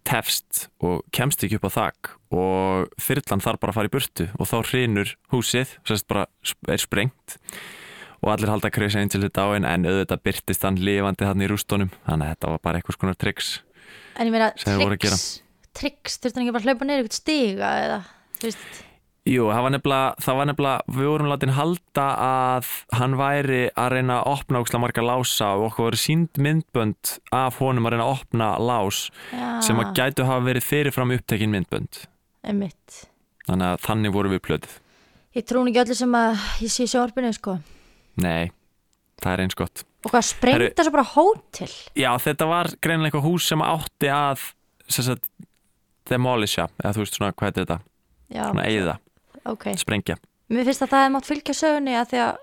tefst 0.06 0.66
og 0.84 1.02
kemst 1.14 1.42
ekki 1.44 1.58
upp 1.58 1.68
á 1.68 1.76
þak 1.76 2.12
og 2.36 2.92
þyrlan 3.02 3.42
þarf 3.44 3.62
bara 3.62 3.72
að 3.74 3.78
fara 3.78 3.90
í 3.90 3.94
burtu 3.94 4.28
og 4.36 4.50
þá 4.50 4.56
hrinur 4.70 5.12
húsið 5.32 5.76
sérst 5.86 6.08
bara 6.10 6.26
er 6.70 6.82
sprengt 6.82 7.36
og 8.22 8.32
allir 8.32 8.50
halda 8.50 8.72
Chris 8.74 8.96
Angel 8.98 9.24
þetta 9.26 9.46
á 9.46 9.48
en 9.56 9.68
en 9.68 9.88
auðvitað 9.88 10.24
byrtist 10.26 10.66
hann 10.66 10.80
lifandi 10.80 11.28
hann 11.28 11.44
í 11.44 11.50
rústónum 11.50 11.92
þannig 12.06 12.26
að 12.26 12.34
þetta 12.34 12.52
var 12.54 12.62
bara 12.64 12.80
eitthvað 12.80 12.98
skonar 12.98 13.18
triks 13.20 13.54
En 14.16 14.30
ég 14.30 14.32
meina, 14.32 14.52
að 14.54 14.84
tricks 14.96 15.24
Tricks, 15.76 16.16
þurfti 16.22 16.38
hann 16.38 16.46
ekki 16.46 16.54
bara 16.56 16.62
að 16.64 16.70
hlaupa 16.70 16.88
neyri 16.88 17.02
eitthvað 17.04 17.18
stiga 17.18 17.72
eða, 17.84 17.98
þú 18.38 18.48
veist 18.48 18.78
Jú, 19.26 19.48
það 19.50 19.62
var 19.64 19.72
nefnilega, 19.74 20.10
það 20.22 20.36
var 20.38 20.48
nefnilega 20.50 20.96
við 20.96 21.08
vorum 21.10 21.28
látin 21.32 21.54
halda 21.56 22.06
að 22.22 22.68
hann 22.94 23.16
væri 23.18 23.60
að 23.74 23.88
reyna 23.96 24.20
að 24.20 24.28
opna 24.36 24.60
ókslega 24.62 24.82
marga 24.84 25.02
lása 25.02 25.48
og 25.56 25.64
okkur 25.70 25.88
voru 25.88 25.98
sínd 25.98 26.38
myndbönd 26.38 27.12
af 27.34 27.58
honum 27.58 27.88
að 27.88 27.96
reyna 27.96 28.06
að 28.06 28.12
opna 28.20 28.50
lás 28.62 29.00
Já, 29.34 29.48
sem 29.66 29.82
að 29.82 29.90
gætu 29.98 30.26
hafa 30.28 30.46
verið 30.46 30.68
fyrirfram 30.68 31.14
upptekin 31.16 31.50
myndbönd. 31.56 32.04
Einmitt. 32.46 33.00
Þannig 33.48 33.72
að 33.72 33.82
þannig 33.88 34.14
voru 34.14 34.30
við 34.36 34.44
plötið 34.46 34.76
Ég 35.36 35.44
trúin 35.44 35.68
ekki 35.68 35.82
öllu 35.82 35.94
sem 35.98 36.14
að 36.16 36.44
ég 36.64 36.70
sé 36.72 36.86
sjónvarpinu 36.88 37.30
sko. 37.36 37.58
Nei, 38.24 38.46
það 39.20 39.32
er 39.34 39.42
eins 39.42 39.58
gott. 39.58 39.82
Og 40.06 40.14
hvað 40.14 40.24
sprengt 40.30 40.78
þessu 40.78 40.92
bara 40.94 41.04
hótel? 41.10 41.68
Já, 41.98 42.08
þetta 42.22 42.46
var 42.48 42.70
greinilega 42.80 43.10
eitthvað 43.10 43.26
hús 43.26 43.48
sem 43.50 43.64
átti 43.66 44.08
að 44.08 44.46
sem 44.88 45.04
sagt, 45.10 45.28
demolisha 46.08 46.68
eða 46.78 46.94
þú 46.94 47.02
veist 47.02 47.18
svona, 47.18 47.34
hvað 47.36 47.50
er 47.50 47.58
þetta? 47.58 47.78
Já, 48.32 48.42
Svona 48.46 48.64
eigða, 48.70 48.94
ok. 49.52 49.68
Sprengja. 49.80 50.16
Mér 50.52 50.68
finnst 50.68 50.84
að 50.84 50.92
það 50.92 51.02
hefði 51.04 51.14
mátt 51.16 51.30
fylgja 51.30 51.54
sögunni 51.58 51.96
að 51.98 52.10
því 52.12 52.20
að 52.24 52.36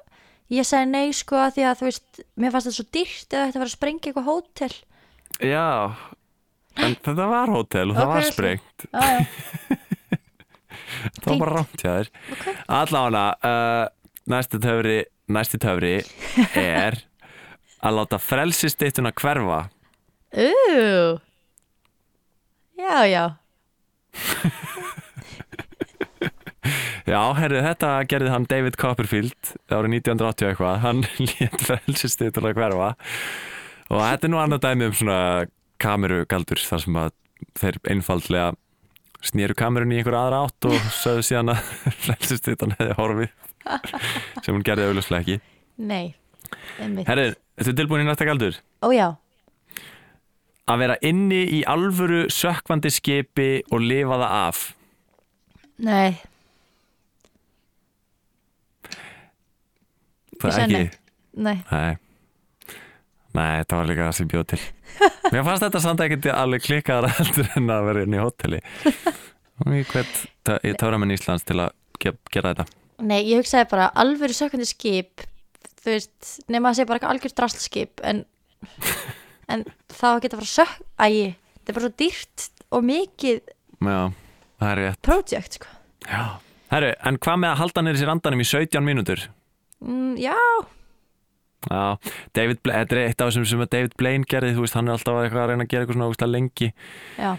ég 0.53 0.67
sagði 0.67 0.89
nei 0.91 1.13
sko 1.15 1.39
að 1.39 1.53
því 1.55 1.63
að 1.69 1.77
þú 1.79 1.87
veist 1.89 2.23
mér 2.35 2.53
fannst 2.53 2.67
þetta 2.69 2.77
svo 2.79 2.87
dýrt 2.97 3.37
eða 3.37 3.45
þetta 3.47 3.61
var 3.63 3.69
að 3.69 3.75
sprengja 3.77 4.09
eitthvað 4.11 4.29
hótel. 4.29 4.73
Já, 5.43 5.67
en 6.83 6.97
þetta 7.07 7.29
var 7.31 7.53
hótel 7.53 7.87
og 7.89 7.97
það 7.97 8.07
Ok, 8.07 8.13
var 8.13 8.29
sprengt. 8.31 8.87
Það 10.93 11.25
var 11.33 11.39
bara 11.41 11.53
rámt 11.57 11.81
hjá 11.81 11.89
þér. 11.97 12.09
Ok. 12.31 12.43
Allána, 12.77 13.21
uh, 13.43 13.85
næsti 14.31 14.59
töfri 14.63 14.97
næsti 15.33 15.59
töfri 15.59 15.93
er 16.59 16.97
að 17.83 17.97
láta 17.97 18.19
frelsistittuna 18.21 19.11
hverfa. 19.15 19.65
Ú. 20.33 21.19
Já, 22.79 23.05
já 23.07 23.23
Já, 27.03 27.19
herri, 27.35 27.59
þetta 27.59 27.89
gerði 28.07 28.31
hann 28.31 28.45
David 28.47 28.77
Copperfield 28.79 29.49
árið 29.67 29.97
1980 29.97 30.47
eitthvað, 30.53 30.77
hann 30.85 31.01
lét 31.27 31.57
frelsistittuna 31.59 32.53
hverfa. 32.55 32.93
Og 33.91 33.99
þetta 33.99 34.29
er 34.29 34.31
nú 34.31 34.39
annað 34.39 34.63
dæmi 34.63 34.87
um 34.87 34.95
svona 34.95 35.17
kamerugaldur 35.83 36.63
þar 36.63 36.83
sem 36.85 36.99
að 37.01 37.11
þeir 37.59 37.79
einfaldlega 37.91 38.47
snýru 39.23 39.55
kamerun 39.59 39.91
í 39.91 39.99
einhver 39.99 40.15
aðra 40.19 40.45
átt 40.45 40.69
og 40.69 40.79
sögðu 40.95 41.27
síðan 41.27 41.53
að 41.57 41.67
frelsistittan 42.05 42.75
hefði 42.79 42.97
horfið 43.01 43.33
sem 44.43 44.55
hún 44.55 44.63
gerði 44.63 44.87
auðvitað 44.87 45.19
ekki. 45.19 45.39
Nei, 45.83 46.15
einmitt. 46.79 47.07
Herri, 47.09 47.29
þetta 47.59 47.73
er 47.75 47.79
tilbúin 47.83 48.05
í 48.05 48.07
næsta 48.07 48.27
galdur? 48.27 48.63
Ó 48.79 48.87
já, 48.95 49.09
að 50.71 50.85
vera 50.85 51.01
inni 51.03 51.43
í 51.59 51.63
alvöru 51.67 52.29
sökkvandi 52.31 52.91
skipi 52.95 53.49
og 53.71 53.83
lifa 53.83 54.23
það 54.23 54.37
af? 54.39 54.67
Nei 55.83 56.21
það 60.43 60.63
er 60.63 60.63
ekki 60.67 60.99
Nei, 61.33 61.55
Nei. 61.71 61.97
Nei, 63.33 63.51
þetta 63.63 63.77
var 63.79 63.87
líka 63.89 64.05
það 64.05 64.15
sem 64.19 64.27
bjóð 64.29 64.43
til. 64.51 64.59
Mér 65.33 65.45
fannst 65.47 65.63
þetta 65.65 65.79
samt 65.81 66.03
ekkert 66.05 66.27
alveg 66.29 66.61
klikkaðar 66.67 67.15
heldur 67.17 67.47
en 67.57 67.71
að 67.73 67.87
vera 67.87 68.03
inn 68.05 68.13
í 68.13 68.21
hóteli. 68.21 68.59
Ég 69.73 69.89
hvert 69.93 70.49
ég 70.65 70.77
tóra 70.81 70.97
menn 70.99 71.13
Íslands 71.13 71.45
til 71.47 71.59
að 71.61 71.71
ge 72.01 72.11
gera 72.33 72.53
þetta? 72.53 72.65
Nei, 73.03 73.21
ég 73.29 73.41
hugsaði 73.41 73.67
bara 73.71 73.89
alvöru 73.99 74.35
sökkandi 74.35 74.67
skip 74.67 75.23
Þú 75.83 75.91
veist, 75.91 76.29
nema 76.51 76.71
að 76.71 76.77
segja 76.77 76.89
bara 76.89 76.99
eitthvað 76.99 77.13
algjör 77.13 77.33
draslskip 77.37 78.03
en, 78.07 78.21
en 79.53 79.65
þá 79.91 80.07
geta 80.23 80.39
bara 80.39 80.49
sökk 80.49 80.81
Æ, 80.97 81.35
þetta 81.59 81.73
er 81.73 81.77
bara 81.77 81.85
svo 81.85 81.93
dýrt 82.01 82.47
og 82.73 82.85
mikið 82.87 83.39
Já, 83.83 83.99
það 84.63 84.69
er 84.71 84.79
rétt. 84.79 84.99
Project 85.03 85.57
sko. 85.59 85.71
Já. 86.07 86.23
Herru, 86.71 86.91
en 87.05 87.17
hvað 87.21 87.39
með 87.43 87.51
að 87.51 87.59
halda 87.61 87.83
niður 87.83 87.99
sér 88.01 88.11
andanum 88.13 88.43
í 88.43 88.47
17 88.47 88.85
mínútur? 88.87 89.25
Mm, 89.83 90.15
Já, 90.23 90.37
Já, 91.63 91.95
David 92.35 92.59
Blaine, 92.59 92.83
þetta 92.83 92.95
er 92.97 93.05
eitt 93.07 93.21
af 93.23 93.29
þessum 93.29 93.45
sem 93.47 93.61
David 93.71 93.93
Blaine 93.99 94.27
gerði, 94.27 94.55
þú 94.57 94.65
veist, 94.65 94.75
hann 94.75 94.89
er 94.89 94.97
alltaf 94.97 95.15
að 95.15 95.29
reyna 95.31 95.63
að 95.63 95.69
gera 95.71 95.85
eitthvað 95.85 95.95
svona 95.95 96.09
ógustlega 96.09 96.33
lengi. 96.33 96.67
Já, 97.15 97.37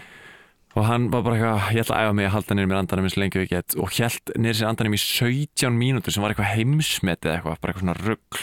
og 0.75 0.87
hann 0.89 1.07
var 1.11 1.23
bara 1.23 1.37
eitthvað, 1.37 1.67
ég 1.75 1.85
ætla 1.85 1.97
að 1.97 2.05
æfa 2.05 2.15
mig 2.17 2.27
að 2.27 2.33
halda 2.33 2.55
niður 2.57 2.69
mér 2.71 2.79
andanum 2.81 3.05
eins 3.07 3.17
lengi 3.19 3.39
og 3.39 3.51
get 3.51 3.75
og 3.79 3.93
held 3.95 4.31
niður 4.35 4.57
sér 4.59 4.69
andanum 4.69 4.95
í 4.97 4.99
17 4.99 5.77
mínútur 5.79 6.15
sem 6.15 6.25
var 6.25 6.33
eitthvað 6.33 6.51
heimsmetið 6.51 7.29
eða 7.29 7.37
eitthvað, 7.37 7.61
bara 7.61 7.75
eitthvað 7.75 7.85
svona 7.85 7.97
rugg 8.01 8.39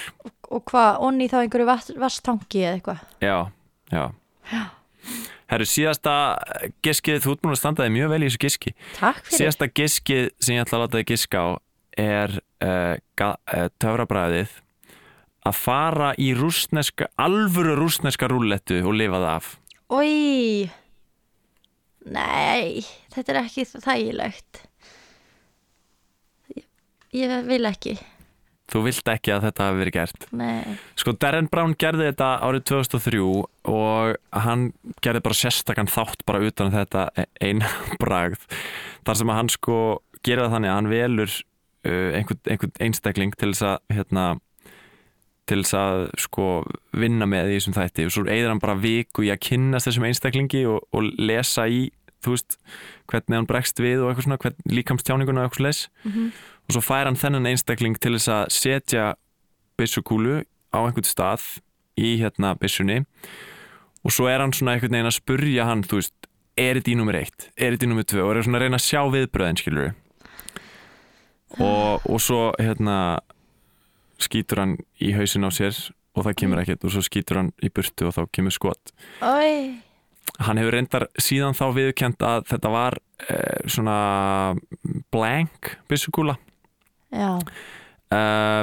og 0.53 0.62
hvað, 0.69 1.01
onni 1.09 1.29
þá 1.33 1.37
einhverju 1.43 1.99
vasstangi 2.01 2.62
eða 2.62 2.79
eitthvað? 2.79 3.05
Já, 3.25 3.37
já. 3.93 4.05
Herru, 5.53 5.69
síðasta 5.69 6.15
giskið, 6.85 7.21
þú 7.25 7.35
ert 7.35 7.42
búin 7.44 7.55
að 7.55 7.61
standa 7.61 7.87
þig 7.87 7.94
mjög 7.96 8.13
vel 8.13 8.21
í 8.21 8.29
þessu 8.29 8.40
giski. 8.40 8.73
Takk 8.96 9.23
fyrir. 9.27 9.38
Síðasta 9.38 9.69
giskið 9.69 10.29
sem 10.40 10.57
ég 10.57 10.65
ætla 10.65 10.79
að 10.79 10.85
láta 10.85 11.00
þig 11.00 11.11
giska 11.13 11.44
á 11.44 11.48
er 11.99 12.38
uh, 12.65 12.95
uh, 12.97 13.67
töfrabræðið 13.83 14.55
að 15.49 15.59
fara 15.59 16.13
í 16.23 16.31
rúsneska, 16.38 17.09
alvöru 17.19 17.75
rúsneska 17.81 18.29
rúllettu 18.31 18.79
og 18.87 18.95
lifa 18.95 19.19
það 19.19 19.33
af. 19.35 19.51
Ói 19.93 20.71
Nei, 22.03 22.83
þetta 23.15 23.35
er 23.35 23.38
ekki 23.45 23.65
þægilegt. 23.69 24.63
Ég, 26.57 26.65
ég 27.15 27.35
vil 27.47 27.69
ekki. 27.69 27.95
Þú 28.73 28.81
vilt 28.87 29.11
ekki 29.13 29.35
að 29.35 29.45
þetta 29.49 29.67
hafi 29.69 29.81
verið 29.83 29.95
gert. 29.99 30.27
Nei, 30.33 30.77
Sko, 30.99 31.13
Darren 31.21 31.49
Brown 31.53 31.75
gerði 31.79 32.07
þetta 32.09 32.31
árið 32.47 32.65
2003 32.71 33.21
og 33.69 34.15
hann 34.47 34.71
gerði 35.05 35.23
bara 35.27 35.37
sérstakann 35.37 35.90
þátt 35.93 36.25
bara 36.27 36.40
utan 36.47 36.71
um 36.71 36.77
þetta 36.79 37.07
eina 37.43 37.69
bragð. 38.03 38.47
Þar 39.05 39.21
sem 39.21 39.33
að 39.35 39.40
hann 39.43 39.53
sko 39.53 39.79
gerir 40.23 40.47
það 40.47 40.55
þannig 40.57 40.73
að 40.73 40.79
hann 40.79 40.93
velur 40.95 41.37
einhvern, 41.91 42.41
einhvern 42.47 42.75
einstakling 42.81 43.35
til 43.39 43.53
þess 43.53 43.67
að 43.69 43.97
hérna, 43.97 44.27
til 45.51 45.63
þess 45.63 45.75
að 45.79 46.05
sko 46.23 46.47
vinna 46.95 47.27
með 47.27 47.51
í 47.51 47.59
þessum 47.59 47.77
þætti. 47.77 48.07
Og 48.07 48.15
svo 48.15 48.27
eigður 48.29 48.55
hann 48.55 48.63
bara 48.63 48.79
viku 48.79 49.27
í 49.27 49.33
að 49.35 49.43
kynnast 49.49 49.91
þessum 49.91 50.07
einstaklingi 50.09 50.65
og, 50.71 50.87
og 50.95 51.11
lesa 51.19 51.67
í 51.67 51.89
þú 52.23 52.37
veist, 52.37 52.59
hvernig 53.11 53.41
hann 53.41 53.49
bregst 53.51 53.83
við 53.83 54.03
og 54.03 54.11
eitthvað 54.13 54.29
svona, 54.29 54.41
hvern, 54.43 54.59
líkamstjáninguna 54.71 55.43
og 55.43 55.49
eitthvað 55.51 55.67
leis 55.67 55.81
og 56.69 56.77
svo 56.77 56.83
fær 56.87 57.09
hann 57.09 57.19
þennan 57.19 57.49
einstakling 57.51 57.99
til 57.99 58.15
þess 58.15 58.29
að 58.31 58.45
setja 58.55 59.07
byssukúlu 59.81 60.45
á 60.71 60.79
einhvern 60.87 61.09
stað 61.09 61.43
í 61.99 62.15
hérna 62.23 62.55
byssunni. 62.59 63.03
Og 64.03 64.15
svo 64.15 64.29
er 64.31 64.41
hann 64.41 64.55
svona 64.55 64.77
einhvern 64.77 64.95
veginn 64.95 65.11
að 65.11 65.19
spurja 65.19 65.67
hann, 65.67 65.83
þú 65.83 66.01
veist, 66.01 66.15
er 66.57 66.79
þetta 66.79 66.93
í 66.93 66.97
nummer 66.99 67.19
eitt? 67.19 67.51
Er 67.57 67.75
þetta 67.75 67.87
í 67.87 67.91
nummer 67.91 68.07
tvö? 68.07 68.23
Og 68.23 68.37
er 68.37 68.47
svona 68.47 68.59
að 68.61 68.65
reyna 68.67 68.79
að 68.81 68.87
sjá 68.87 69.01
viðbröðin 69.13 69.61
skilur 69.61 69.93
og, 71.61 72.05
og 72.09 72.21
svo 72.23 72.53
hérna 72.61 73.19
skýtur 74.23 74.63
hann 74.63 74.77
í 75.03 75.13
hausin 75.17 75.44
á 75.44 75.50
sér 75.53 75.75
og 76.17 76.27
það 76.27 76.37
kemur 76.42 76.61
ekkert. 76.63 76.85
Og 76.87 76.94
svo 76.94 77.03
skýtur 77.05 77.40
hann 77.40 77.50
í 77.65 77.71
burtu 77.73 78.09
og 78.09 78.15
þá 78.17 78.23
kemur 78.33 78.55
skot. 78.55 78.92
Oi. 79.25 79.81
hann 80.38 80.57
hefur 80.57 80.73
reyndar 80.77 81.09
síðan 81.21 81.57
þá 81.59 81.65
viðkjönd 81.77 82.23
að 82.25 82.44
þetta 82.48 82.71
var 82.73 82.96
eh, 83.29 83.65
svona 83.69 83.96
blank 85.13 85.75
byssukúla. 85.90 86.37
Já, 87.13 87.35
uh, 88.15 88.63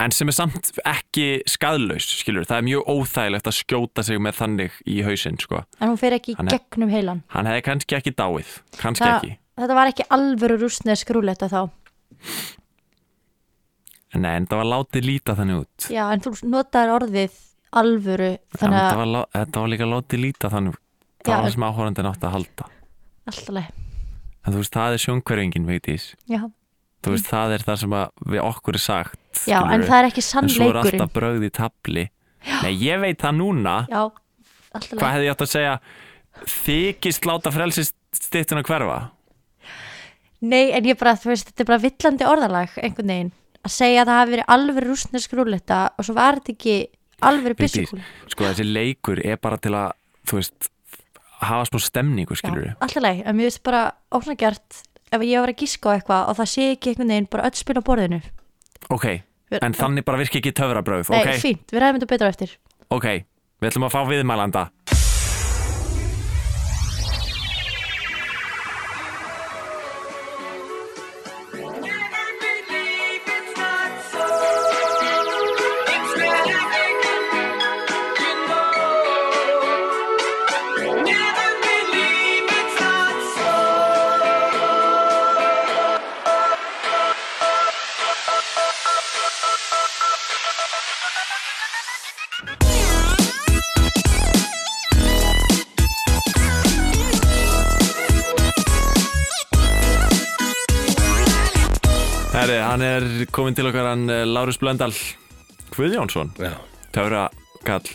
en 0.00 0.12
sem 0.12 0.28
er 0.28 0.36
samt 0.36 0.68
ekki 0.84 1.26
skadlaus, 1.48 2.04
skilur, 2.20 2.44
það 2.48 2.58
er 2.58 2.66
mjög 2.66 2.90
óþægilegt 2.92 3.48
að 3.48 3.56
skjóta 3.56 4.04
sig 4.04 4.20
með 4.20 4.36
þannig 4.42 4.76
í 4.84 4.98
hausinn, 5.06 5.38
sko. 5.40 5.62
en 5.80 5.92
hún 5.92 6.00
fer 6.00 6.18
ekki 6.18 6.34
í 6.34 6.48
gegnum 6.50 6.92
heilan. 6.92 7.22
Hann 7.32 7.48
hefði 7.48 7.64
kannski 7.70 7.96
ekki 7.96 8.12
dáið, 8.18 8.52
kannski 8.76 9.06
Það- 9.06 9.16
ekki. 9.16 9.36
Þetta 9.60 9.76
var 9.76 9.90
ekki 9.94 10.06
alvöru 10.16 10.56
rústnesk 10.62 11.10
rúletta 11.16 11.48
þá 11.52 11.62
Nei, 14.20 14.32
en 14.40 14.46
það 14.50 14.58
var 14.58 14.68
látið 14.72 15.04
líta 15.06 15.34
þannig 15.38 15.60
út. 15.62 15.86
Já, 15.94 16.02
en 16.12 16.22
þú 16.24 16.32
notaðir 16.50 16.92
orðið 16.96 17.36
alvöru 17.78 18.30
Já, 18.34 18.56
þannig 18.58 18.78
þetta, 18.80 18.94
að 18.94 18.98
var, 19.00 19.10
lá- 19.14 19.28
þetta 19.36 19.60
var 19.62 19.68
líka 19.70 19.86
látið 19.86 20.22
líta 20.24 20.50
þannig 20.50 20.74
út. 20.74 20.80
Það 21.20 21.30
Já, 21.30 21.30
var 21.30 21.38
en- 21.38 21.44
það 21.46 21.54
sem 21.54 21.66
áhórandin 21.68 22.08
átti 22.10 22.26
að 22.26 22.34
halda. 22.36 22.64
alltaf 23.30 23.54
leið 23.54 23.70
En 24.46 24.52
þú 24.54 24.56
veist, 24.56 24.72
það 24.72 24.92
er 24.96 25.00
sjónkverfingin, 25.04 25.66
veitís. 25.68 26.04
Já, 26.26 26.40
Þú 27.04 27.10
veist, 27.14 27.26
það 27.30 27.52
er 27.54 27.62
það 27.64 27.76
sem 27.80 27.90
að 27.90 28.10
við 28.26 28.40
okkur 28.44 28.74
er 28.74 28.78
sagt. 28.80 29.18
já 29.46 29.56
en 29.60 29.68
skilurðu. 29.68 29.88
það 29.88 29.98
er 30.00 30.06
ekki 30.10 30.16
En 30.18 30.22
svo 30.22 30.40
er 30.40 30.48
sannleikurinn 30.48 31.00
alltaf 31.00 31.12
brögð 31.12 31.44
í 31.44 31.50
tabli. 31.50 32.10
Nei, 32.62 32.72
ég 32.80 33.00
veit 33.00 33.18
það 33.20 33.36
núna. 33.36 33.86
Já, 33.88 34.02
alltaf 34.74 34.90
Hvað 34.98 35.00
leið 35.00 35.12
hefði 35.14 35.24
ég 35.28 35.30
átt 35.30 35.44
að 35.46 35.52
segja? 35.54 35.80
Þykist 36.46 37.24
láta 37.28 37.50
frelsist 37.52 37.94
stittuna 38.12 38.62
hverfa? 38.64 39.10
Nei, 40.40 40.70
en 40.72 40.86
ég 40.88 40.96
bara, 41.00 41.16
þú 41.20 41.32
veist, 41.34 41.50
þetta 41.50 41.64
er 41.64 41.68
bara 41.68 41.82
villandi 41.82 42.26
orðalag 42.28 42.76
einhvern 42.80 43.12
veginn. 43.12 43.32
Að 43.60 43.74
segja 43.74 44.02
að 44.02 44.08
það 44.08 44.18
hafi 44.20 44.34
verið 44.34 44.52
alvöru 44.54 44.88
rústnesk 44.88 45.32
rúletta 45.36 45.80
og 46.00 46.06
svo 46.06 46.14
var 46.16 46.38
þetta 46.40 46.54
ekki 46.54 46.76
alvöru 47.28 47.56
Vigdís, 47.58 47.74
byssukúl 47.76 48.32
Sko 48.32 48.46
þessi 48.46 48.64
leikur 48.64 49.20
er 49.20 49.36
bara 49.36 49.58
til 49.60 49.74
að 49.76 49.90
þú 50.30 50.38
veist, 50.38 50.70
hafa 51.44 51.66
smá 51.68 51.82
stemningu 51.84 52.38
skilur 52.40 52.70
Já, 52.70 52.76
alltaf 52.80 53.04
leið, 53.04 53.20
en 53.26 53.36
mér 53.36 53.50
veist 53.50 53.62
bara 53.68 53.82
ósnagjart 54.16 54.80
ef 55.10 55.26
ég 55.26 55.42
var 55.44 55.52
að 55.52 55.60
gíska 55.64 55.92
á 55.92 55.94
eitthvað 55.98 56.30
og 56.30 56.38
það 56.40 56.50
sé 56.54 56.68
ekki 56.74 56.92
einhvern 56.94 57.12
veginn 57.12 57.28
bara 57.34 57.50
öll 57.50 57.58
spil 57.58 57.76
á 57.76 57.82
borðinu. 57.84 58.20
Ok, 58.94 59.06
en 59.60 59.76
þannig 59.76 60.06
bara 60.06 60.22
virki 60.22 60.40
ekki 60.40 60.54
töfrabröð 60.56 61.10
Nei, 61.10 61.20
Ok, 61.20 61.32
fínt, 61.42 61.66
við 61.74 61.82
ræðum 61.82 62.00
þetta 62.00 62.12
betra 62.14 62.32
eftir. 62.32 62.56
Ok, 62.88 63.08
við 63.60 63.72
ætlum 63.72 63.88
að 63.90 63.96
fá 63.96 64.00
viðmælanda 64.08 64.64
er 103.24 103.32
komin 103.34 103.56
til 103.58 103.66
okkar 103.68 103.88
hann 103.92 104.04
eh, 104.12 104.24
Lárus 104.28 104.58
Blöndal 104.60 104.94
Guðjónsson, 105.74 106.32
Já, 106.40 106.54
töfrakall 106.94 107.90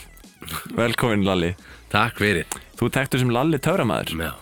Velkomin 0.77 1.23
Lalli. 1.25 1.53
Takk 1.89 2.19
fyrir. 2.21 2.45
Þú 2.77 2.89
tektur 2.93 3.21
sem 3.21 3.31
Lalli 3.33 3.57
töframæður 3.63 4.19
Já, 4.27 4.33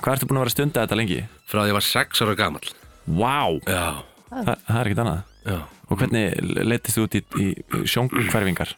Hvað 0.00 0.16
ertu 0.16 0.26
búin 0.30 0.40
að 0.40 0.44
vera 0.44 0.50
að 0.50 0.56
stunda 0.56 0.82
þetta 0.84 0.98
lengi? 0.98 1.20
frá 1.46 1.60
því 1.62 1.70
ég 1.70 1.76
var 1.76 1.84
sex 1.86 2.22
ára 2.24 2.34
gamall. 2.38 2.70
Vá, 3.06 3.36
Já, 3.68 3.84
Þa, 4.32 4.54
það 4.66 4.78
er 4.80 4.88
ekkert 4.88 5.02
annað. 5.04 5.20
Já. 5.44 5.58
Og 5.84 6.00
hvernig 6.00 6.24
leytist 6.64 6.96
þú 6.98 7.04
út 7.06 7.14
í, 7.14 7.20
í 7.44 7.48
sjónkverfingar? 7.92 8.72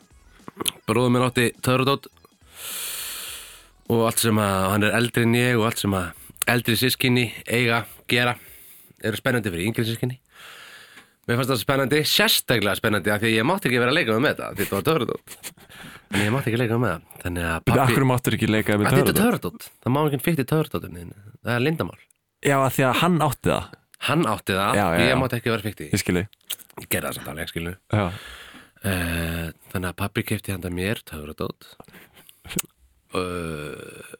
Bróður 0.88 1.12
minn 1.14 1.24
átti 1.24 1.46
töfradótt 1.64 2.08
og 3.86 4.02
allt 4.08 4.20
sem 4.20 4.38
að 4.42 4.66
hann 4.72 4.84
er 4.88 4.96
eldri 4.98 5.24
en 5.24 5.36
ég 5.38 5.56
og 5.60 5.68
allt 5.68 5.80
sem 5.80 5.94
að 5.94 6.10
eldri 6.50 6.76
sískinni 6.80 7.28
eiga, 7.46 7.84
gera 8.10 8.34
eru 9.06 9.18
spennandi 9.18 9.52
fyrir 9.52 9.68
yngri 9.70 9.86
sískinni 9.86 10.18
Mér 11.26 11.40
fannst 11.40 11.50
það 11.50 11.60
spennandi, 11.64 12.00
sérstaklega 12.06 12.78
spennandi 12.78 13.10
af 13.10 13.22
því 13.22 13.30
að 13.32 13.34
ég 13.34 13.46
mátti 13.48 13.66
ekki 13.66 13.80
vera 13.82 13.90
að 13.90 13.96
leika 13.98 14.18
með 14.22 14.36
þetta 14.36 14.50
því 14.52 14.60
þetta 14.62 14.76
var 14.76 14.84
töfradótt 14.86 15.38
en 16.14 16.20
ég 16.22 16.30
mátti 16.34 16.52
ekki 16.52 16.60
leika 16.60 16.78
með 16.78 16.92
það 16.92 17.24
þannig 17.24 17.46
að 17.50 17.56
Pappi... 17.66 17.80
Akkur 17.82 18.06
máttur 18.06 18.36
ekki 18.36 18.50
leika 18.50 18.76
með 18.76 18.86
Að 18.86 18.98
Þetta 19.00 19.12
er 19.12 19.18
töfradótt, 19.18 19.66
það 19.82 19.94
má 19.96 19.98
ekki 20.04 20.34
í 20.36 20.46
töfradóttin 20.52 21.10
það 21.16 21.52
er 21.56 21.64
lindamál 21.66 21.98
Já, 22.46 22.56
af 22.60 22.76
því 22.76 22.84
að 22.86 22.98
hann 23.00 23.16
átti 23.26 23.50
það. 23.50 23.68
Hann 24.06 24.26
átti 24.30 24.54
það, 24.54 24.76
Já, 24.76 24.84
já, 24.84 25.00
já. 25.00 25.06
ég 25.08 25.18
mátti 25.18 25.38
ekki 25.40 25.50
vera 25.50 25.64
fyrst 25.66 25.80
í 25.82 25.88
Ég 25.90 26.02
skilji. 26.02 26.24
Ég 26.76 26.88
gerði 26.92 27.08
það 27.08 27.16
samt 27.16 27.30
alveg, 27.32 27.50
skilu 27.50 27.72
Já, 27.74 28.04
uh, 28.06 29.46
Þannig 29.72 29.88
að 29.90 29.98
pappi 30.04 30.26
kefti 30.30 30.54
handa 30.54 30.70
mér 30.70 31.02
töfradótt 31.08 31.72
uh, 33.16 34.14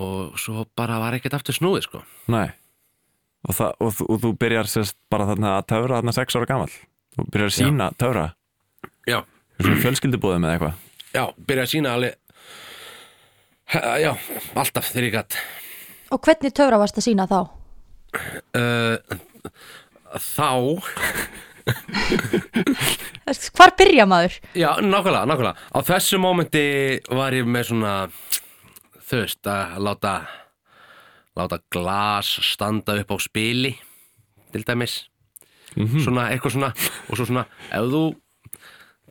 og 0.00 0.36
svo 0.40 0.66
bara 0.76 1.00
var 1.00 1.16
ekkert 1.16 1.38
aftur 1.40 1.56
snúið 1.56 1.86
sko 1.88 2.04
Og, 3.48 3.54
það, 3.56 3.70
og, 3.80 3.92
þú- 3.96 4.06
og 4.12 4.18
þú 4.24 4.30
byrjar 4.42 4.68
sérst 4.68 4.96
bara 5.10 5.24
þarna 5.30 5.54
að 5.58 5.66
töfra 5.72 5.96
þarna 6.00 6.12
sex 6.16 6.36
ára 6.36 6.46
gamall. 6.50 6.74
Þú 7.16 7.24
byrjar 7.32 7.48
að 7.50 7.56
sína 7.56 7.86
töfra. 7.98 8.26
Já, 9.08 9.20
Svona 9.60 9.80
fjölskyldubúðum 9.84 10.44
eða 10.48 10.52
eitthvað. 10.56 10.74
Já, 11.14 11.24
byrja 11.48 11.64
að 11.66 11.72
sína 11.74 11.94
alveg 11.96 12.14
Ha- 13.70 13.98
Já, 14.02 14.12
alltaf 14.58 14.88
þegar 14.90 15.04
ég 15.06 15.12
gatt 15.14 15.36
Og 16.10 16.20
hvernig 16.24 16.52
töfra 16.56 16.78
varst 16.80 16.96
að 16.98 17.04
sína 17.06 17.26
þá? 17.30 17.40
uh, 18.56 18.96
Þá 20.18 20.48
Hvar 23.56 23.72
byrja 23.78 24.06
maður? 24.10 24.36
Já, 24.58 24.70
nákvæmlega, 24.82 25.26
nákvæmlega. 25.30 25.54
Á 25.70 25.78
þessu 25.86 26.18
mómenti 26.22 26.64
var 27.14 27.36
ég 27.36 27.46
með 27.46 27.68
svona 27.70 27.92
Þú 29.10 29.20
veist, 29.24 29.42
að 29.50 29.78
láta 29.86 30.14
Láta 31.40 31.60
glas 31.72 32.34
standa 32.52 32.98
upp 33.00 33.14
á 33.14 33.16
spili 33.22 33.74
Til 34.50 34.64
dæmis. 34.66 35.04
Svona, 35.74 36.28
eitthvað 36.32 36.56
svona 36.56 36.72
Og 37.08 37.16
svo 37.16 37.28
svona, 37.28 37.46
ef 37.70 37.86
þú 37.92 38.02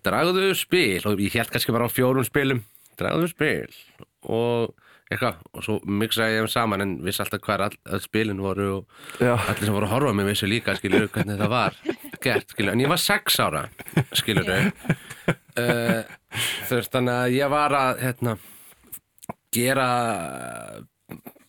Dragðu 0.06 0.52
spil 0.60 1.08
Og 1.10 1.24
ég 1.24 1.40
held 1.40 1.52
kannski 1.54 1.74
bara 1.76 1.88
á 1.88 1.92
fjórum 1.92 2.28
spilum 2.28 2.62
Dragðu 3.00 3.32
spil 3.32 3.74
Og 4.28 4.76
eitthvað, 5.10 5.40
og 5.56 5.64
svo 5.66 5.78
mixaði 5.88 6.36
ég 6.36 6.44
þeim 6.44 6.52
saman 6.54 6.84
En 6.84 6.92
vissi 7.06 7.24
alltaf 7.24 7.42
hver 7.48 7.64
all, 7.66 7.78
all 7.90 8.04
spilin 8.04 8.44
voru 8.44 8.70
Og 8.76 9.24
Já, 9.24 9.34
allir 9.40 9.66
sem 9.66 9.76
voru 9.76 9.88
að 9.88 9.96
horfa 9.96 10.14
á 10.14 10.18
mig 10.20 10.30
vissu 10.30 10.52
líka 10.52 10.76
skilur 10.78 11.08
hvernig 11.16 11.40
það 11.40 11.54
var 11.56 11.80
gert 12.24 12.52
skilur 12.52 12.76
en 12.76 12.84
ég 12.84 12.92
var 12.92 13.00
sex 13.00 13.40
ára 13.40 13.66
skilur 14.20 14.50
uh, 14.52 16.04
þú 16.68 16.76
veist 16.76 16.92
þannig 16.94 17.16
að 17.16 17.36
ég 17.38 17.52
var 17.56 17.76
að 17.80 18.02
hérna 18.04 18.36
gera 19.56 19.90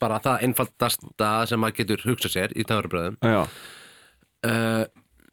bara 0.01 0.20
það 0.24 0.46
einfaldasta 0.46 1.30
sem 1.51 1.61
maður 1.61 1.78
getur 1.82 2.07
hugsað 2.09 2.34
sér 2.36 2.57
í 2.57 2.66
töfrabröðum 2.66 3.20
já. 3.20 3.42
Uh, 4.46 4.84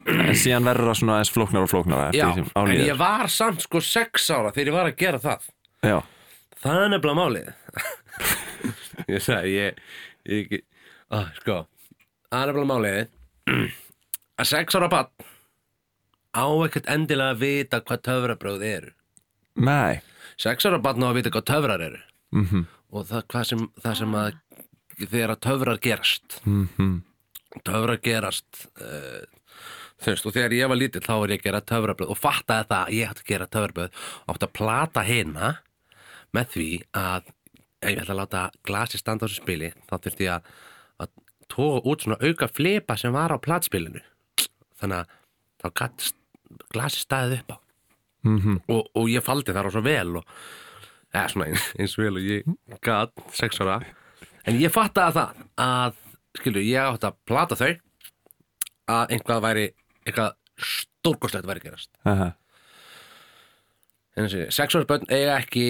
En 0.08 0.36
síðan 0.38 0.64
verður 0.64 0.88
það 0.88 0.98
svona 1.00 1.14
aðeins 1.16 1.32
flóknar 1.34 1.64
og 1.66 1.70
flóknar 1.72 2.16
já, 2.16 2.28
en 2.32 2.70
ég 2.80 2.96
var 2.96 3.28
samt 3.32 3.64
sko 3.64 3.80
sex 3.84 4.28
ára 4.32 4.52
þegar 4.54 4.70
ég 4.70 4.76
var 4.76 4.88
að 4.88 5.00
gera 5.00 5.20
það. 5.20 5.48
Já, 5.84 5.96
það 6.62 6.84
er 6.84 6.92
nefnilega 6.94 7.18
málið. 7.18 7.50
Ég 9.08 9.22
sagði 9.22 9.50
ég, 9.54 9.76
ég, 10.26 10.54
á, 11.14 11.18
sko. 11.38 11.58
Það 12.28 12.40
er 12.40 12.50
nefnilega 12.50 12.70
málið. 12.72 13.76
Að 14.38 14.48
sex 14.50 14.78
ára 14.78 14.88
bann 14.92 15.28
á 16.34 16.46
ekkert 16.66 16.90
endilega 16.92 17.36
að 17.36 17.44
vita 17.44 17.80
hvað 17.84 18.02
töfrabröð 18.08 18.64
eru. 18.68 18.90
Nei. 19.68 20.00
Sex 20.40 20.66
ára 20.68 20.80
bann 20.82 21.04
á 21.04 21.08
að 21.10 21.20
vita 21.20 21.32
hvað 21.34 21.48
töfrar 21.52 21.86
eru. 21.90 22.02
Mm 22.34 22.66
og 22.88 23.04
það, 23.08 23.42
sem, 23.44 23.64
það 23.84 23.96
sem 24.00 24.14
að 24.16 24.36
þegar 25.06 25.34
að 25.34 25.42
töfrar 25.46 25.80
gerast. 25.82 26.40
-hmm. 26.44 27.02
töfrar 27.64 28.00
gerast 28.02 28.68
uh, 28.80 29.24
þú 29.98 30.12
veist, 30.12 30.26
og 30.26 30.36
þegar 30.36 30.54
ég 30.56 30.70
var 30.70 30.78
lítill 30.78 31.02
þá 31.02 31.14
var 31.18 31.32
ég 31.32 31.40
að 31.40 31.48
gera 31.48 31.64
töfrabröð 31.72 32.12
og 32.12 32.18
fattaði 32.18 32.68
það 32.70 32.84
að 32.84 32.94
ég 32.94 33.10
átti 33.10 33.24
að 33.24 33.32
gera 33.32 33.50
töfrabröð 33.54 33.90
og 34.26 34.34
átti 34.34 34.48
að 34.48 34.56
plata 34.58 35.04
hina 35.06 35.50
með 36.36 36.50
því 36.54 36.70
að 36.92 37.30
ef 37.78 37.90
ég 37.90 38.00
ætla 38.02 38.14
að 38.14 38.20
láta 38.20 38.42
glasi 38.66 38.98
standa 38.98 39.26
á 39.26 39.28
þessu 39.28 39.42
spili 39.42 39.70
þá 39.88 39.94
þurfti 39.96 40.26
ég 40.26 40.34
að, 40.34 41.12
tóa 41.48 41.80
út 41.88 42.04
svona 42.04 42.18
auka 42.20 42.48
flipa 42.52 42.96
sem 43.00 43.14
var 43.14 43.32
á 43.32 43.38
platspilinu. 43.40 44.02
Þannig 44.76 44.98
að 44.98 45.14
þá 45.62 45.68
gatt 45.80 46.08
glasi 46.74 47.00
staðið 47.00 47.40
upp 47.40 47.54
á. 47.56 47.58
Mhm. 48.26 48.56
og, 48.66 48.88
og 48.98 49.06
ég 49.08 49.22
faldi 49.22 49.54
þar 49.54 49.70
á 49.70 49.72
svo 49.72 49.80
vel 49.86 50.18
og 50.18 50.26
eða 51.14 51.28
svona 51.32 51.46
eins, 51.48 51.66
eins 51.78 51.94
vel 51.96 52.18
og 52.18 52.24
ég 52.26 52.48
gatt 52.84 53.22
sex 53.32 53.60
ára 53.62 53.78
en 54.48 54.58
ég 54.62 54.72
fattaði 54.72 55.16
það 55.18 55.44
að 55.64 56.00
skilju, 56.38 56.64
ég 56.68 56.90
átti 56.94 57.08
að 57.08 57.20
plata 57.28 57.58
þau 57.58 57.70
að 58.88 59.14
einhvað 59.14 59.44
væri 59.44 59.66
eitthvað 60.06 60.34
stórkostlegt 60.58 61.48
væri 61.48 61.62
að 61.62 61.68
gerast 61.68 61.90
Aha. 62.08 62.32
en 64.16 64.26
þessi, 64.26 64.48
sex 64.54 64.76
ára 64.76 64.88
börn 64.88 65.08
eiga 65.10 65.38
ekki 65.38 65.66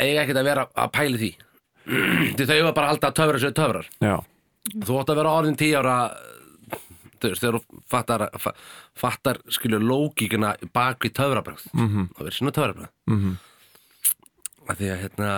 eiga 0.00 0.24
ekki 0.24 0.36
að 0.36 0.48
vera 0.48 0.68
að 0.74 0.94
pæli 0.96 1.20
því 1.22 1.32
því 2.38 2.46
þau 2.48 2.60
var 2.68 2.76
bara 2.76 2.86
að 2.86 2.92
halda 2.94 3.10
að 3.10 3.18
töfra 3.20 3.42
sér 3.42 3.56
töfrar 3.56 3.90
Já, 4.00 4.16
þú 4.74 5.00
átt 5.00 5.12
að 5.12 5.20
vera 5.20 5.34
orðin 5.40 5.58
tíu 5.60 5.74
ára 5.78 5.96
þú 7.24 7.30
veist, 7.30 7.42
þegar 7.42 7.58
þú 7.58 7.82
fattar, 7.92 8.24
fa- 8.40 8.54
fattar 8.98 9.40
skilju 9.52 9.80
lókíkina 9.80 10.54
bak 10.76 11.04
við 11.04 11.16
töfrabröð 11.20 11.66
mm 11.72 11.88
-hmm. 11.88 12.08
það 12.14 12.24
verður 12.24 12.38
svona 12.38 12.56
töfrabröð 12.58 12.88
mm. 13.06 13.20
-hmm. 13.20 13.36
að 14.68 14.76
því 14.80 14.90
að 14.90 15.00
hérna 15.02 15.30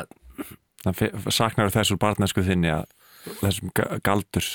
saknar 1.35 1.71
þess 1.75 1.93
úr 1.95 1.99
barnesku 2.03 2.43
þinni 2.47 2.71
að 2.75 2.85
þessum 3.41 3.73
ga- 3.75 3.99
galdur 4.07 4.47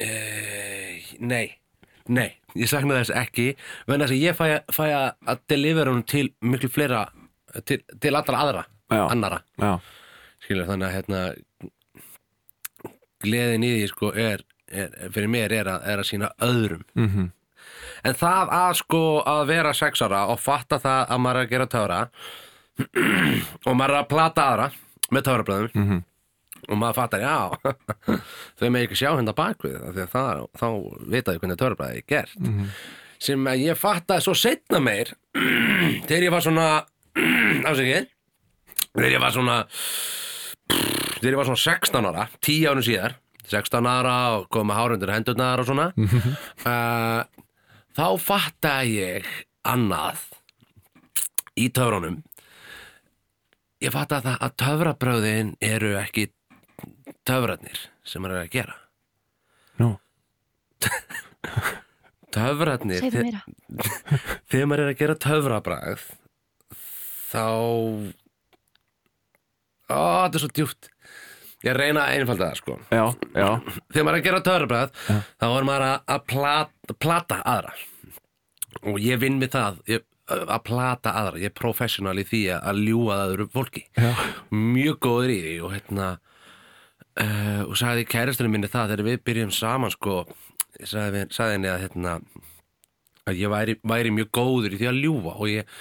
e, 0.00 0.10
nei, 1.20 1.56
nei 2.08 2.28
ég 2.54 2.68
sakna 2.70 3.00
þess 3.00 3.10
ekki 3.22 3.48
vegna 3.88 4.06
þess 4.06 4.14
að 4.16 4.22
ég 4.22 4.38
fæ, 4.38 4.46
fæ 4.72 4.84
að, 4.94 5.40
delivera 5.50 5.90
hún 5.94 6.04
til 6.06 6.28
miklu 6.40 6.70
fleira 6.70 7.06
til, 7.66 7.80
til 8.00 8.14
allra 8.14 8.44
aðra 8.44 8.64
Já. 8.90 9.04
annara 9.10 9.42
Já, 9.58 9.72
skilur 10.44 10.66
þannig 10.70 10.88
að 10.88 10.96
hérna 10.98 11.20
gleðin 13.20 13.66
í 13.66 13.70
því 13.74 13.88
sko 13.90 14.10
er, 14.16 14.42
er 14.72 14.94
fyrir 15.12 15.30
mér 15.30 15.52
er 15.60 15.68
að, 15.74 15.82
er 15.92 16.00
að 16.02 16.08
sína 16.08 16.30
öðrum. 16.46 16.84
Mhm, 16.96 17.26
en 18.08 18.16
það 18.16 18.52
að 18.56 18.70
sko 18.80 19.00
að 19.28 19.42
vera 19.50 19.74
sexara 19.76 20.22
og 20.32 20.40
fatta 20.40 20.78
það 20.80 21.02
að 21.12 21.20
maður 21.26 21.40
er 21.42 21.46
að 21.46 21.52
gera 21.54 21.68
töfra 21.74 21.98
og 23.68 23.76
maður 23.76 23.94
er 23.94 23.98
að 24.00 24.08
plata 24.14 24.46
aðra 24.54 24.70
með 25.14 25.26
töfrablöðum 25.28 25.70
Mhm. 25.80 26.00
og 26.68 26.76
maður 26.80 26.98
fattar 27.00 27.20
já 27.24 27.36
þau 28.60 28.68
með 28.70 28.82
ekki 28.86 28.98
sjá 29.00 29.10
hérna 29.16 29.32
bakvið 29.36 29.76
af 29.80 29.94
því 29.96 30.02
að 30.04 30.10
það, 30.14 30.42
þá 30.60 30.66
vitaði 31.14 31.40
hvernig 31.42 31.60
töfrablæði 31.62 32.00
er 32.02 32.08
gert. 32.10 32.34
Sem 33.20 33.44
að 33.52 33.62
ég 33.66 33.76
fattaði 33.80 34.24
svo 34.24 34.34
setna 34.36 34.80
meir 34.80 35.12
þegar 36.08 36.26
ég 36.26 36.32
var 36.34 36.44
svona 36.44 36.66
afsakið 37.70 38.06
þegar 38.94 39.12
ég 39.16 39.20
var 39.22 39.34
svona 39.36 39.56
þegar 41.20 41.34
ég 41.34 41.40
var 41.40 41.48
svona 41.50 41.64
16 41.64 42.08
ára 42.10 42.28
10 42.40 42.68
árun 42.70 42.86
síðar 42.86 43.16
16 43.50 43.88
ára 43.90 44.16
og 44.38 44.44
kom 44.54 44.68
með 44.70 44.78
hárundur 44.78 45.10
hendurnar 45.14 45.60
og 45.62 45.66
svona 45.68 45.88
uh, 45.96 47.22
þá 47.98 48.04
fattaði 48.22 48.92
ég 49.00 49.30
annað 49.68 50.20
í 51.60 51.66
töfrunum 51.74 52.20
ég 53.80 53.94
fattaði 53.94 54.28
það 54.28 54.44
að 54.46 54.56
töfrabröðin 54.62 55.52
eru 55.64 55.92
ekki 56.00 56.28
töfrarnir 57.28 57.84
sem 58.06 58.22
maður 58.22 58.40
er 58.40 58.46
að 58.46 58.54
gera. 58.54 58.76
Nú. 59.80 59.90
Meira. 63.24 63.42
þegar 64.50 64.68
maður 64.70 64.84
er 64.84 64.92
að 64.92 65.00
gera 65.00 65.16
töfrabragð 65.24 66.04
þá 67.30 67.44
ó, 69.90 69.98
þetta 69.98 70.38
er 70.38 70.42
svo 70.44 70.50
djúpt. 70.54 70.90
Ég 71.60 71.76
reyna 71.76 72.06
að 72.06 72.18
einfalda 72.20 72.46
það 72.48 72.60
sko. 72.60 72.76
Já, 72.88 73.02
já, 73.34 73.48
þegar 73.90 74.06
maður 74.06 74.14
er 74.14 74.20
að 74.20 74.28
gera 74.28 74.44
töfrabragð 74.46 75.00
þá 75.10 75.46
er 75.48 75.66
maður 75.68 75.86
að, 75.88 75.96
að 76.14 76.22
plata, 76.32 76.96
plata 77.04 77.40
aðra. 77.54 77.74
Og 78.86 79.00
ég 79.02 79.20
vinn 79.20 79.40
með 79.40 79.52
það. 79.56 79.82
Ég, 79.90 80.06
að 80.30 80.62
plata 80.66 81.14
aðra, 81.20 81.40
ég 81.42 81.50
er 81.50 81.56
professional 81.58 82.16
í 82.20 82.26
því 82.28 82.42
að, 82.54 82.60
að 82.70 82.82
ljúga 82.86 83.18
það 83.20 83.32
öðru 83.34 83.46
fólki 83.54 83.84
já. 83.96 84.10
mjög 84.50 84.98
góður 85.06 85.32
í 85.34 85.38
því 85.46 85.54
og 85.66 85.74
hérna 85.74 86.08
uh, 87.20 87.62
og 87.66 87.74
sagði 87.80 88.06
kærastunum 88.10 88.56
minni 88.56 88.70
það 88.70 88.94
þegar 88.94 89.08
við 89.08 89.22
byrjum 89.30 89.54
saman 89.54 89.94
sko 89.94 90.22
sagði, 90.84 91.26
sagði 91.34 91.56
henni 91.58 91.72
að 91.72 91.82
hérna 91.86 92.18
að 93.28 93.40
ég 93.40 93.52
væri, 93.52 93.78
væri 93.86 94.12
mjög 94.16 94.30
góður 94.36 94.74
í 94.74 94.80
því 94.80 94.90
að 94.90 95.00
ljúga 95.04 95.34
og 95.36 95.50
ég, 95.50 95.80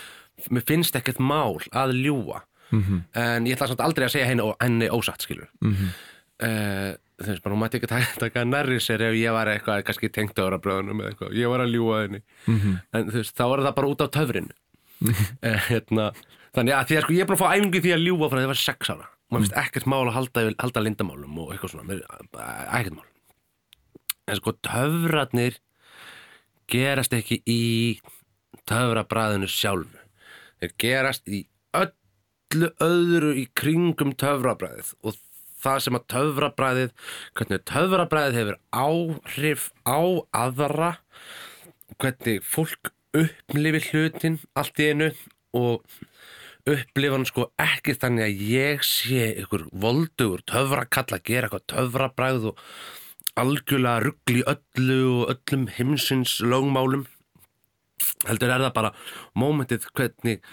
mér 0.53 0.65
finnst 0.67 0.97
ekkert 0.99 1.21
mál 1.23 1.59
að 1.71 1.95
ljúga 1.97 2.43
-hmm. 2.71 3.03
en 3.13 3.47
ég 3.47 3.55
ætla 3.55 3.67
samt 3.67 3.81
aldrei 3.81 4.05
að 4.05 4.15
segja 4.15 4.29
henni, 4.29 4.49
henni 4.59 4.89
ósatt 4.89 5.21
skilur 5.21 5.49
mm 5.61 5.75
-hmm. 5.75 6.97
Þú 7.19 7.33
veist 7.33 7.45
hún 7.49 7.59
mætti 7.59 7.79
ekki 7.79 7.91
taka, 7.93 8.15
taka 8.23 8.45
nærri 8.47 8.79
sér 8.83 9.03
ef 9.09 9.19
ég 9.19 9.35
var 9.35 9.51
eitthvað, 9.51 9.83
kannski 9.87 10.11
tengt 10.13 10.39
ára 10.39 10.59
bröðunum 10.61 11.03
eða 11.03 11.13
eitthvað, 11.13 11.37
ég 11.37 11.51
var 11.51 11.63
að 11.65 11.75
ljúga 11.75 12.01
henni. 12.05 12.23
-hmm. 12.47 12.81
en 12.93 13.13
þú 13.13 13.21
veist, 13.21 13.35
þá 13.37 13.45
er 13.45 13.63
það 13.67 13.77
bara 13.79 13.93
út 13.93 14.03
á 14.03 14.07
töfrinu. 14.17 14.57
Eh, 15.47 15.61
hérna, 15.69 16.11
þannig 16.51 16.75
að 16.75 16.87
því 16.87 16.95
að 16.97 17.03
sko 17.05 17.13
ég 17.13 17.21
er 17.23 17.27
búin 17.29 17.37
að 17.37 17.43
fá 17.43 17.53
æfingu 17.55 17.79
því 17.79 17.91
að 17.95 18.03
ljúga 18.03 18.27
frá 18.27 18.35
því 18.35 18.41
að 18.41 18.47
ég 18.47 18.51
var 18.51 18.59
sex 18.59 18.89
ára. 18.89 19.05
Og 19.07 19.31
maður 19.31 19.45
finnst 19.45 19.59
ekkert 19.61 19.85
mál 19.87 20.01
að 20.09 20.15
halda, 20.17 20.43
halda 20.59 20.81
lindamálum 20.83 21.37
og 21.39 21.53
eitthvað 21.53 21.71
svona, 21.71 21.99
ekkert 22.75 22.95
mál. 22.97 23.07
En 24.27 24.35
sko 24.35 24.53
töfratnir 24.65 25.59
gerast 26.69 27.13
ekki 27.15 27.39
í 27.47 27.61
töfrabræðinu 28.69 29.47
sjálfu. 29.49 30.03
Þeir 30.59 30.75
gerast 30.83 31.31
í 31.31 31.45
öllu 31.77 32.71
öðru 32.83 33.33
í 33.39 33.45
kringum 33.55 34.11
töfrabræðið 34.19 34.93
og 34.99 35.15
það 35.63 35.81
sem 35.85 35.99
að 35.99 36.07
töfrabræðið 36.13 36.93
hvernig 37.39 37.65
töfrabræðið 37.73 38.39
hefur 38.39 38.59
áhrif 38.85 39.67
á 39.83 39.99
aðra 40.43 40.93
hvernig 41.99 42.45
fólk 42.45 42.93
upplifir 43.17 43.89
hlutin 43.89 44.39
allt 44.59 44.79
í 44.79 44.91
einu 44.93 45.09
og 45.57 45.83
upplifa 46.69 47.17
hann 47.17 47.27
sko 47.27 47.49
ekki 47.61 47.95
þannig 47.97 48.25
að 48.25 48.41
ég 48.51 48.85
sé 48.85 49.29
ykkur 49.41 49.67
voldugur 49.83 50.43
töfrakall 50.49 51.15
að 51.15 51.25
gera 51.25 51.49
eitthvað 51.49 51.69
töfrabræð 51.73 52.49
og 52.51 52.63
algjörlega 53.39 54.03
ruggli 54.03 54.43
öllu 54.53 54.99
og 55.13 55.33
öllum 55.33 55.67
heimsins 55.77 56.39
lögmálum. 56.43 57.05
Heldur 58.27 58.51
er 58.51 58.65
það 58.65 58.75
bara 58.75 58.93
mómentið 59.37 59.87
hvernig 59.95 60.43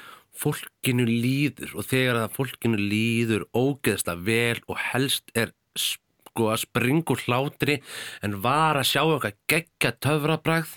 fólkinu 0.41 1.07
líður 1.09 1.77
og 1.77 1.89
þegar 1.91 2.21
það 2.23 2.35
fólkinu 2.39 2.81
líður 2.81 3.47
ógeðslega 3.57 4.27
vel 4.27 4.61
og 4.67 4.83
helst 4.93 5.33
er 5.35 5.55
sko 5.77 6.51
að 6.53 6.65
springur 6.67 7.23
hlátri 7.25 7.81
en 8.25 8.41
var 8.45 8.79
að 8.81 8.91
sjá 8.93 9.03
eitthvað 9.05 9.39
geggja 9.51 9.95
töfrabræð 10.05 10.77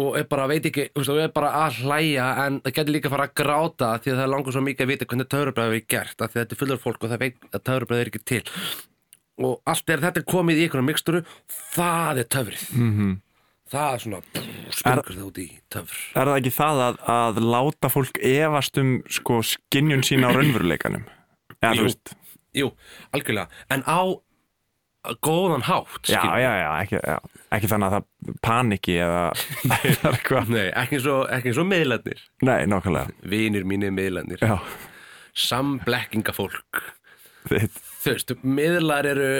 og 0.00 0.14
er 0.16 0.24
bara, 0.24 0.46
veit 0.48 0.64
ekki, 0.70 0.86
og 0.96 1.18
er 1.20 1.32
bara 1.34 1.50
að 1.66 1.82
hlæja 1.82 2.28
en 2.46 2.62
það 2.64 2.76
getur 2.78 2.94
líka 2.94 3.10
að 3.10 3.14
fara 3.14 3.26
að 3.28 3.34
gráta 3.42 3.90
því 4.00 4.14
að 4.14 4.22
það 4.22 4.30
langur 4.32 4.56
svo 4.56 4.62
mikið 4.64 4.84
að 4.84 4.92
vita 4.92 5.08
hvernig 5.10 5.28
töfrabræði 5.34 5.80
er 5.82 5.90
gert 5.94 6.24
af 6.24 6.32
því 6.32 6.38
að 6.38 6.44
þetta 6.44 6.56
er 6.56 6.60
fullur 6.62 6.80
fólk 6.80 7.04
og 7.04 7.12
það 7.12 7.22
veit 7.26 7.44
að 7.50 7.64
töfrabræði 7.68 8.04
er 8.04 8.10
ekki 8.12 8.22
til 8.32 8.42
og 9.42 9.72
allt 9.72 9.92
er 9.92 10.04
þetta 10.06 10.24
komið 10.32 10.60
í 10.60 10.64
einhverja 10.66 10.88
miksturu 10.88 11.22
það 11.74 12.22
er 12.22 12.30
töfrið 12.36 12.64
-hmm. 12.72 13.12
Það 13.72 13.94
er 13.96 14.02
svona, 14.04 14.20
springur 14.72 15.16
það 15.16 15.28
út 15.28 15.40
í 15.42 15.46
töfr. 15.72 16.02
Er 16.16 16.30
það 16.30 16.40
ekki 16.40 16.52
það 16.56 16.82
að, 16.86 16.98
að 17.16 17.40
láta 17.54 17.90
fólk 17.92 18.20
efast 18.32 18.82
um 18.82 18.92
sko 19.18 19.38
skinnjun 19.46 20.04
sína 20.06 20.30
á 20.30 20.36
raunveruleikanum? 20.36 21.08
Já, 21.62 21.72
Jú. 21.78 21.88
Jú, 22.52 22.68
algjörlega, 23.16 23.48
en 23.72 23.84
á 23.88 24.00
góðan 25.24 25.64
hátt 25.66 26.10
Já, 26.12 26.20
já, 26.38 26.50
já, 26.60 26.68
ekki, 26.84 26.98
ekki 27.56 27.70
þannig 27.70 27.88
að 27.88 27.94
það 27.96 28.34
paniki 28.44 28.96
eða 29.02 29.22
Nei, 30.52 30.66
ekki 30.68 31.00
eins 31.00 31.60
og 31.62 31.68
miðlarnir. 31.70 32.20
Nei, 32.44 32.58
nákvæmlega. 32.70 33.16
Vinir 33.32 33.64
mínir 33.66 33.94
miðlarnir. 33.96 34.44
Já, 34.44 34.58
samblekkinga 35.48 36.36
fólk 36.36 36.84
þú 37.48 38.12
veist, 38.12 38.32
miðlar 38.46 39.08
eru 39.08 39.30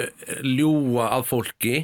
ljúa 0.46 1.10
að 1.16 1.26
fólki 1.28 1.74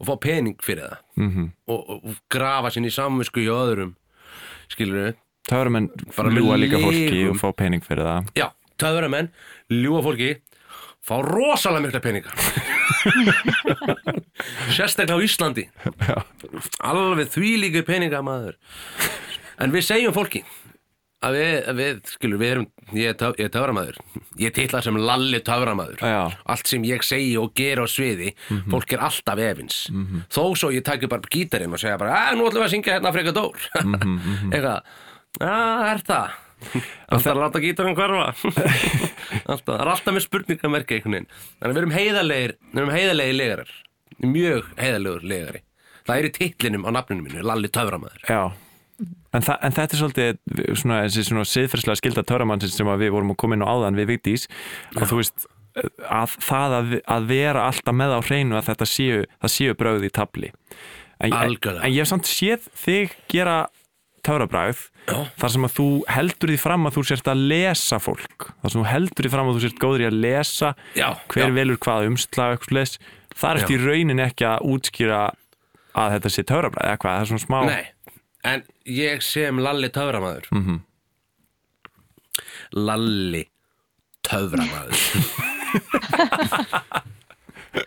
og 0.00 0.08
fá 0.08 0.14
pening 0.20 0.58
fyrir 0.62 0.82
það. 0.84 0.98
Mm 1.16 1.30
-hmm. 1.30 1.50
og, 1.66 1.90
og, 1.90 2.04
og 2.04 2.16
grafa 2.28 2.70
sinni 2.70 2.88
í 2.88 2.96
samvisku 2.96 3.40
hjá 3.40 3.54
öðrum 3.54 3.94
skilur 4.68 4.98
við 4.98 5.14
Töframenn 5.46 5.90
Bara 6.16 6.30
með 6.30 6.42
ljúa 6.42 6.56
líka 6.58 6.78
fólki 6.82 7.28
og 7.30 7.36
fá 7.38 7.52
pening 7.54 7.84
fyrir 7.84 8.02
það. 8.02 8.30
Já, 8.34 8.50
töframenn, 8.82 9.30
ljúa 9.70 10.02
fólki 10.02 10.30
fá 11.06 11.22
rosalega 11.22 11.84
mikla 11.84 12.00
peninga 12.02 12.30
sérstaklega 14.74 15.14
á 15.14 15.22
Íslandi. 15.22 15.68
Já, 16.02 16.18
alveg 16.82 17.30
því 17.30 17.52
líka 17.62 17.84
peninga 17.86 18.22
maður 18.26 18.58
en 19.62 19.70
við 19.70 19.86
segjum 19.86 20.16
fólki 20.16 20.42
að 21.26 21.36
við, 21.36 21.52
að 21.70 21.80
við 21.80 21.98
skilur, 22.12 22.40
við 22.40 22.52
erum 22.54 22.66
ég 22.96 23.10
er, 23.10 23.16
töf, 23.18 23.34
ég 23.40 23.48
er 23.48 23.52
töframæður 23.54 23.98
ég 24.42 24.54
titla 24.56 24.82
sem 24.84 24.98
Lalli 25.00 25.40
töframæður 25.46 26.04
allt 26.06 26.70
sem 26.70 26.86
ég 26.86 27.04
segi 27.06 27.34
og 27.40 27.52
ger 27.58 27.82
á 27.82 27.86
sviði 27.90 28.32
fólk 28.70 28.94
er 28.96 29.04
alltaf 29.06 29.42
efins. 29.42 29.82
Þó 30.32 30.42
svo 30.58 30.72
ég 30.74 30.84
taki 30.86 31.10
bara 31.10 31.26
gítarinn 31.32 31.74
og 31.74 31.82
segja 31.82 31.98
bara 32.00 32.16
að 32.28 32.38
nú 32.38 32.48
ætlum 32.48 32.62
við 32.62 32.68
að 32.68 32.74
syngja 32.74 32.96
hérna 32.96 33.14
freka 33.14 33.34
dór. 33.36 33.68
Eitthvað, 34.54 34.90
að 35.42 35.86
er 35.90 36.04
það? 36.06 36.42
Alltaf 37.12 37.32
að 37.34 37.40
láta 37.42 37.60
gítarinn 37.60 37.96
hverfa. 37.98 38.28
Alltaf, 39.52 39.66
það 39.66 39.80
er 39.82 39.90
alltaf 39.92 40.14
með 40.16 40.24
spurningamerki 40.24 40.96
einhvern 40.96 41.16
veginn, 41.18 41.30
þannig 41.60 41.76
við 41.76 41.82
erum 41.82 41.96
heiðarlegir 41.96 42.54
við 42.72 42.80
erum 42.80 42.94
heiðarlegir 42.96 43.36
legarar. 43.40 43.74
Mjög 44.24 44.70
heiðarlegur 44.80 45.26
legari. 45.28 45.62
Það 46.06 46.20
er 46.20 46.28
í 46.28 46.32
titlinum 46.36 46.86
á 46.86 46.90
nafninu 46.94 47.26
mínu, 47.26 47.42
Lalli 47.44 47.68
töframæður 47.74 48.24
Já, 48.30 48.40
en, 49.32 49.42
en 49.42 49.76
þetta 49.76 49.96
er 49.96 50.00
svolítið 50.02 50.74
svona, 50.78 51.02
þessi 51.06 51.26
svona 51.30 51.46
siðferðslega 51.50 52.00
skilda 52.02 52.26
töramannsins 52.28 52.76
sem 52.78 52.90
við 53.00 53.14
vorum 53.16 53.34
að 53.34 53.40
koma 53.42 53.58
inn 53.58 53.66
á 53.66 53.72
áðan 53.72 53.98
við 53.98 54.12
Vigdís. 54.14 54.46
Og 54.96 55.08
þú 55.10 55.20
veist 55.22 55.48
að 56.08 56.36
það 56.40 56.76
að, 56.78 56.92
að 57.16 57.26
vera 57.28 57.66
alltaf 57.68 57.96
með 57.96 58.14
á 58.16 58.20
hreinu 58.24 58.56
að 58.56 58.68
þetta 58.70 58.88
séu, 58.88 59.24
séu 59.52 59.74
bröð 59.76 60.06
í 60.08 60.12
tabli 60.14 60.52
en, 61.20 61.32
en, 61.32 61.56
en 61.56 61.92
ég 61.92 62.00
hef 62.00 62.08
samt 62.08 62.28
séð 62.28 62.64
þig 62.76 63.12
gera 63.32 63.66
törabræð 64.26 64.86
þar 65.38 65.52
sem 65.52 65.66
að 65.68 65.74
þú 65.76 65.86
heldur 66.10 66.50
því 66.50 66.58
fram 66.58 66.88
að 66.88 66.96
þú 66.96 67.02
sért 67.06 67.28
að 67.30 67.42
lesa 67.52 67.98
fólk. 68.02 68.48
Þar 68.62 68.72
sem 68.72 68.80
þú 68.80 68.86
heldur 68.90 69.26
því 69.26 69.32
fram 69.36 69.50
að 69.50 69.58
þú 69.58 69.62
sért 69.66 69.82
góður 69.84 70.02
í 70.02 70.08
að 70.08 70.16
lesa 70.24 70.72
Já, 70.98 71.08
hver 71.30 71.44
já. 71.46 71.54
velur 71.60 71.78
hvaða 71.86 72.08
umslag 72.10 72.64
er 72.66 73.60
Já. 73.60 73.62
eftir 73.62 73.76
í 73.76 73.84
raunin 73.84 74.24
ekki 74.24 74.48
að 74.48 74.64
útskýra 74.72 75.20
að 75.96 76.16
þetta 76.16 76.32
sé 76.32 76.44
törabræð 76.48 76.88
eða 76.88 77.00
hvað, 77.04 77.14
það 77.14 77.22
er 77.22 77.30
svona 77.30 77.44
smá 77.44 77.58
Nei, 77.68 77.84
en 78.52 78.62
ég 78.88 79.22
sem 79.26 79.58
Lalli 79.62 79.88
töframæður 79.94 80.46
Mhm. 80.54 80.78
Lalli 82.76 83.44
töframæður 84.26 84.96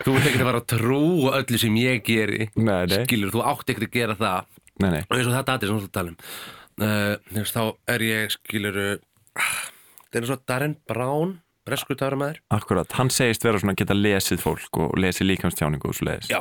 Þú 0.05 0.13
ert 0.13 0.27
ekkert 0.29 0.43
að 0.43 0.47
fara 0.47 0.59
að 0.61 0.67
trúa 0.69 1.31
öllu 1.39 1.57
sem 1.59 1.75
ég 1.81 2.03
geri 2.05 2.45
Nei, 2.55 2.85
nei. 2.89 2.99
Skilur, 3.07 3.31
þú 3.33 3.41
átt 3.49 3.71
ekkert 3.73 3.87
að 3.89 3.95
gera 3.97 4.15
það 4.19 4.39
Nei, 4.79 4.89
nei. 4.93 5.01
og 5.09 5.15
eins 5.17 5.27
og 5.27 5.33
þetta 5.35 5.55
aðeins 5.55 5.69
sem 5.69 5.75
þú 5.75 5.81
ert 5.81 5.89
að 5.89 5.97
tala 5.97 6.09
um 6.13 6.17
uh, 6.85 7.13
veist, 7.35 7.57
þá 7.57 7.63
er 7.95 8.05
ég 8.05 8.35
skilur 8.35 8.77
það 9.39 10.19
er 10.21 10.27
svo 10.29 10.37
Darren 10.49 10.75
Brown 10.89 11.33
bresku 11.67 11.97
töframæður 11.99 12.39
Akkurat, 12.55 12.93
hann 12.99 13.11
segist 13.13 13.43
vera 13.45 13.59
svona 13.61 13.73
að 13.75 13.81
geta 13.83 13.97
lesið 13.97 14.39
fólk 14.45 14.79
og 14.85 14.95
lesið 15.01 15.27
líkamstjáningu 15.33 15.89
og 15.91 15.97
svo 15.97 16.07
leiðis. 16.07 16.29
Já, 16.31 16.39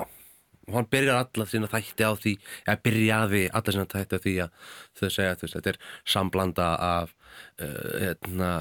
og 0.68 0.74
hann 0.76 0.90
byrjar 0.92 1.22
alla 1.22 1.46
sína 1.48 1.70
þætti 1.72 2.04
á 2.04 2.12
því, 2.18 2.34
eða 2.66 2.82
byrjaði 2.84 3.42
alla 3.52 3.74
sína 3.74 3.88
þætti 3.88 4.18
á 4.18 4.24
því 4.24 4.34
að 4.44 4.50
þau 5.00 5.08
segja 5.08 5.34
að 5.34 5.44
þetta 5.54 5.72
er 5.72 5.80
samblanda 6.04 6.68
af 6.88 7.14
uh, 7.62 7.90
hérna, 8.04 8.52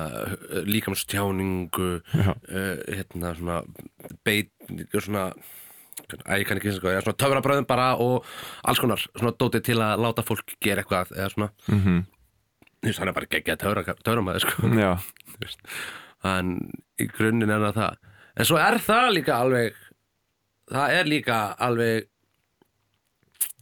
líkamstjáningu 0.67 1.91
Já. 2.13 2.33
uh, 2.33 2.75
hérna 2.87 3.35
svona 3.37 3.61
beit, 4.23 4.51
svona 4.95 5.31
Æ, 6.07 6.37
ég 6.39 6.45
kann 6.45 6.59
ekki 6.59 6.75
sko, 6.75 6.91
svona 7.01 7.17
töfrabröðum 7.17 7.65
bara 7.67 7.87
og 7.99 8.25
alls 8.63 8.79
konar 8.79 9.01
svona 9.01 9.33
dótið 9.33 9.63
til 9.65 9.79
að 9.81 10.03
láta 10.05 10.23
fólk 10.23 10.53
gera 10.61 10.83
eitthvað 10.83 11.09
eða 11.17 11.31
svona, 11.33 11.49
Mm 11.67 11.79
-hmm. 11.81 12.03
þú 12.83 12.87
veist, 12.87 12.99
hann 12.99 13.07
er 13.09 13.13
bara 13.17 13.25
geggjað 13.25 13.57
töfra, 13.57 13.95
töframæður 14.05 14.39
sko 14.45 14.69
hann 16.23 16.53
í 16.99 17.07
grunninn 17.07 17.49
er 17.49 17.65
það 17.65 17.75
það 17.81 17.97
en 18.37 18.45
svo 18.45 18.57
er 18.61 18.77
það 18.77 19.13
líka 19.13 19.35
alveg 19.41 19.73
það 20.71 20.95
er 20.99 21.05
líka 21.11 21.37
alveg 21.67 22.07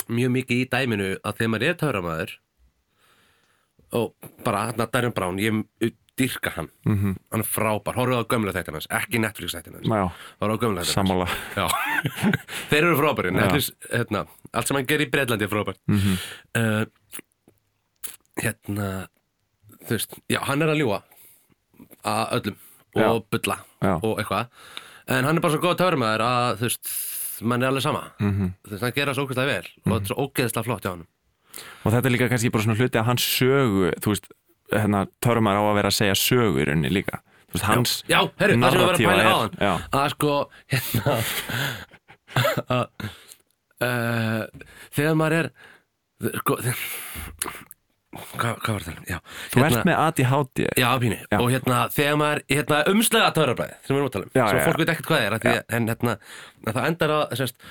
mjög 0.09 0.31
mikið 0.37 0.63
í 0.63 0.69
dæminu 0.69 1.11
að 1.25 1.37
þegar 1.39 1.51
maður 1.53 1.67
er 1.69 1.77
töframæður 1.81 2.33
og 3.95 4.31
bara 4.45 4.65
hann 4.69 4.81
að 4.83 4.91
Darren 4.93 5.13
Brown 5.15 5.37
ég 5.41 5.93
dyrka 6.15 6.49
hann, 6.55 6.69
Mhm. 6.87 7.15
hann 7.31 7.41
er 7.43 7.47
frábær. 7.47 7.95
Horfðu 7.99 8.21
á 8.23 8.29
gömlega 8.31 8.55
þættina 8.55 8.77
hans, 8.79 8.87
ekki 8.87 9.19
Netflix 9.19 9.51
þættina 9.55 9.81
hans. 9.81 9.87
Já, 9.87 10.11
horfðu 10.39 10.55
á 10.55 10.61
gömlega 10.63 10.85
þættina 10.85 10.95
hans. 10.95 10.95
Sammála. 10.95 11.27
Já, 11.55 11.65
þeir 12.71 12.83
eru 12.85 12.95
frábæri 13.01 13.31
Já. 13.31 13.35
Netflix, 13.35 13.71
hérna, 13.91 14.21
allt 14.53 14.67
sem 14.67 14.77
hann 14.79 14.85
gerir 14.87 15.07
í 15.07 15.11
Breitlandi 15.11 15.43
er 15.43 15.51
frábært 15.51 15.79
Mm 15.91 16.15
uh, 16.55 16.85
hérna 18.39 18.87
þú 19.85 19.91
veist, 19.95 20.15
já, 20.31 20.39
hann 20.47 20.61
er 20.63 20.71
að 20.73 20.79
ljúa 20.81 21.01
að 22.05 22.31
öllum 22.39 22.57
og 22.95 23.27
bulla 23.31 23.57
Já. 23.83 23.93
og 24.01 24.19
eitthvað 24.19 24.47
en 25.07 25.27
hann 25.27 25.37
er 25.37 25.43
bara 25.43 25.53
svo 25.55 25.61
góð 25.63 25.77
töframæður 25.81 26.23
að 26.25 26.55
þú 26.61 26.67
veist, 26.69 26.93
mann 27.45 27.61
er 27.63 27.69
alveg 27.71 27.83
sama. 27.85 28.03
Mhm. 28.19 28.53
þú 28.65 28.71
veist, 28.75 28.83
hann 28.87 28.95
gera 28.95 29.13
svo 29.13 29.25
ógeðslega 29.27 29.51
vel 29.51 29.67
og 29.85 29.91
þetta 29.91 30.01
er 30.01 30.11
svo 30.13 30.17
ógeðslega 30.25 30.67
flott 30.69 30.85
hjá 30.87 30.91
hann 30.95 31.05
Og 31.85 31.93
þetta 31.93 32.09
er 32.09 32.11
líka 32.11 32.27
kannski 32.27 32.49
bara 32.51 32.63
svona 32.65 32.75
hluti 32.75 32.99
að 32.99 33.05
hans 33.07 33.23
sögu, 33.23 33.91
þú 34.03 34.11
veist, 34.11 34.25
hérna, 34.73 35.05
törmar 35.23 35.55
á 35.55 35.63
að 35.63 35.77
vera 35.77 35.91
að 35.93 35.95
segja 35.95 36.15
sögu 36.19 36.59
í 36.59 36.65
rauninni 36.67 36.89
líka. 36.91 37.21
Þú 37.47 37.55
veist, 37.55 37.65
hans 37.69 37.93
já, 38.11 38.17
herru, 38.41 38.57
það 38.59 38.73
sem 38.73 38.81
við 38.81 38.85
varum 38.85 38.91
að 38.91 39.05
pæla 39.05 39.23
á 39.23 39.37
hann 39.39 39.53
Já, 39.61 39.73
að 39.95 40.09
sko, 40.15 40.33
hérna 40.73 41.13
að 42.75 42.85
uh, 43.85 44.43
þegar 44.97 45.15
maður 45.21 45.37
er 45.39 45.49
sko 46.41 46.57
hvað, 48.35 48.55
hvað 48.63 48.75
var 48.77 48.85
það? 48.85 48.99
Já, 49.09 49.17
þú 49.53 49.63
ert 49.65 49.87
með 49.89 49.99
ADHD. 50.05 50.61
Já, 50.81 50.87
pínu, 51.03 51.17
Já. 51.31 51.37
og 51.41 51.49
hérna 51.53 51.79
þegar 51.95 52.17
maður, 52.21 52.41
hérna 52.51 52.79
umslega 52.91 53.31
töfrabræði 53.35 53.75
sem 53.81 53.91
við 53.91 53.99
erum 53.99 54.09
að 54.09 54.15
tala 54.15 54.27
um, 54.29 54.33
Já, 54.35 54.45
svo 54.51 54.63
fólk 54.69 54.81
veit 54.81 54.91
ekkert 54.93 55.09
hvað 55.11 55.21
það 55.21 55.27
er 55.29 55.37
að 55.37 55.47
að- 55.51 55.75
en 55.79 55.89
hérna, 55.91 56.15
að 56.65 56.79
það 56.79 56.89
endar 56.91 57.13
að 57.15 57.35
sérst, 57.41 57.69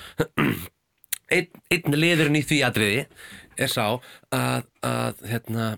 einn, 1.39 1.49
einn 1.77 1.99
liðurinn 2.05 2.41
í 2.41 2.45
því 2.49 2.61
atriði 2.69 3.03
er 3.65 3.71
sá 3.73 3.85
að, 4.35 4.69
að 4.85 5.25
hérna, 5.31 5.69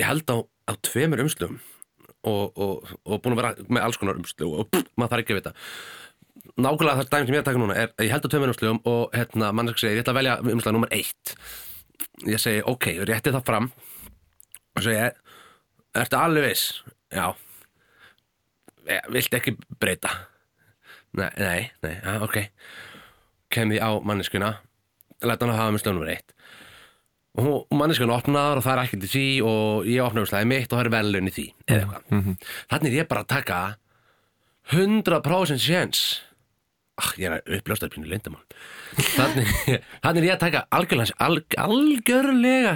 ég 0.00 0.08
held 0.08 0.30
á, 0.30 0.36
á 0.44 0.72
tveimur 0.84 1.24
umslugum 1.24 1.60
og, 2.24 2.56
og, 2.56 2.94
og 3.04 3.20
búin 3.24 3.34
að 3.36 3.40
vera 3.42 3.68
með 3.68 3.84
alls 3.84 4.00
konar 4.00 4.16
umslug 4.20 4.58
og 4.62 4.70
pff, 4.72 4.88
maður 4.96 5.14
þarf 5.16 5.24
ekki 5.24 5.34
að 5.36 5.40
vita 5.42 5.54
nákvæmlega 6.54 7.00
það 7.00 7.08
dæmi 7.10 7.26
sem 7.26 7.34
ég 7.34 7.38
er 7.38 7.42
að 7.42 7.46
taka 7.48 7.60
núna 7.62 7.76
er 7.80 7.90
að 7.98 8.04
ég 8.06 8.12
held 8.14 8.26
á 8.26 8.30
tveimur 8.32 8.52
umslugum 8.52 8.80
og 8.90 9.16
hérna, 9.16 9.48
mannsk 9.56 9.80
segir, 9.80 9.96
ég 9.98 10.04
ætla 10.04 10.14
að 10.14 10.18
velja 10.20 10.36
umslag 10.54 10.76
nummer 10.76 10.92
eitt 10.94 11.34
ég 12.26 12.38
segi, 12.42 12.62
ok, 12.66 12.86
rétti 13.08 13.32
það 13.34 13.46
fram 13.46 13.70
og 14.74 14.82
segi, 14.84 15.08
ertu 16.02 16.20
alveg 16.20 16.48
viss? 16.50 16.68
Já 17.14 17.32
Eh, 18.84 19.00
Viltu 19.08 19.38
ekki 19.38 19.54
breyta? 19.80 20.10
Nei, 21.16 21.30
nei, 21.40 21.60
nei, 21.80 21.92
já, 22.04 22.18
ok 22.20 22.34
Kem 23.48 23.70
því 23.72 23.78
á 23.80 23.90
manneskuna 24.04 24.50
Læta 25.24 25.46
hann 25.46 25.54
að 25.54 25.60
hafa 25.62 25.72
með 25.72 25.80
sljónum 25.86 26.10
eitt 26.12 26.34
Og 27.40 27.72
manneskuna 27.72 28.18
opnar 28.18 28.60
og 28.60 28.66
það 28.66 28.74
er 28.74 28.82
ekkert 28.84 29.06
í 29.06 29.10
því 29.14 29.24
og 29.48 29.88
ég 29.88 30.04
opnar 30.04 30.26
úrslæði 30.26 30.50
mitt 30.52 30.68
og 30.68 30.76
það 30.76 30.84
er 30.84 30.92
velun 30.98 31.30
í 31.30 31.32
því 31.34 31.46
eða 31.64 31.80
eitthvað. 31.80 32.28
Þannig 32.74 32.90
er 32.92 32.98
ég 33.00 33.08
bara 33.14 33.24
að 33.24 33.32
taka 33.32 33.62
100% 34.76 35.64
séns 35.64 36.02
ah, 37.00 37.12
Ég 37.18 37.28
er 37.28 37.36
að 37.38 37.54
uppljósta 37.58 37.88
pínu 37.92 38.08
lindamál 38.10 38.42
Þannig, 39.14 39.52
þannig 40.04 40.20
er 40.22 40.28
ég 40.28 40.34
að 40.36 40.42
taka 40.46 40.64
algjörlega, 40.74 41.16
alg, 41.26 41.56
algjörlega 41.58 42.74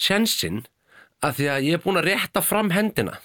sénsinn 0.00 0.62
að 1.20 1.34
því 1.40 1.48
að 1.52 1.66
ég 1.68 1.76
er 1.76 1.82
búin 1.84 2.00
að 2.00 2.08
rétta 2.12 2.40
fram 2.44 2.70
hendina 2.72 3.18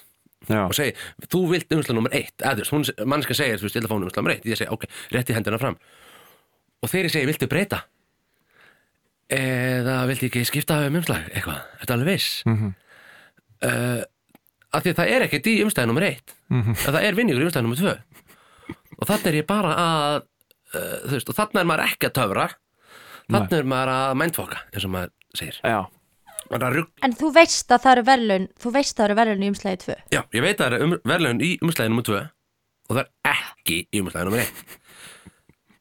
Já, 0.46 0.62
og 0.68 0.76
segi, 0.78 0.94
þú 1.32 1.40
vilt 1.50 1.72
umslag 1.74 1.96
nummer 1.98 2.14
eitt. 2.14 2.36
Eða 2.38 2.68
þú 2.70 2.78
veist, 2.78 3.00
mannska 3.10 3.34
segir, 3.34 3.58
þú 3.58 3.66
veist, 3.66 3.78
ég 3.80 3.86
að 3.88 3.90
fá 3.90 3.96
umslag 3.98 4.20
nummer 4.20 4.34
eitt. 4.36 4.44
Ég 4.46 4.60
segi, 4.60 4.68
ok, 4.76 4.84
rétti 5.16 5.34
hendina 5.34 5.58
fram. 5.58 5.78
Og 6.86 6.92
þegar 6.92 7.08
ég 7.08 7.14
segi, 7.16 7.30
viltu 7.32 7.48
breyta? 7.50 7.80
Eða 9.34 9.96
viltu 10.06 10.28
ekki 10.30 10.44
skipta 10.46 10.78
um 10.86 11.00
umslag, 11.00 11.26
eitthvað, 11.34 11.64
þetta 11.82 11.98
alveg 11.98 12.12
viss? 12.14 12.44
Mm 12.46 12.58
Mhm. 12.60 14.04
af 14.76 14.84
því 14.84 14.92
að 14.92 14.98
það 15.00 15.12
er 15.16 15.24
ekkert 15.26 15.48
í 15.48 15.54
umslagi 15.64 15.88
nummer 15.88 16.04
eitt. 16.04 16.34
Mhm. 16.52 16.74
að 16.76 16.94
það 16.94 17.04
er 17.08 17.16
vinningur 17.16 17.42
í 17.42 17.46
umslagi 17.48 17.64
nummer 17.66 17.80
tvö 17.80 17.94
og 19.00 19.10
þannig 19.10 19.28
er 19.32 19.38
ég 19.42 19.50
bara 19.50 19.74
að 19.82 20.16
uh, 20.22 20.96
þú 21.06 21.12
veist, 21.18 21.32
og 21.32 21.38
þannig 21.40 21.62
er 21.62 21.70
maður 21.72 21.86
ekki 21.90 22.10
að 22.10 22.16
töfra. 22.20 22.48
Þannig 23.26 23.58
er 23.58 23.70
maður 23.70 23.94
að 23.96 24.18
mæntfoka 24.22 24.62
eins 24.72 24.86
og 24.86 24.94
maður 24.94 25.14
segir. 25.36 25.60
Já, 25.66 25.80
maður 26.52 26.68
að 26.68 26.78
rugg, 26.80 26.90
En 27.08 27.16
þú 27.18 27.32
veist 27.36 27.74
að 27.74 27.84
það 27.86 27.96
eru 27.96 28.06
verðlun 28.12 28.48
Þú 28.62 28.72
veist 28.76 28.94
að 28.94 29.02
það 29.02 29.08
eru 29.08 29.18
verðlun 29.20 29.46
í 29.46 29.52
umslagi 29.52 29.80
2 29.82 29.96
já, 30.14 30.22
ég 30.38 30.46
veit 30.46 30.56
að 30.56 30.64
það 30.66 30.76
er 30.78 30.86
um, 30.86 30.96
verðlaun 31.10 31.42
í 31.42 31.52
umslagi 31.66 31.92
nummer 31.92 32.06
tvö 32.06 32.22
og 32.86 32.94
það 32.94 33.02
er 33.02 33.10
ekki 33.34 33.78
í 33.90 34.02
umslagi 34.04 34.28
nummer 34.28 34.44
eitt. 34.44 34.76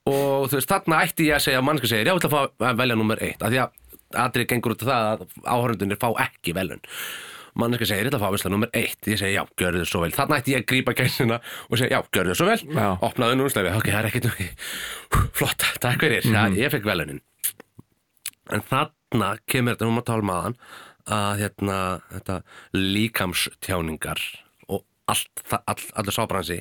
Og 0.09 0.47
þú 0.49 0.57
veist, 0.57 0.71
þarna 0.71 1.03
ætti 1.05 1.27
ég 1.29 1.37
að 1.37 1.43
segja 1.47 1.61
að 1.61 1.67
mannska 1.69 1.91
segir, 1.91 2.09
já, 2.09 2.15
ég 2.15 2.21
ætla 2.23 2.31
að 2.31 2.37
fá 2.39 2.69
að 2.71 2.81
velja 2.81 2.97
nummer 2.97 3.21
eitt 3.25 3.45
af 3.45 3.53
því 3.53 3.61
að 3.61 3.77
aðrið 4.25 4.49
gengur 4.55 4.75
út 4.75 4.85
af 4.85 4.89
það 4.89 5.11
að 5.11 5.25
áhörundunir 5.45 6.01
fá 6.01 6.09
ekki 6.25 6.55
velun 6.57 6.83
mannska 7.61 7.87
segir, 7.87 8.05
ég 8.05 8.11
ætla 8.11 8.19
að 8.19 8.25
fá 8.25 8.35
umslag 8.37 8.53
nummer 8.55 8.71
eitt. 8.75 9.01
Ég 9.07 9.19
segi, 9.21 9.35
já, 9.37 9.45
gjörðu 9.61 9.83
þið 9.85 9.91
svo 9.91 10.01
vel. 10.05 10.11
Þarna 10.17 10.39
ætti 10.41 10.55
ég 10.55 10.63
að 10.63 10.67
grípa 10.73 10.95
gæsina 10.99 11.39
og 11.71 11.79
segja, 11.79 11.99
já, 11.99 12.01
gjörðu 12.17 12.33
þið 12.33 12.41
svo 12.41 12.49
vel. 12.51 12.59
Já. 12.75 12.89
opnaðu 13.09 13.37
nú 13.39 13.47
umslagi, 13.47 13.75
ok, 13.79 13.89
það 13.93 14.01
er 14.01 14.09
ekkert 14.11 14.27
flott, 15.39 15.67
takk 15.85 16.01
fyrir, 16.03 16.27
mm 16.27 16.35
Mhm. 16.35 16.59
ég 16.59 16.71
fekk 16.75 16.85
velunin 16.89 17.21
en 18.53 18.61
þarna 18.69 19.29
kemur 19.49 19.73
þetta, 19.75 19.87
hún 19.89 19.95
maður 19.97 20.09
tala 20.11 20.27
maðan 20.29 20.57
að 21.07 21.39
hérna, 21.41 21.79
þetta 22.13 22.37
líkamstjáningar 22.75 24.21
og 24.69 24.83
allt, 25.09 25.43
all, 25.67 25.83
allur 25.97 26.13
sábransi. 26.17 26.59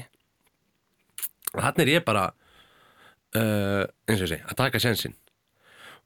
Þannig 1.54 1.84
er 1.84 1.92
ég 1.98 2.06
bara 2.08 2.26
uh, 3.36 3.84
eins 4.08 4.22
og 4.22 4.26
ég 4.28 4.32
segi, 4.34 4.44
að 4.48 4.58
taka 4.62 4.80
sensinn 4.84 5.16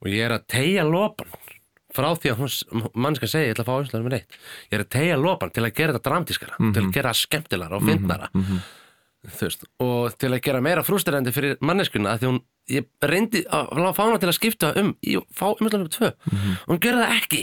og 0.01 0.09
ég 0.11 0.25
er 0.27 0.35
að 0.35 0.47
tegja 0.53 0.83
lopan 0.85 1.29
frá 1.97 2.07
því 2.15 2.31
að 2.33 2.41
hún 2.43 2.87
mannska 3.07 3.29
segi 3.31 3.49
ég 3.49 3.55
ætla 3.57 3.65
að 3.65 3.69
fá 3.69 3.75
einslega 3.81 4.07
með 4.07 4.17
eitt. 4.21 4.39
Ég 4.69 4.77
er 4.77 4.83
að 4.85 4.91
tegja 4.97 5.19
lopan 5.21 5.53
til 5.55 5.65
að 5.65 5.73
gera 5.81 5.95
þetta 5.97 6.09
dramtískara 6.09 6.59
til 6.77 6.83
að 6.85 6.91
gera 6.97 7.13
það 7.13 7.21
skemmtilega 7.25 7.79
og 7.81 7.87
fyndnara. 7.91 8.29
Þú 9.27 9.43
veist, 9.49 9.63
og 9.83 10.17
til 10.21 10.29
að 10.31 10.41
gera 10.45 10.61
meira 10.63 10.83
frústirandi 10.87 11.33
fyrir 11.35 11.57
manneskuna 11.65 12.13
að 12.13 12.21
því 12.21 12.27
hún, 12.29 12.41
ég 12.71 12.85
reyndi 13.03 13.41
að 13.49 13.87
fá 13.97 14.03
hana 14.05 14.19
til 14.21 14.29
að 14.29 14.37
skipta 14.37 14.69
um 14.79 14.93
í 15.03 15.17
fá 15.35 15.47
umhverfum 15.57 15.89
tvö. 15.97 16.11
Og 16.67 16.69
hún 16.75 16.83
gerði 16.85 17.01
það 17.01 17.15
ekki. 17.17 17.41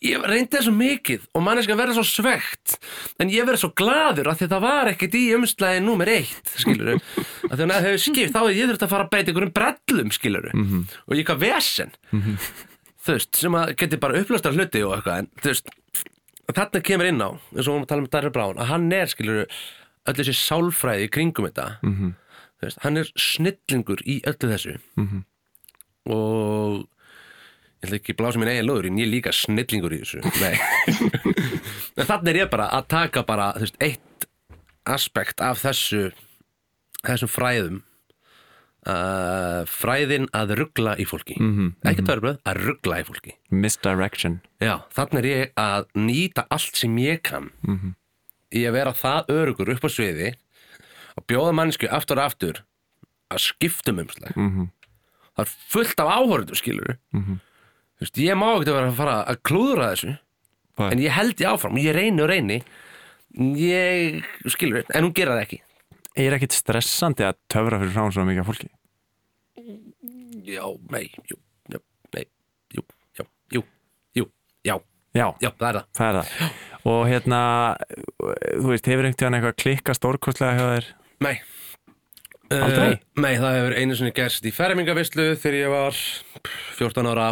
Ég 0.00 0.22
reyndi 0.24 0.56
það 0.56 0.62
svo 0.64 0.72
mikið 0.80 1.24
og 1.36 1.42
manneskan 1.44 1.76
verði 1.76 1.94
svo 1.98 2.04
svegt 2.08 2.78
en 3.20 3.28
ég 3.32 3.44
verði 3.44 3.60
svo 3.60 3.68
gladur 3.76 4.30
að 4.32 4.38
því 4.40 4.46
það 4.48 4.62
var 4.64 4.88
ekkert 4.94 5.16
í 5.18 5.24
umslæði 5.36 5.82
númer 5.84 6.08
eitt 6.14 6.52
skilur 6.56 6.94
að 6.96 7.52
því 7.52 7.60
hún 7.66 7.74
hefði 7.74 8.00
skipt 8.06 8.32
þá 8.32 8.40
hefði 8.40 8.56
ég 8.62 8.70
þurft 8.70 8.86
að 8.86 8.92
fara 8.94 9.04
að 9.04 9.12
beita 9.12 9.28
einhverjum 9.34 9.52
brellum 9.60 10.14
skilur 10.16 10.48
og 11.04 11.16
ég 11.20 11.28
hvað 11.28 11.42
vesen 11.44 11.92
þú 13.04 13.16
veist, 13.16 13.30
sem 13.40 13.56
að 13.56 13.74
geti 13.80 13.98
bara 14.00 14.20
upplöstar 14.20 14.56
hluti 14.56 14.82
og 14.86 14.96
eitthvað 14.98 15.22
en 15.22 15.28
þú 15.40 15.52
veist, 15.52 15.70
þarna 16.50 16.82
kemur 16.84 17.08
inn 17.10 17.22
á 17.22 17.30
eins 17.30 17.68
og 17.70 17.78
við 17.80 17.88
tala 17.92 18.04
um 18.04 18.08
Darri 18.12 18.32
Brown 18.34 18.58
að 18.60 18.70
hann 18.72 18.88
er 18.92 19.10
skilur 19.12 19.44
öll 20.08 20.16
þessi 20.18 20.34
sálfræði 20.36 21.06
í 21.06 21.12
kringum 21.12 21.46
þetta. 21.48 21.66
Mhm. 21.86 22.14
þú 22.60 22.66
veist, 22.66 22.80
hann 22.84 22.96
er 23.00 23.10
snillingur 23.16 24.00
í 24.04 24.20
öllu 24.28 24.50
þessu. 24.52 24.74
Og 26.10 26.80
ég 27.80 27.86
ætla 27.88 27.96
ekki 28.00 28.12
að 28.14 28.18
blása 28.20 28.40
minn 28.40 28.50
eigin 28.52 28.66
lóður 28.68 28.88
en 28.90 28.98
ég 29.00 29.06
er 29.06 29.12
líka 29.14 29.32
snillingur 29.32 29.94
í 29.96 30.02
þessu. 30.02 30.20
En 32.00 32.06
þannig 32.08 32.30
er 32.32 32.38
ég 32.44 32.50
bara 32.52 32.68
að 32.72 32.86
taka 32.92 33.22
bara 33.28 33.50
þú 33.56 33.64
veist, 33.66 33.78
eitt 33.84 34.26
aspekt 34.88 35.40
af 35.44 35.60
þessu 35.62 36.10
þessum 37.04 37.30
fræðum 37.30 37.80
uh, 38.86 39.62
fræðin 39.68 40.28
að 40.36 40.54
ruggla 40.60 40.94
í 41.00 41.04
fólki. 41.08 41.36
Mhm, 41.40 41.74
ekki 41.90 42.04
törflöð, 42.06 42.38
að 42.48 42.60
ruggla 42.64 43.00
í 43.02 43.06
fólki. 43.08 43.34
Misdirection. 43.50 44.40
Já, 44.60 44.80
þannig 44.96 45.18
er 45.20 45.28
ég 45.30 45.52
að 45.60 45.86
nýta 45.94 46.46
allt 46.50 46.76
sem 46.76 46.96
ég 46.98 47.22
kann 47.22 47.50
í 48.50 48.64
að 48.66 48.72
vera 48.72 48.92
það 48.92 49.28
örugur 49.30 49.68
upp 49.74 49.84
á 49.86 49.90
sviði 49.90 50.34
og 51.16 51.26
bjóða 51.26 51.52
mannsku 51.54 51.86
aftur 51.90 52.18
og 52.18 52.24
aftur 52.30 52.62
að 53.30 53.38
skiptum 53.38 53.98
umslag. 54.02 54.34
Mhm. 54.36 54.70
það 55.36 55.44
er 55.46 55.52
fullt 55.70 56.00
af 56.00 56.08
áhörðu 56.18 56.56
skilur 56.58 56.96
þú 57.14 57.38
veist, 58.00 58.16
ég 58.18 58.34
má 58.36 58.56
ekki 58.58 58.72
vera 58.72 58.88
að 58.90 58.96
fara 58.96 59.24
að 59.24 59.42
klúðra 59.46 59.90
þessu 59.94 60.18
Nei. 60.78 60.90
en 60.90 60.98
ég 60.98 61.10
held 61.12 61.36
ég 61.38 61.46
áfram, 61.48 61.76
ég 61.78 61.94
reyni 61.94 62.22
og 62.22 62.28
reyni. 62.28 62.62
Ég 63.38 64.24
skilur, 64.48 64.84
en 64.90 65.04
hún 65.04 65.14
gera 65.14 65.36
það 65.36 65.44
ekki 65.44 65.60
Er 66.20 66.36
ekkit 66.36 66.56
stressandi 66.56 67.24
að 67.26 67.38
töfra 67.52 67.78
fyrir 67.80 67.94
frá 67.94 68.06
svo 68.12 68.26
mikið 68.28 68.48
fólki? 68.50 68.70
já, 70.50 70.64
nei, 70.90 71.06
jú, 71.30 71.36
já, 71.70 71.78
nei 72.16 72.24
jú, 72.74 72.82
já, 73.18 73.24
jú, 73.54 73.62
jú, 74.18 74.26
já 74.66 74.76
Já, 75.10 75.26
já, 75.42 75.50
það 75.58 75.68
er 75.68 75.76
það 75.76 75.86
það 75.98 76.08
er 76.08 76.18
það 76.18 76.58
Og 76.90 77.00
hérna, 77.10 77.38
þú 78.16 78.68
veist, 78.70 78.86
hefur 78.88 79.04
einhvern 79.04 79.18
tíðan 79.20 79.36
eitthvað 79.36 79.56
klikka 79.60 79.94
stórkostlega 79.98 80.56
hjá 80.56 80.68
þér? 80.70 80.86
Nei 81.26 81.34
Aldrei? 82.50 82.94
Uh, 82.96 83.22
nei, 83.22 83.34
það 83.38 83.56
hefur 83.58 83.76
einu 83.78 83.96
sinni 83.98 84.14
gerst 84.16 84.46
í 84.48 84.52
fermingavislu 84.54 85.26
þegar 85.38 85.58
ég 85.60 85.70
var 85.74 85.98
14 86.80 87.10
ára 87.12 87.28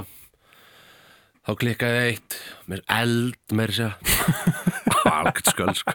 þá 1.48 1.52
klikkaði 1.62 2.02
eitt 2.12 2.36
með 2.70 2.84
eld 2.98 3.56
með 3.56 3.72
þessi 3.72 3.88
algjört 3.88 4.57
sköld 5.52 5.76
sko. 5.76 5.92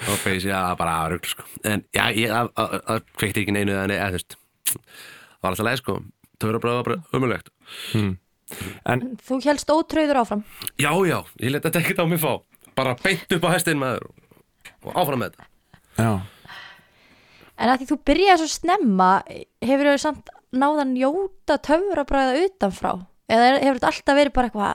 þá 0.00 0.12
feis 0.24 0.44
ég 0.48 0.54
að 0.56 0.76
bara 0.80 0.94
aðrugl 1.04 1.28
sko. 1.32 1.44
en 1.64 1.84
já, 1.94 2.04
ég 2.16 2.30
að- 2.34 2.52
að- 2.56 2.80
að 2.94 3.02
kveikti 3.20 3.42
ekki 3.44 3.52
neinu 3.56 3.72
eða 3.76 3.86
nei, 3.90 3.96
eða 3.98 4.08
þú 4.10 4.18
veist 4.18 4.36
það 4.70 5.42
var 5.42 5.50
alltaf 5.52 5.66
leið 5.70 5.80
sko. 5.82 5.98
Törabræða 6.40 6.84
bara 6.84 7.02
umulegt 7.12 7.50
En 8.90 9.02
Þú 9.22 9.36
helst 9.44 9.68
ótröður 9.70 10.18
áfram? 10.24 10.40
Já, 10.80 10.90
já, 11.06 11.18
ég 11.38 11.52
leta 11.54 11.68
þetta 11.70 11.80
ekkert 11.84 12.00
á 12.02 12.06
mig 12.10 12.18
fá. 12.18 12.32
Bara 12.74 12.96
beint 12.98 13.30
upp 13.36 13.44
á 13.46 13.50
hestinn 13.54 13.78
maður 13.78 14.08
og 14.82 14.96
áfram 14.98 15.20
með 15.22 15.34
þetta. 15.36 15.44
Já, 16.00 16.12
En 17.60 17.68
að 17.68 17.82
því 17.82 17.86
þú 17.90 17.96
byrjaði 18.08 18.40
svo 18.40 18.48
snemma 18.48 19.08
hefur 19.60 19.90
þau 19.92 19.98
samt 20.00 20.30
náðan 20.56 20.94
jóta 20.96 21.58
töfrabræða 21.60 22.38
utanfrá? 22.46 22.92
Eða 23.28 23.48
er- 23.50 23.58
hefur 23.66 23.76
þetta 23.78 23.90
alltaf 23.92 24.16
verið 24.16 24.32
bara 24.32 24.48
eitthvað 24.48 24.74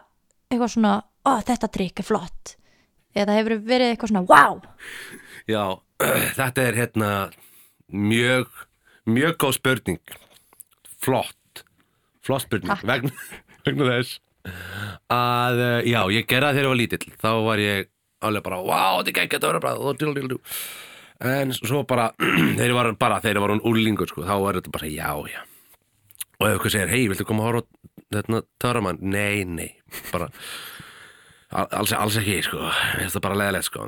eitthvað 0.54 0.74
svona, 0.76 0.92
ó 1.26 1.32
þetta 1.42 1.72
trikk 1.74 2.00
er 2.00 2.06
flott 2.06 2.56
eða 3.16 3.40
hefur 3.40 3.58
verið 3.66 3.94
eitthvað 3.94 4.14
svona, 4.14 4.28
wow 4.30 4.62
Já, 5.46 5.78
þetta 6.40 6.64
er 6.64 6.80
hérna 6.80 7.10
mjög, 7.94 8.48
mjög 9.06 9.36
góð 9.44 9.58
spurning. 9.60 10.16
Flott 11.06 11.66
flott 12.26 12.46
spurning 12.46 12.82
vegna, 12.86 13.12
vegna 13.68 13.90
þess 13.92 14.22
að 15.14 15.62
uh, 15.62 15.80
já, 15.86 16.00
ég 16.14 16.28
gerði 16.30 16.48
það 16.48 16.58
þegar 16.58 16.66
ég 16.66 16.72
var 16.72 16.82
lítill. 16.82 17.14
Þá 17.22 17.30
var 17.46 17.62
ég 17.62 17.92
alveg 18.26 18.46
bara 18.46 18.62
wow, 18.66 19.02
þetta 19.06 19.22
er 19.22 19.28
ekki 19.28 19.42
dú, 19.42 20.14
dú, 20.16 20.28
dú. 20.34 20.40
en 21.30 21.54
svo 21.56 21.84
bara 21.88 22.12
þegar 22.58 22.72
ég 22.72 22.78
var 22.78 22.92
bara, 23.02 23.20
þegar 23.24 23.40
ég 23.40 23.46
var 23.46 23.56
hún 23.56 23.66
úlingur 23.70 24.10
sko, 24.10 24.26
þá 24.26 24.36
var 24.42 24.60
þetta 24.60 24.74
bara 24.74 24.92
já, 24.92 25.12
já. 25.30 25.42
Og 26.36 26.50
ef 26.50 26.58
ykkur 26.58 26.74
segir, 26.74 26.92
hei, 26.92 27.06
viltu 27.08 27.28
koma 27.28 27.46
að 27.46 27.52
horfa 27.52 27.68
þetta 28.18 28.42
töramann? 28.60 28.98
Nei, 29.02 29.46
nei, 29.48 29.70
bara 30.12 30.32
alls, 31.52 31.94
alls 31.94 32.18
ekki, 32.22 32.42
sko. 32.46 32.62
Mér 32.64 33.06
finnst 33.06 33.18
það 33.18 33.26
bara 33.28 33.40
leðilegt, 33.42 33.70
sko. 33.70 33.88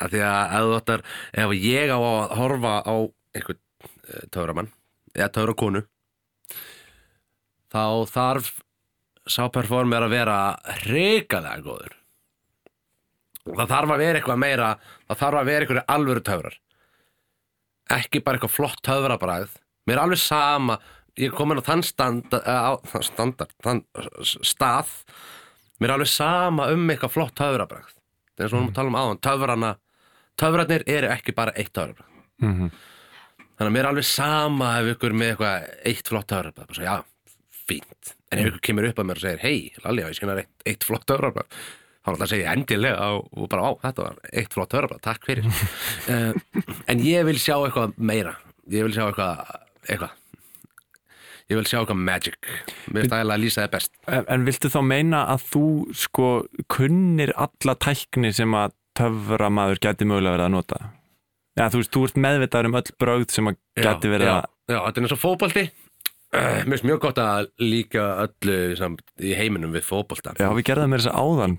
Að 0.00 0.14
því 0.14 0.24
að 0.26 0.56
ef 0.56 0.66
þú 0.66 0.76
ættar, 0.78 1.04
ef 1.44 1.54
ég 1.60 1.92
á 1.92 1.98
að 1.98 2.34
horfa 2.40 2.74
á 2.86 2.94
einhvern 3.36 3.60
uh, 3.60 4.24
töframann 4.32 4.72
eða 5.14 5.32
töfrakonu 5.34 5.84
þá 7.70 7.84
þarf 8.10 8.50
sá 9.30 9.44
performer 9.52 10.06
að 10.06 10.14
vera 10.14 10.36
hrikalega 10.82 11.62
góður. 11.62 11.96
Það 13.50 13.72
þarf 13.72 13.92
að 13.94 14.02
vera 14.02 14.20
eitthvað 14.20 14.40
meira 14.42 14.70
það 14.80 15.20
þarf 15.22 15.40
að 15.40 15.50
vera 15.50 15.66
eitthvað 15.66 15.92
alvöru 15.94 16.22
töfrar. 16.26 16.56
Ekki 17.90 18.22
bara 18.24 18.38
eitthvað 18.38 18.56
flott 18.56 18.82
töfrabræð 18.86 19.58
mér 19.86 19.98
er 19.98 20.02
alveg 20.04 20.22
sama 20.22 20.78
ég 21.18 21.30
er 21.30 21.36
komin 21.36 21.60
á 21.60 21.64
þann 21.66 21.82
stand, 21.84 22.34
á, 22.34 22.78
þann 22.86 23.06
standard 23.06 23.54
þann 23.64 23.82
stað 24.22 24.92
mér 25.80 25.88
er 25.90 25.94
alveg 25.96 26.10
sama 26.12 26.68
um 26.74 26.86
eitthvað 26.92 27.14
flott 27.16 27.34
töfrabræð 27.40 27.90
það 27.90 28.44
er 28.44 28.46
við 28.46 28.54
erum 28.54 28.68
að 28.70 28.76
tala 28.78 28.92
um 28.92 28.98
áðan 29.00 29.20
töfrana, 29.26 29.72
töfrarnir 30.40 30.84
eru 30.86 31.10
ekki 31.14 31.34
bara 31.36 31.52
eitt 31.56 31.72
töfrabræð 31.76 32.06
Mhm. 32.40 32.70
þannig 33.58 33.68
að 33.68 33.74
mér 33.76 33.84
er 33.84 33.90
alveg 33.90 34.06
sama 34.08 34.68
ef 34.80 34.86
ykkur 34.94 35.12
með 35.12 35.34
eitthvað 35.34 35.66
eitt 35.90 36.08
flott 36.08 36.32
svo, 36.32 36.82
já, 36.86 36.94
fínt. 37.68 38.14
En 38.32 38.38
ef 38.40 38.46
ykkur 38.48 38.60
kemur 38.64 38.88
upp 38.88 38.98
að 39.02 39.06
mér 39.10 39.18
og 39.20 39.24
segir 39.26 39.42
hei, 39.44 39.72
Lalli, 39.84 40.02
ég 40.06 40.14
skynna 40.16 40.38
eitt, 40.40 40.48
eitt 40.66 40.84
flott 40.88 41.04
töfrabræð 41.06 41.44
þá 42.00 42.08
er 42.08 42.12
alltaf 42.14 42.24
að 42.24 42.32
segja 42.32 42.52
endilega 42.56 43.08
og, 43.12 43.48
bara 43.52 43.66
á, 43.68 43.70
þetta 43.84 44.06
var 44.06 44.16
eitt 44.32 44.54
flott 44.56 44.70
töfrabræð, 44.72 45.02
takk 45.04 45.26
fyrir. 45.28 45.44
Uh, 46.08 46.32
en 46.90 47.02
ég 47.04 47.26
vil 47.28 47.36
sjá 47.36 47.58
eitthvað 47.60 47.92
meira. 48.00 48.32
Ég 48.72 48.86
vil 48.88 48.94
sjá 48.96 49.04
eitthvað 49.10 49.42
eitthvað 49.84 50.16
ég 51.50 51.58
vil 51.58 51.66
sjá 51.66 51.80
eitthvað 51.80 52.00
magic. 52.06 52.38
Mér 52.90 53.04
finnst 53.04 53.14
það 53.14 53.32
að 53.34 53.42
lýsa 53.42 53.64
það 53.64 53.72
best. 53.74 53.92
En, 54.06 54.24
en 54.30 54.46
viltu 54.46 54.70
þá 54.70 54.80
meina 54.86 55.24
að 55.32 55.46
þú 55.50 55.66
sko 55.98 56.30
kunnir 56.70 57.34
alla 57.34 57.76
tækni 57.82 58.32
sem 58.36 58.56
að 58.56 58.76
töfra 58.98 59.50
maður 59.52 59.82
gæti 59.82 60.08
mögulega 60.08 60.36
verið 60.36 60.46
að 60.48 60.54
nota? 60.56 60.80
Já, 61.58 61.66
þú 61.66 61.82
veist, 61.82 61.92
þú 61.94 62.02
ert 62.06 62.20
meðvitaður 62.24 62.70
um 62.70 62.80
öll 62.80 62.96
brögð 63.02 63.34
sem 63.34 63.50
að 63.50 63.60
gæti 63.80 64.12
verið 64.12 64.30
já, 64.30 64.34
að... 64.36 64.50
já, 64.70 64.78
þetta 64.78 65.00
er 65.00 65.06
eins 65.06 65.14
og 65.16 65.20
fótbolti. 65.20 65.64
uh, 65.66 65.89
mér 66.30 66.68
finnst 66.68 66.86
mjög 66.86 67.00
gott 67.02 67.18
að 67.18 67.48
líka 67.58 68.02
öllu 68.24 68.58
samt 68.78 69.02
í 69.18 69.32
heiminum 69.34 69.72
við 69.74 69.82
fótbolta. 69.88 70.34
Já, 70.38 70.46
við 70.54 70.66
gerðum 70.68 70.92
með 70.92 71.02
þess 71.02 71.10
að 71.10 71.24
áðan. 71.24 71.56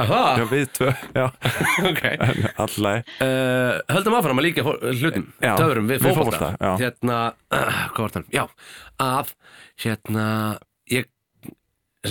Aha, 0.00 0.18
Já, 0.40 0.44
við 0.50 0.66
tvö, 0.76 0.90
já, 1.16 1.24
ok. 1.90 2.02
En 2.10 2.42
allæg. 2.64 3.14
Uh, 3.24 3.80
höldum 3.94 4.18
áfram 4.18 4.42
að 4.42 4.46
líka 4.48 4.66
hlutum 4.66 5.26
töfurum 5.40 5.88
við 5.90 6.04
já. 6.04 6.70
hérna, 6.82 7.18
uh, 7.56 7.80
hvað 7.96 8.04
var 8.04 8.14
það? 8.18 8.28
Já, 8.36 8.44
að 9.06 9.34
hérna 9.86 10.26
ég, 10.92 11.08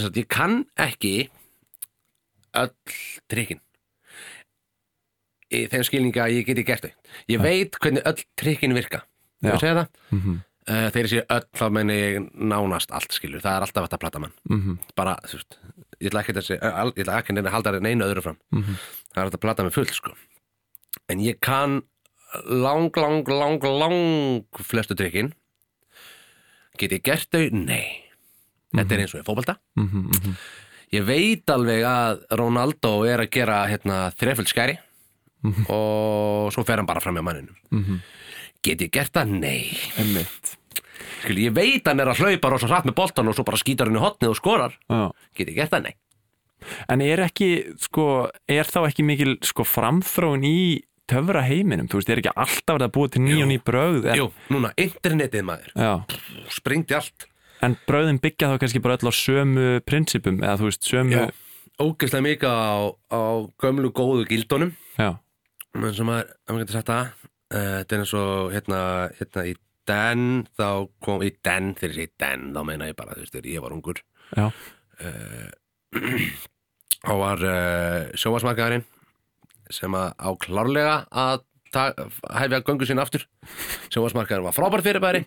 ég 0.10 0.30
kann 0.30 0.64
ekki 0.82 1.14
öll 2.60 2.74
trikkin 3.30 3.62
í 5.54 5.64
þeim 5.70 5.86
skilninga 5.86 6.26
að 6.26 6.36
ég 6.40 6.50
geti 6.50 6.66
gert 6.66 6.86
þau. 6.86 6.94
Ég 7.30 7.42
veit 7.42 7.78
hvernig 7.82 8.06
öll 8.10 8.22
trikkin 8.38 8.76
virka. 8.78 9.04
Já. 9.40 9.54
Ég 9.54 9.62
segja 9.62 9.76
það? 9.80 10.00
Mhm, 10.18 10.36
uh, 10.36 10.46
þegar 10.70 11.08
ég 11.08 11.12
sé 11.14 11.22
öll 11.36 11.46
þá 11.60 11.66
menn 11.76 11.90
ég 11.94 12.28
nánast 12.36 12.92
allt 12.96 13.16
skilur, 13.16 13.42
það 13.42 13.56
er 13.58 13.66
alltaf 13.66 13.86
þetta 13.88 14.00
plata 14.04 14.20
mann. 14.24 14.34
Mhm, 14.50 14.78
bara, 14.96 15.16
þú 15.26 15.40
veist, 15.40 15.58
ég 16.00 16.10
ætla 16.12 16.22
ekki 16.24 16.36
segja 16.46 16.74
al- 16.84 16.94
ég 16.94 17.04
ætla 17.06 17.20
ekki 17.24 17.34
að 17.42 17.52
halda 17.56 17.80
neina 17.82 18.06
öðru 18.06 18.22
fram. 18.24 18.38
Mhm. 18.52 18.76
það 19.14 19.22
er 19.24 19.30
þetta 19.32 19.42
plata 19.46 19.64
með 19.66 19.74
full 19.74 19.86
sko. 19.86 20.14
En 21.10 21.20
ég 21.20 21.40
kann 21.42 21.82
lang, 22.46 22.96
lang, 22.96 23.28
lang, 23.28 23.64
lang 23.64 24.46
flestu 24.62 24.96
trikkin. 24.96 25.34
Get 26.78 26.92
ég 26.92 27.04
gert 27.04 27.28
þau? 27.32 27.50
Nei. 27.52 28.06
Þetta 28.76 28.92
er 28.94 29.00
eins 29.04 29.16
og 29.16 29.22
í 29.24 29.26
fótbolta. 29.26 29.58
Mhm, 29.76 30.04
mhm. 30.14 30.36
ég 30.94 31.04
veit 31.06 31.46
alveg 31.50 31.84
að 31.84 32.22
Ronaldo 32.38 33.04
er 33.10 33.20
að 33.26 33.32
gera 33.32 33.66
hérna, 33.68 34.14
þreföld 34.16 34.48
skæri. 34.48 34.78
Og 35.70 36.52
svo 36.54 36.64
fer 36.68 36.78
hann 36.78 36.86
bara 36.90 37.00
fram 37.00 37.16
með 37.16 37.24
manninu 37.24 37.54
Mhm. 37.72 38.00
Get 38.66 38.82
ég 38.86 38.92
gert 38.92 39.14
það? 39.16 39.32
Nei. 39.40 39.78
Einmitt. 40.02 40.56
Skil, 41.24 41.40
ég 41.46 41.56
veit 41.56 41.88
hann 41.88 42.00
er 42.00 42.12
að 42.12 42.22
hlaupa 42.24 42.52
rosa 42.54 42.68
hratt 42.70 42.88
með 42.88 42.98
boltan 43.00 43.28
og 43.32 43.36
svo 43.38 43.46
bara 43.48 43.60
skýtar 43.60 43.90
hann 43.90 44.00
í 44.00 44.04
hotnið 44.04 44.34
og 44.34 44.38
skorar. 44.40 44.76
Já. 44.92 45.02
Get 45.36 45.52
ég 45.52 45.58
gert 45.60 45.74
það, 45.74 45.90
nei. 45.90 45.96
En 46.92 47.02
er 47.04 47.22
ekki, 47.24 47.50
sko, 47.80 48.06
er 48.52 48.68
þá 48.68 48.82
ekki 48.90 49.06
mikil 49.08 49.38
sko 49.48 49.64
framþróun 49.68 50.44
í 50.48 50.60
töfra 51.10 51.42
heiminum, 51.48 51.88
þú 51.90 52.00
veist, 52.02 52.12
er 52.14 52.22
ekki 52.22 52.34
alltaf 52.36 52.76
verið 52.76 52.86
að 52.90 52.94
búa 52.98 53.12
til 53.14 53.22
ný 53.26 53.38
og 53.42 53.48
ný 53.50 53.58
brögð 53.66 54.10
en, 54.12 54.20
Jú, 54.20 54.28
núna, 54.54 54.72
internetið 54.78 55.46
maður. 55.48 55.72
Já, 55.74 55.94
Springdi 56.54 56.98
allt. 57.00 57.26
En 57.66 57.76
bröðin 57.88 58.20
byggja 58.24 58.52
þá 58.52 58.60
kannski 58.62 58.82
bara 58.84 59.00
öll 59.00 59.10
á 59.10 59.14
sömu 59.16 59.70
prinsipum, 59.88 60.44
eða 60.44 60.60
þú 60.62 60.68
veist, 60.70 60.86
sömu 60.88 61.16
Já, 61.16 61.24
ógeðslega 61.82 62.28
mikið 62.28 62.54
á, 62.54 62.76
á 63.16 63.22
gömlu 63.64 63.92
góðu 63.96 64.28
gildunum. 64.30 64.76
Sem 65.00 66.12
að, 66.12 66.22
ef 66.28 66.54
maður 66.54 66.64
getur 66.66 66.78
sagt 66.80 66.92
það 66.92 67.10
þetta 67.50 67.96
er 67.96 68.04
eins 68.04 68.14
og 68.18 68.54
hérna, 68.54 68.82
hérna 69.20 69.48
í 69.50 69.56
Den, 69.90 70.46
þá 70.54 70.86
kom 71.02 71.24
í 71.26 71.32
Den, 71.42 71.74
þegar 71.78 71.96
ég 71.96 71.98
segi 71.98 72.12
Den, 72.22 72.50
þá 72.54 72.62
meina 72.68 72.90
ég 72.92 72.98
bara 72.98 73.16
þú 73.16 73.24
veist, 73.24 73.34
þegar 73.34 73.50
ég 73.50 73.64
var 73.64 73.74
ungur. 73.74 74.02
Já, 74.38 74.46
þá 77.08 77.14
var 77.18 77.46
uh, 77.48 78.10
sjóasmarkaðarinn 78.20 78.86
sem 79.74 79.96
að 79.98 80.12
á 80.18 80.30
klárlega 80.42 80.96
að 81.10 81.46
hefja 81.74 82.62
göngu 82.66 82.88
sinni 82.90 83.04
aftur. 83.04 83.26
Sjóasmarkaðurinn 83.94 84.48
var 84.50 84.58
frábært 84.58 84.86
fyrirbæri 84.86 85.24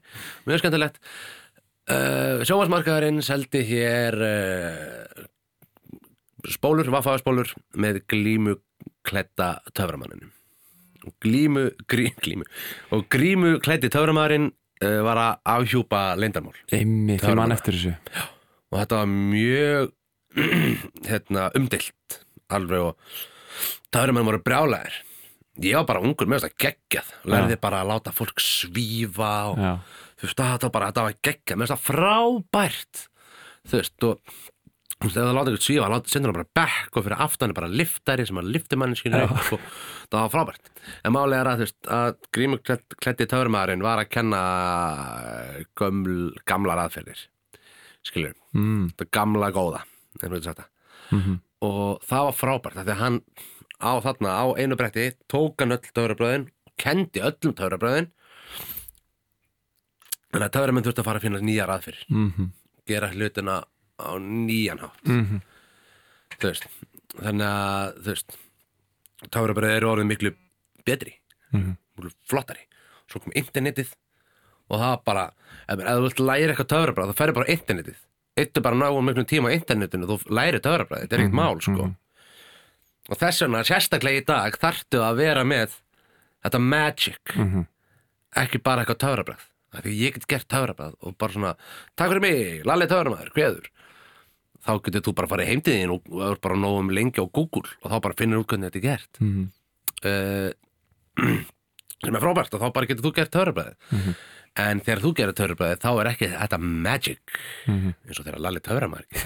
mjög 0.46 0.62
skemmtilegt. 0.62 1.00
Uh, 1.90 2.42
sjóasmarkaðurinn 2.46 3.22
seldi 3.26 3.64
hér 3.66 4.18
uh, 4.26 5.24
spólur, 6.50 6.90
vaffaðspólur 6.94 7.50
með 7.82 8.04
glímu 8.10 8.60
kletta 9.06 9.56
töframanninum 9.74 10.30
og 11.06 11.14
glímu, 11.22 11.68
grí, 11.90 12.10
glímu. 12.22 12.46
Og 12.94 13.06
grímu 13.12 13.56
kletti 13.64 13.90
töframannin 13.92 14.50
uh, 14.52 15.00
var 15.06 15.20
að 15.20 15.52
afhjúpa 15.56 16.02
leindarmál 16.20 16.56
einmi, 16.72 17.18
þeim 17.22 17.40
mann 17.40 17.54
eftir 17.54 17.78
þessu. 17.78 17.94
Og 18.72 18.80
þetta 18.80 19.00
var 19.02 19.10
mjög 19.12 19.92
hérna, 21.10 21.48
umdelt 21.58 22.20
alveg 22.52 22.90
og 22.92 24.12
með 24.12 24.28
voru 24.30 24.42
brjálæðir. 24.44 25.00
Ég 25.60 25.76
var 25.76 25.88
bara 25.88 26.00
ungur 26.00 26.28
með 26.30 26.40
þess 26.40 26.48
að 26.48 26.60
geggjað. 26.64 27.08
Lærði 27.28 27.58
bara 27.60 27.82
að 27.82 27.90
láta 27.90 28.12
fólk 28.16 28.40
svífa 28.40 29.32
og 29.50 29.58
Já, 29.60 29.72
þú 30.16 30.28
veist 30.28 30.38
þetta 30.40 30.68
var 30.68 30.72
bara 30.78 30.88
þetta 30.88 31.04
var 31.04 31.18
geggjað. 31.28 31.58
Með 31.58 31.66
þess 31.66 31.76
að 31.76 31.84
frábært 31.90 33.02
þú 33.68 33.78
veist 33.78 34.06
og 34.08 34.38
það 35.10 35.32
láta 35.34 35.50
eitthvað 35.50 35.66
svífa 35.66 36.00
sendur 36.12 36.30
hann 36.30 36.38
bara 36.38 36.52
bekk 36.60 36.96
og 36.96 37.06
fyrir 37.06 37.24
aftan 37.26 37.52
er 37.52 37.58
bara 37.58 37.70
liftari 37.80 38.26
sem 38.28 38.38
að 38.38 38.50
lifti 38.54 38.78
manneskinu 38.78 39.22
upp 39.26 39.52
og 39.56 39.64
það 40.12 40.18
var 40.18 40.32
frábært. 40.34 40.72
En 41.02 41.14
málega 41.16 41.40
er 41.42 41.50
að 41.52 41.64
að 41.96 42.12
grímukletti 42.36 43.28
töfrumæðurinn 43.30 43.86
var 43.86 44.02
að 44.02 44.12
kenna 44.12 44.42
göml, 45.78 46.36
gamlar 46.46 46.84
aðferðir. 46.84 47.26
Skilur 48.06 48.36
mm, 48.54 48.92
þetta 48.92 49.10
gamla 49.14 49.50
góða 49.54 49.84
það. 50.20 50.68
Mhm. 51.12 51.40
og 51.62 52.00
það 52.08 52.24
var 52.28 52.36
frábært 52.36 52.78
því 52.78 52.92
að 52.94 53.02
hann 53.02 53.18
á 53.82 53.92
þarna 54.02 54.30
á 54.38 54.44
einu 54.56 54.78
bretti 54.78 55.12
tók 55.30 55.60
hann 55.60 55.74
öll 55.74 55.82
töfrabröðin 55.82 56.48
og 56.66 56.72
kendi 56.80 57.20
öllum 57.20 57.54
töfrabröðin 57.58 58.08
en 60.32 60.44
að 60.46 60.52
töframenn 60.56 60.86
þurfti 60.86 61.02
að 61.02 61.08
fara 61.08 61.20
að 61.20 61.26
finna 61.26 61.42
nýjar 61.44 61.72
aðfyrir 61.74 62.04
mhm, 62.08 62.52
gera 62.88 63.10
hlutina 63.12 63.58
á 64.02 64.12
nýjan 64.18 64.82
hátt. 64.82 65.02
Mhm. 65.06 65.40
Þú 66.38 66.48
veist 66.50 66.66
þannig 67.22 67.46
að 67.46 67.96
þú 68.02 68.12
veist 68.12 68.36
töfrabröði 69.30 69.76
eru 69.78 69.90
orðið 69.92 70.10
miklu 70.10 70.34
betri. 70.86 71.14
Mhm. 71.52 71.76
miklu 71.96 72.12
flottari. 72.28 72.64
Svo 73.10 73.20
kom 73.20 73.32
internetið 73.36 73.92
og 74.70 74.80
það 74.80 75.04
bara 75.04 75.24
ef, 75.68 75.78
þú 75.78 76.02
vilt 76.06 76.20
læra 76.20 76.54
eitthvað 76.54 76.72
töfrabröð 76.72 77.12
þá 77.12 77.16
ferði 77.20 77.34
bara 77.34 77.52
internetið. 77.56 77.98
Eittu 78.36 78.62
bara 78.64 78.76
náum 78.76 79.04
miklum 79.04 79.26
tíma 79.28 79.52
á 79.52 79.56
internetinu 79.58 80.08
þú 80.08 80.16
læri 80.32 80.60
töfrabröð, 80.64 81.02
þetta 81.04 81.12
er 81.12 81.20
ekkert 81.20 81.36
mál 81.36 81.60
sko. 81.60 81.94
og 83.10 83.18
þess 83.18 83.42
vegna 83.42 83.60
sérstaklega 83.66 84.22
í 84.22 84.24
dag 84.24 84.56
þarftu 84.56 85.02
að 85.02 85.16
vera 85.16 85.42
með 85.44 85.74
þetta 86.44 86.60
magic. 86.60 87.20
Mhm. 87.36 87.66
ekki 88.34 88.62
bara 88.62 88.84
eitthvað 88.84 89.02
töfrabröð 89.04 89.42
af 89.74 89.82
því 89.84 89.92
ég 90.00 90.14
get 90.14 90.26
gert 90.26 90.48
töfrabröð 90.48 90.94
og 91.02 91.18
bara 91.18 91.32
svona 91.32 91.56
takk 91.96 92.08
fyrir 92.12 92.20
mig, 92.24 92.64
lalli 92.64 92.86
töframæður, 92.86 93.32
hveður 93.36 93.66
þá 94.66 94.72
getur 94.86 95.04
þú 95.08 95.14
bara 95.18 95.30
farið 95.32 95.50
heimtiðin 95.52 95.94
og 95.96 96.10
og 96.12 96.20
er 96.30 96.36
bara 96.42 96.58
nógum 96.62 96.92
lengi 96.94 97.18
á 97.22 97.26
Google 97.26 97.66
og 97.82 97.90
þá 97.90 97.96
bara 98.08 98.18
finnir 98.18 98.42
út 98.42 98.48
hvernig 98.52 98.70
þetta 98.70 98.80
er 98.82 98.86
gert. 98.90 99.22
Mhm. 99.22 99.48
uh, 100.06 100.50
sem 102.02 102.16
er 102.16 102.22
frábært 102.24 102.54
og 102.56 102.62
þá 102.62 102.68
bara 102.74 102.86
getur 102.90 103.04
þú 103.06 103.12
gert 103.14 103.30
töfrabröð 103.34 104.14
en 104.62 104.80
þegar 104.84 105.00
þú 105.04 105.10
gerir 105.16 105.36
töfrabröð 105.38 105.76
þá 105.80 105.90
er 106.02 106.08
ekki 106.10 106.28
þetta 106.32 106.58
magic 106.60 107.36
eins 107.68 108.18
og 108.18 108.24
þegar 108.26 108.40
lalli 108.42 108.62
töframæður 108.64 109.06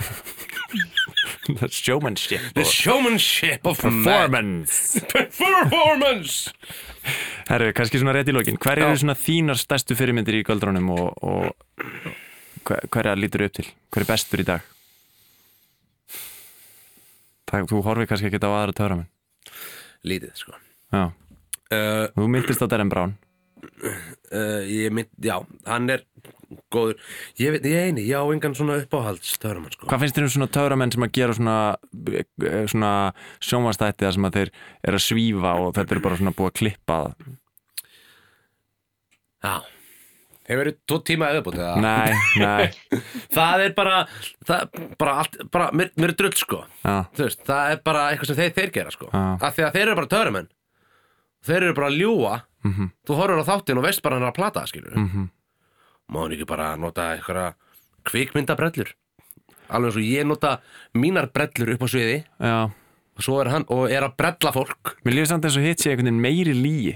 The 1.47 1.68
showmanship 1.70 2.43
The 2.59 2.64
showmanship 2.66 3.64
of 3.64 3.78
performance. 3.78 4.99
Performance! 5.14 6.51
Herru, 7.47 7.70
kannski 7.76 8.01
svona 8.03 8.16
rétt 8.16 8.32
í 8.32 8.34
lokin. 8.34 8.59
Hver 8.59 8.80
eru 8.82 8.97
svona 8.99 9.14
þínar 9.14 9.61
stærstu 9.61 9.95
fyrirmyndir 9.95 10.41
í 10.41 10.45
göldrónum 10.47 10.91
og, 10.91 11.22
og 11.22 11.87
hver, 12.66 12.82
hverja 12.91 13.14
lítur 13.14 13.47
upp 13.47 13.55
til? 13.61 13.68
Hver 13.95 14.03
er 14.03 14.11
bestur 14.11 14.43
í 14.43 14.49
dag? 14.49 14.66
Það, 17.57 17.68
þú 17.72 17.82
horfir 17.86 18.11
kannski 18.11 18.28
ekki 18.30 18.42
á 18.44 18.50
aðra 18.52 18.76
töframenn? 18.76 19.09
Lítið 20.07 20.34
sko. 20.38 20.59
Uh, 20.96 21.09
þú 22.14 22.26
myndist 22.30 22.62
á 22.62 22.68
Darren 22.70 22.92
Brown. 22.92 23.16
Uh, 24.30 24.62
ég 24.68 24.92
mynd, 24.94 25.09
já, 25.22 25.38
hann 25.66 25.88
er 25.90 26.04
góður, 26.72 26.98
ég 27.40 27.54
veit, 27.54 27.66
ég 27.66 27.88
eini 27.88 28.04
ég 28.07 28.20
á 28.20 28.24
engan 28.30 28.54
svona 28.57 28.76
uppáhalds 28.82 29.34
töframann 29.40 29.72
sko. 29.74 29.88
Hvað 29.88 30.04
finnst 30.04 30.18
þér 30.18 30.26
um 30.26 30.32
svona 30.34 30.50
töframenn 30.54 30.92
sem 30.94 31.07
að 31.07 31.14
gera 31.16 31.36
svona, 31.36 31.57
eh, 32.12 32.66
svona 32.70 32.92
sjónvastætti 33.42 34.07
þar 34.07 34.16
sem 34.18 34.28
að 34.28 34.38
þeir 34.38 34.52
eru 34.90 35.00
að 35.00 35.07
svífa 35.07 35.54
og 35.62 35.74
þetta 35.78 35.96
er 35.96 36.02
bara 36.04 36.20
svona 36.20 36.36
búið 36.36 36.52
að 36.52 36.59
klippa 36.61 37.00
það? 37.02 37.32
já, 39.46 39.54
hefur 40.47 40.61
verið 40.62 40.76
tvo 40.86 40.99
tíma 41.11 41.28
eðabútt 41.34 41.59
eða? 41.59 41.74
Nei, 41.82 42.16
nei, 42.38 43.01
það 43.36 43.64
er 43.66 43.74
bara, 43.76 44.01
það, 44.47 44.80
bara 44.99 45.14
allt, 45.22 45.38
bara, 45.53 45.70
mér, 45.76 45.90
mér 45.99 46.12
er 46.14 46.18
drull 46.22 46.34
sko. 46.38 46.61
Þú 46.86 47.24
veist, 47.26 47.42
það 47.49 47.72
er 47.74 47.80
bara 47.90 48.05
eitthvað 48.12 48.30
sem 48.32 48.38
þeir, 48.42 48.53
þeir 48.61 48.74
gera 48.80 48.94
sko. 48.94 49.09
Já. 49.12 49.24
af 49.49 49.57
því 49.59 49.66
að 49.68 49.74
þeir 49.78 49.86
eru 49.88 49.97
bara 50.03 50.12
töframenn 50.14 50.51
þeir 51.47 51.62
eru 51.68 51.74
bara 51.80 51.90
að 51.92 51.99
ljúa 52.03 52.36
Mhm. 52.66 52.86
þú 53.07 53.14
horfur 53.20 53.38
á 53.38 53.47
þáttinn 53.47 53.78
og 53.78 53.84
veist 53.86 54.03
bara 54.03 54.16
hann 54.16 54.24
er 54.26 54.32
að 54.32 54.38
plata 54.40 54.62
skilur 54.66 54.97
mhm, 54.99 55.28
má 56.11 56.16
hann 56.24 56.32
ekki 56.34 56.47
bara 56.51 56.72
nota 56.80 57.05
einhverja 57.14 57.53
kvikmyndabrellur 58.09 58.90
alveg 59.70 59.90
eins 59.92 59.99
og 60.01 60.07
ég 60.07 60.26
nota 60.26 60.51
mínar 60.94 61.28
brellur 61.34 61.72
upp 61.74 61.84
á 61.86 61.88
sviði. 61.90 62.18
Já. 62.38 62.57
Og 63.16 63.24
svo 63.24 63.38
er 63.42 63.49
hann 63.51 63.64
og 63.72 63.86
er 63.90 64.05
að 64.07 64.12
brella 64.20 64.53
fólk. 64.55 64.92
Mér 65.07 65.14
líður 65.16 65.30
samt 65.30 65.47
eins 65.49 65.57
og 65.59 65.64
hitt 65.64 65.80
sé 65.82 65.90
einhvern 65.90 66.11
veginn 66.11 66.20
meiri 66.26 66.53
lígi 66.55 66.92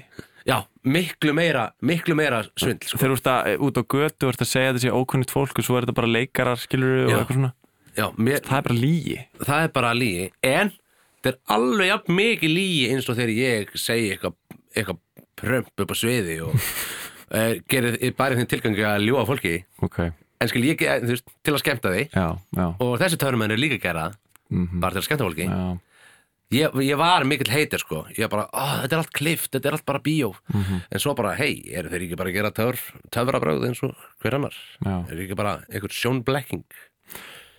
já, 0.48 0.56
miklu 0.84 1.32
meira, 1.36 1.70
miklu 1.84 2.16
meira 2.18 2.42
svindl 2.58 2.88
sko. 2.88 3.00
Þegar 3.00 3.12
þú 3.12 3.18
ert 3.18 3.30
að, 3.32 3.48
út 3.66 3.80
á 3.80 3.82
götu 3.94 4.28
og 4.28 4.34
ert 4.34 4.44
að 4.44 4.50
segja 4.50 4.76
þessi 4.76 4.92
ókunnigt 4.94 5.34
fólk 5.34 5.60
og 5.60 5.66
svo 5.66 5.78
er 5.78 5.86
þetta 5.86 5.96
bara 5.98 6.12
leikarar, 6.14 6.60
skilur 6.60 6.94
og 7.06 7.16
eitthvað 7.18 7.38
svona. 7.40 7.52
Já, 7.98 8.06
mér, 8.16 8.40
Það 8.46 8.56
er 8.60 8.64
bara 8.68 8.78
lígi 8.78 9.18
það 9.42 9.64
er 9.64 9.72
bara 9.74 9.90
lígi 9.98 10.26
en 10.46 10.70
þetta 11.20 11.32
er 11.32 11.38
alveg 11.56 11.90
jafn 11.90 12.16
mikið 12.20 12.54
lígi 12.54 12.84
eins 12.94 13.10
og 13.10 13.18
þegar 13.18 13.34
ég 13.34 13.74
segi 13.74 14.12
eitthvað 14.14 14.36
eitthva 14.70 14.96
prömp 15.40 15.84
upp 15.84 15.92
á 15.92 15.96
sviði 15.98 16.38
og 16.46 16.54
uh, 16.54 17.52
gerir 17.70 17.98
bara 18.16 18.38
þeim 18.38 18.48
tilgangi 18.50 18.86
að 18.86 19.06
ljúa 19.08 19.26
fólki. 19.28 19.56
Ok, 19.82 20.00
en 20.06 20.50
skil 20.52 20.64
ég 20.68 20.80
þú 20.80 21.12
veist, 21.14 21.36
til 21.42 21.54
að 21.56 21.62
skemmta 21.64 21.92
því 21.96 22.06
já, 22.14 22.26
og 22.70 22.96
þessi 23.02 23.18
töfrumenn 23.20 23.52
er 23.56 23.60
líka 23.60 23.80
að 23.80 23.86
gera 23.88 24.06
það, 24.06 24.18
mhm, 24.54 24.82
bara 24.84 24.94
til 24.96 25.02
að 25.02 25.08
skemmta 25.08 25.26
fólki. 25.26 25.48
Já 25.50 25.78
ég, 26.50 26.74
ég 26.82 26.96
var 26.98 27.24
mikill 27.28 27.50
heitir 27.52 27.78
sko. 27.82 28.04
Ég 28.18 28.28
bara, 28.32 28.46
ó, 28.52 28.82
þetta 28.82 28.96
er 28.96 29.02
allt 29.04 29.12
klift, 29.16 29.50
þetta 29.54 29.68
er 29.70 29.76
allt 29.78 29.86
bara 29.86 29.98
bíó. 30.02 30.32
Mhm. 30.52 30.80
en 30.90 30.98
svo 31.02 31.14
bara, 31.14 31.34
hei, 31.38 31.62
eru 31.72 31.88
þeir 31.88 32.06
ekki 32.08 32.16
bara 32.18 32.30
að 32.30 32.34
gera 32.38 32.50
töfr, 32.50 32.80
töfrabröð 33.10 33.66
eins 33.68 33.82
og 33.86 33.94
hver 34.22 34.34
annar? 34.38 34.54
Eru 35.10 35.22
ekki 35.26 35.36
bara 35.36 35.60
einhver 35.70 35.90
sjónblekking? 35.94 36.64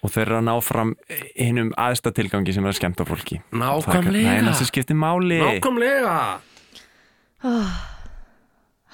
Og 0.03 0.09
þeir 0.09 0.25
eru 0.31 0.37
að 0.39 0.47
ná 0.47 0.55
fram 0.65 0.95
hinnum 1.37 1.73
aðsta 1.77 2.09
tilgangi 2.11 2.53
sem 2.55 2.65
er 2.65 2.71
að 2.73 2.79
skemmta 2.79 3.05
fólki. 3.05 3.41
Nákvæmlega 3.53 4.31
Það 4.31 4.37
er 4.39 4.47
næst 4.47 4.57
sem 4.63 4.69
skiptir 4.71 4.97
máli. 4.97 5.37
Nákvæmlega. 5.37 6.39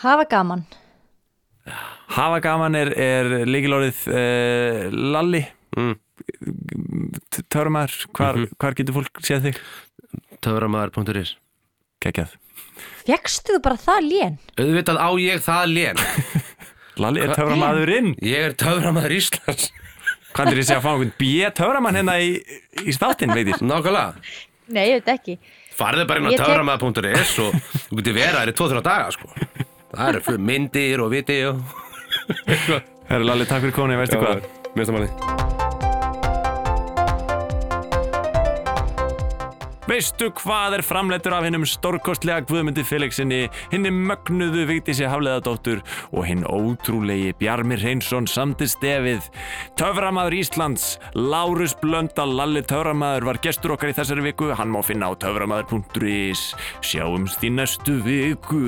Hafa 0.04 0.26
gaman. 0.30 0.66
Hafa 2.16 2.40
gaman 2.44 2.76
er, 2.76 2.92
er 2.98 3.30
líkilórið 3.48 4.04
uh, 4.12 4.92
Lalli. 5.16 5.42
Mm. 5.78 5.96
Törumar, 7.52 7.92
hvar, 8.16 8.36
Mhm. 8.38 8.52
hvar 8.60 8.74
getur 8.76 8.94
fólk 9.00 9.20
séð 9.24 9.48
þig? 9.48 9.58
töframæður.is 10.46 11.36
Kekjað 12.04 12.36
Fjekkstu 13.08 13.56
þú 13.58 13.62
bara 13.66 13.78
það 13.82 14.00
lén? 14.12 14.36
auðvitað 14.60 14.98
á 15.02 15.10
ég 15.22 15.44
það 15.46 15.64
lén. 15.74 16.02
Lalli 17.02 17.22
er 17.24 17.32
töframadurinn 17.38 18.10
ég 18.26 18.48
er 18.50 18.56
töframæður 18.60 19.14
Íslands. 19.18 19.70
Hvað 20.36 20.52
er 20.52 20.60
þessi 20.62 20.76
að 20.76 20.84
fá 20.84 20.90
einhvern 20.92 21.14
B 21.18 21.30
töframann 21.58 21.98
hérna 21.98 22.18
í, 22.22 22.34
í 22.84 22.94
státinn, 22.94 23.34
veitir? 23.34 23.58
nákvæmlega. 23.64 24.14
Nei, 24.76 24.84
ég 24.92 25.00
veit 25.00 25.12
ekki. 25.16 25.38
Farðu 25.78 26.06
bara 26.10 26.22
inn 26.22 26.30
á 26.30 26.42
töframæður.is 26.42 27.34
og 27.46 27.58
þú 27.88 28.00
getur 28.02 28.18
verið 28.20 28.40
þær 28.42 28.52
í 28.54 28.58
2-3 28.62 28.86
daga 28.90 29.12
sko. 29.16 29.32
Það 29.96 30.08
eru 30.12 30.24
fu- 30.28 30.38
myndir 30.52 31.06
og 31.06 31.14
viti 31.16 31.40
og 31.48 31.62
Herru 33.08 33.24
Lalli, 33.30 33.48
takk 33.48 33.64
fyrir 33.66 33.78
koni, 33.78 33.98
veistu 34.02 34.20
hvað? 34.22 34.44
Mér 34.76 34.90
finnst 34.90 35.47
Veistu 39.88 40.28
hvað 40.36 40.74
er 40.76 40.82
framleitur 40.84 41.32
af 41.32 41.46
hinnum 41.48 41.64
stórkostlega 41.64 42.44
Guðmundi 42.44 42.84
Felixinni, 42.84 43.46
hinni 43.72 43.92
mögnuðu 43.96 44.66
Vigdísi 44.68 45.08
Hafleðadóttur 45.08 45.80
og 46.12 46.28
hinn 46.28 46.44
ótrúlegi 46.44 47.32
Bjarmi 47.40 47.78
Reynsson 47.80 48.28
samti 48.28 48.68
stefið. 48.68 49.30
Töframaður 49.80 50.36
Íslands, 50.42 50.98
Lárus 51.16 51.78
Blöndal 51.80 52.36
Lalli 52.36 52.66
Töframaður 52.68 53.30
var 53.32 53.40
gestur 53.48 53.78
okkar 53.78 53.94
í 53.94 53.96
þessari 53.96 54.28
viku, 54.28 54.52
hann 54.60 54.76
má 54.76 54.82
finna 54.84 55.08
á 55.08 55.16
töframaður.is. 55.24 56.50
Sjáumst 56.84 57.48
í 57.48 57.54
næstu 57.56 58.02
viku. 58.04 58.60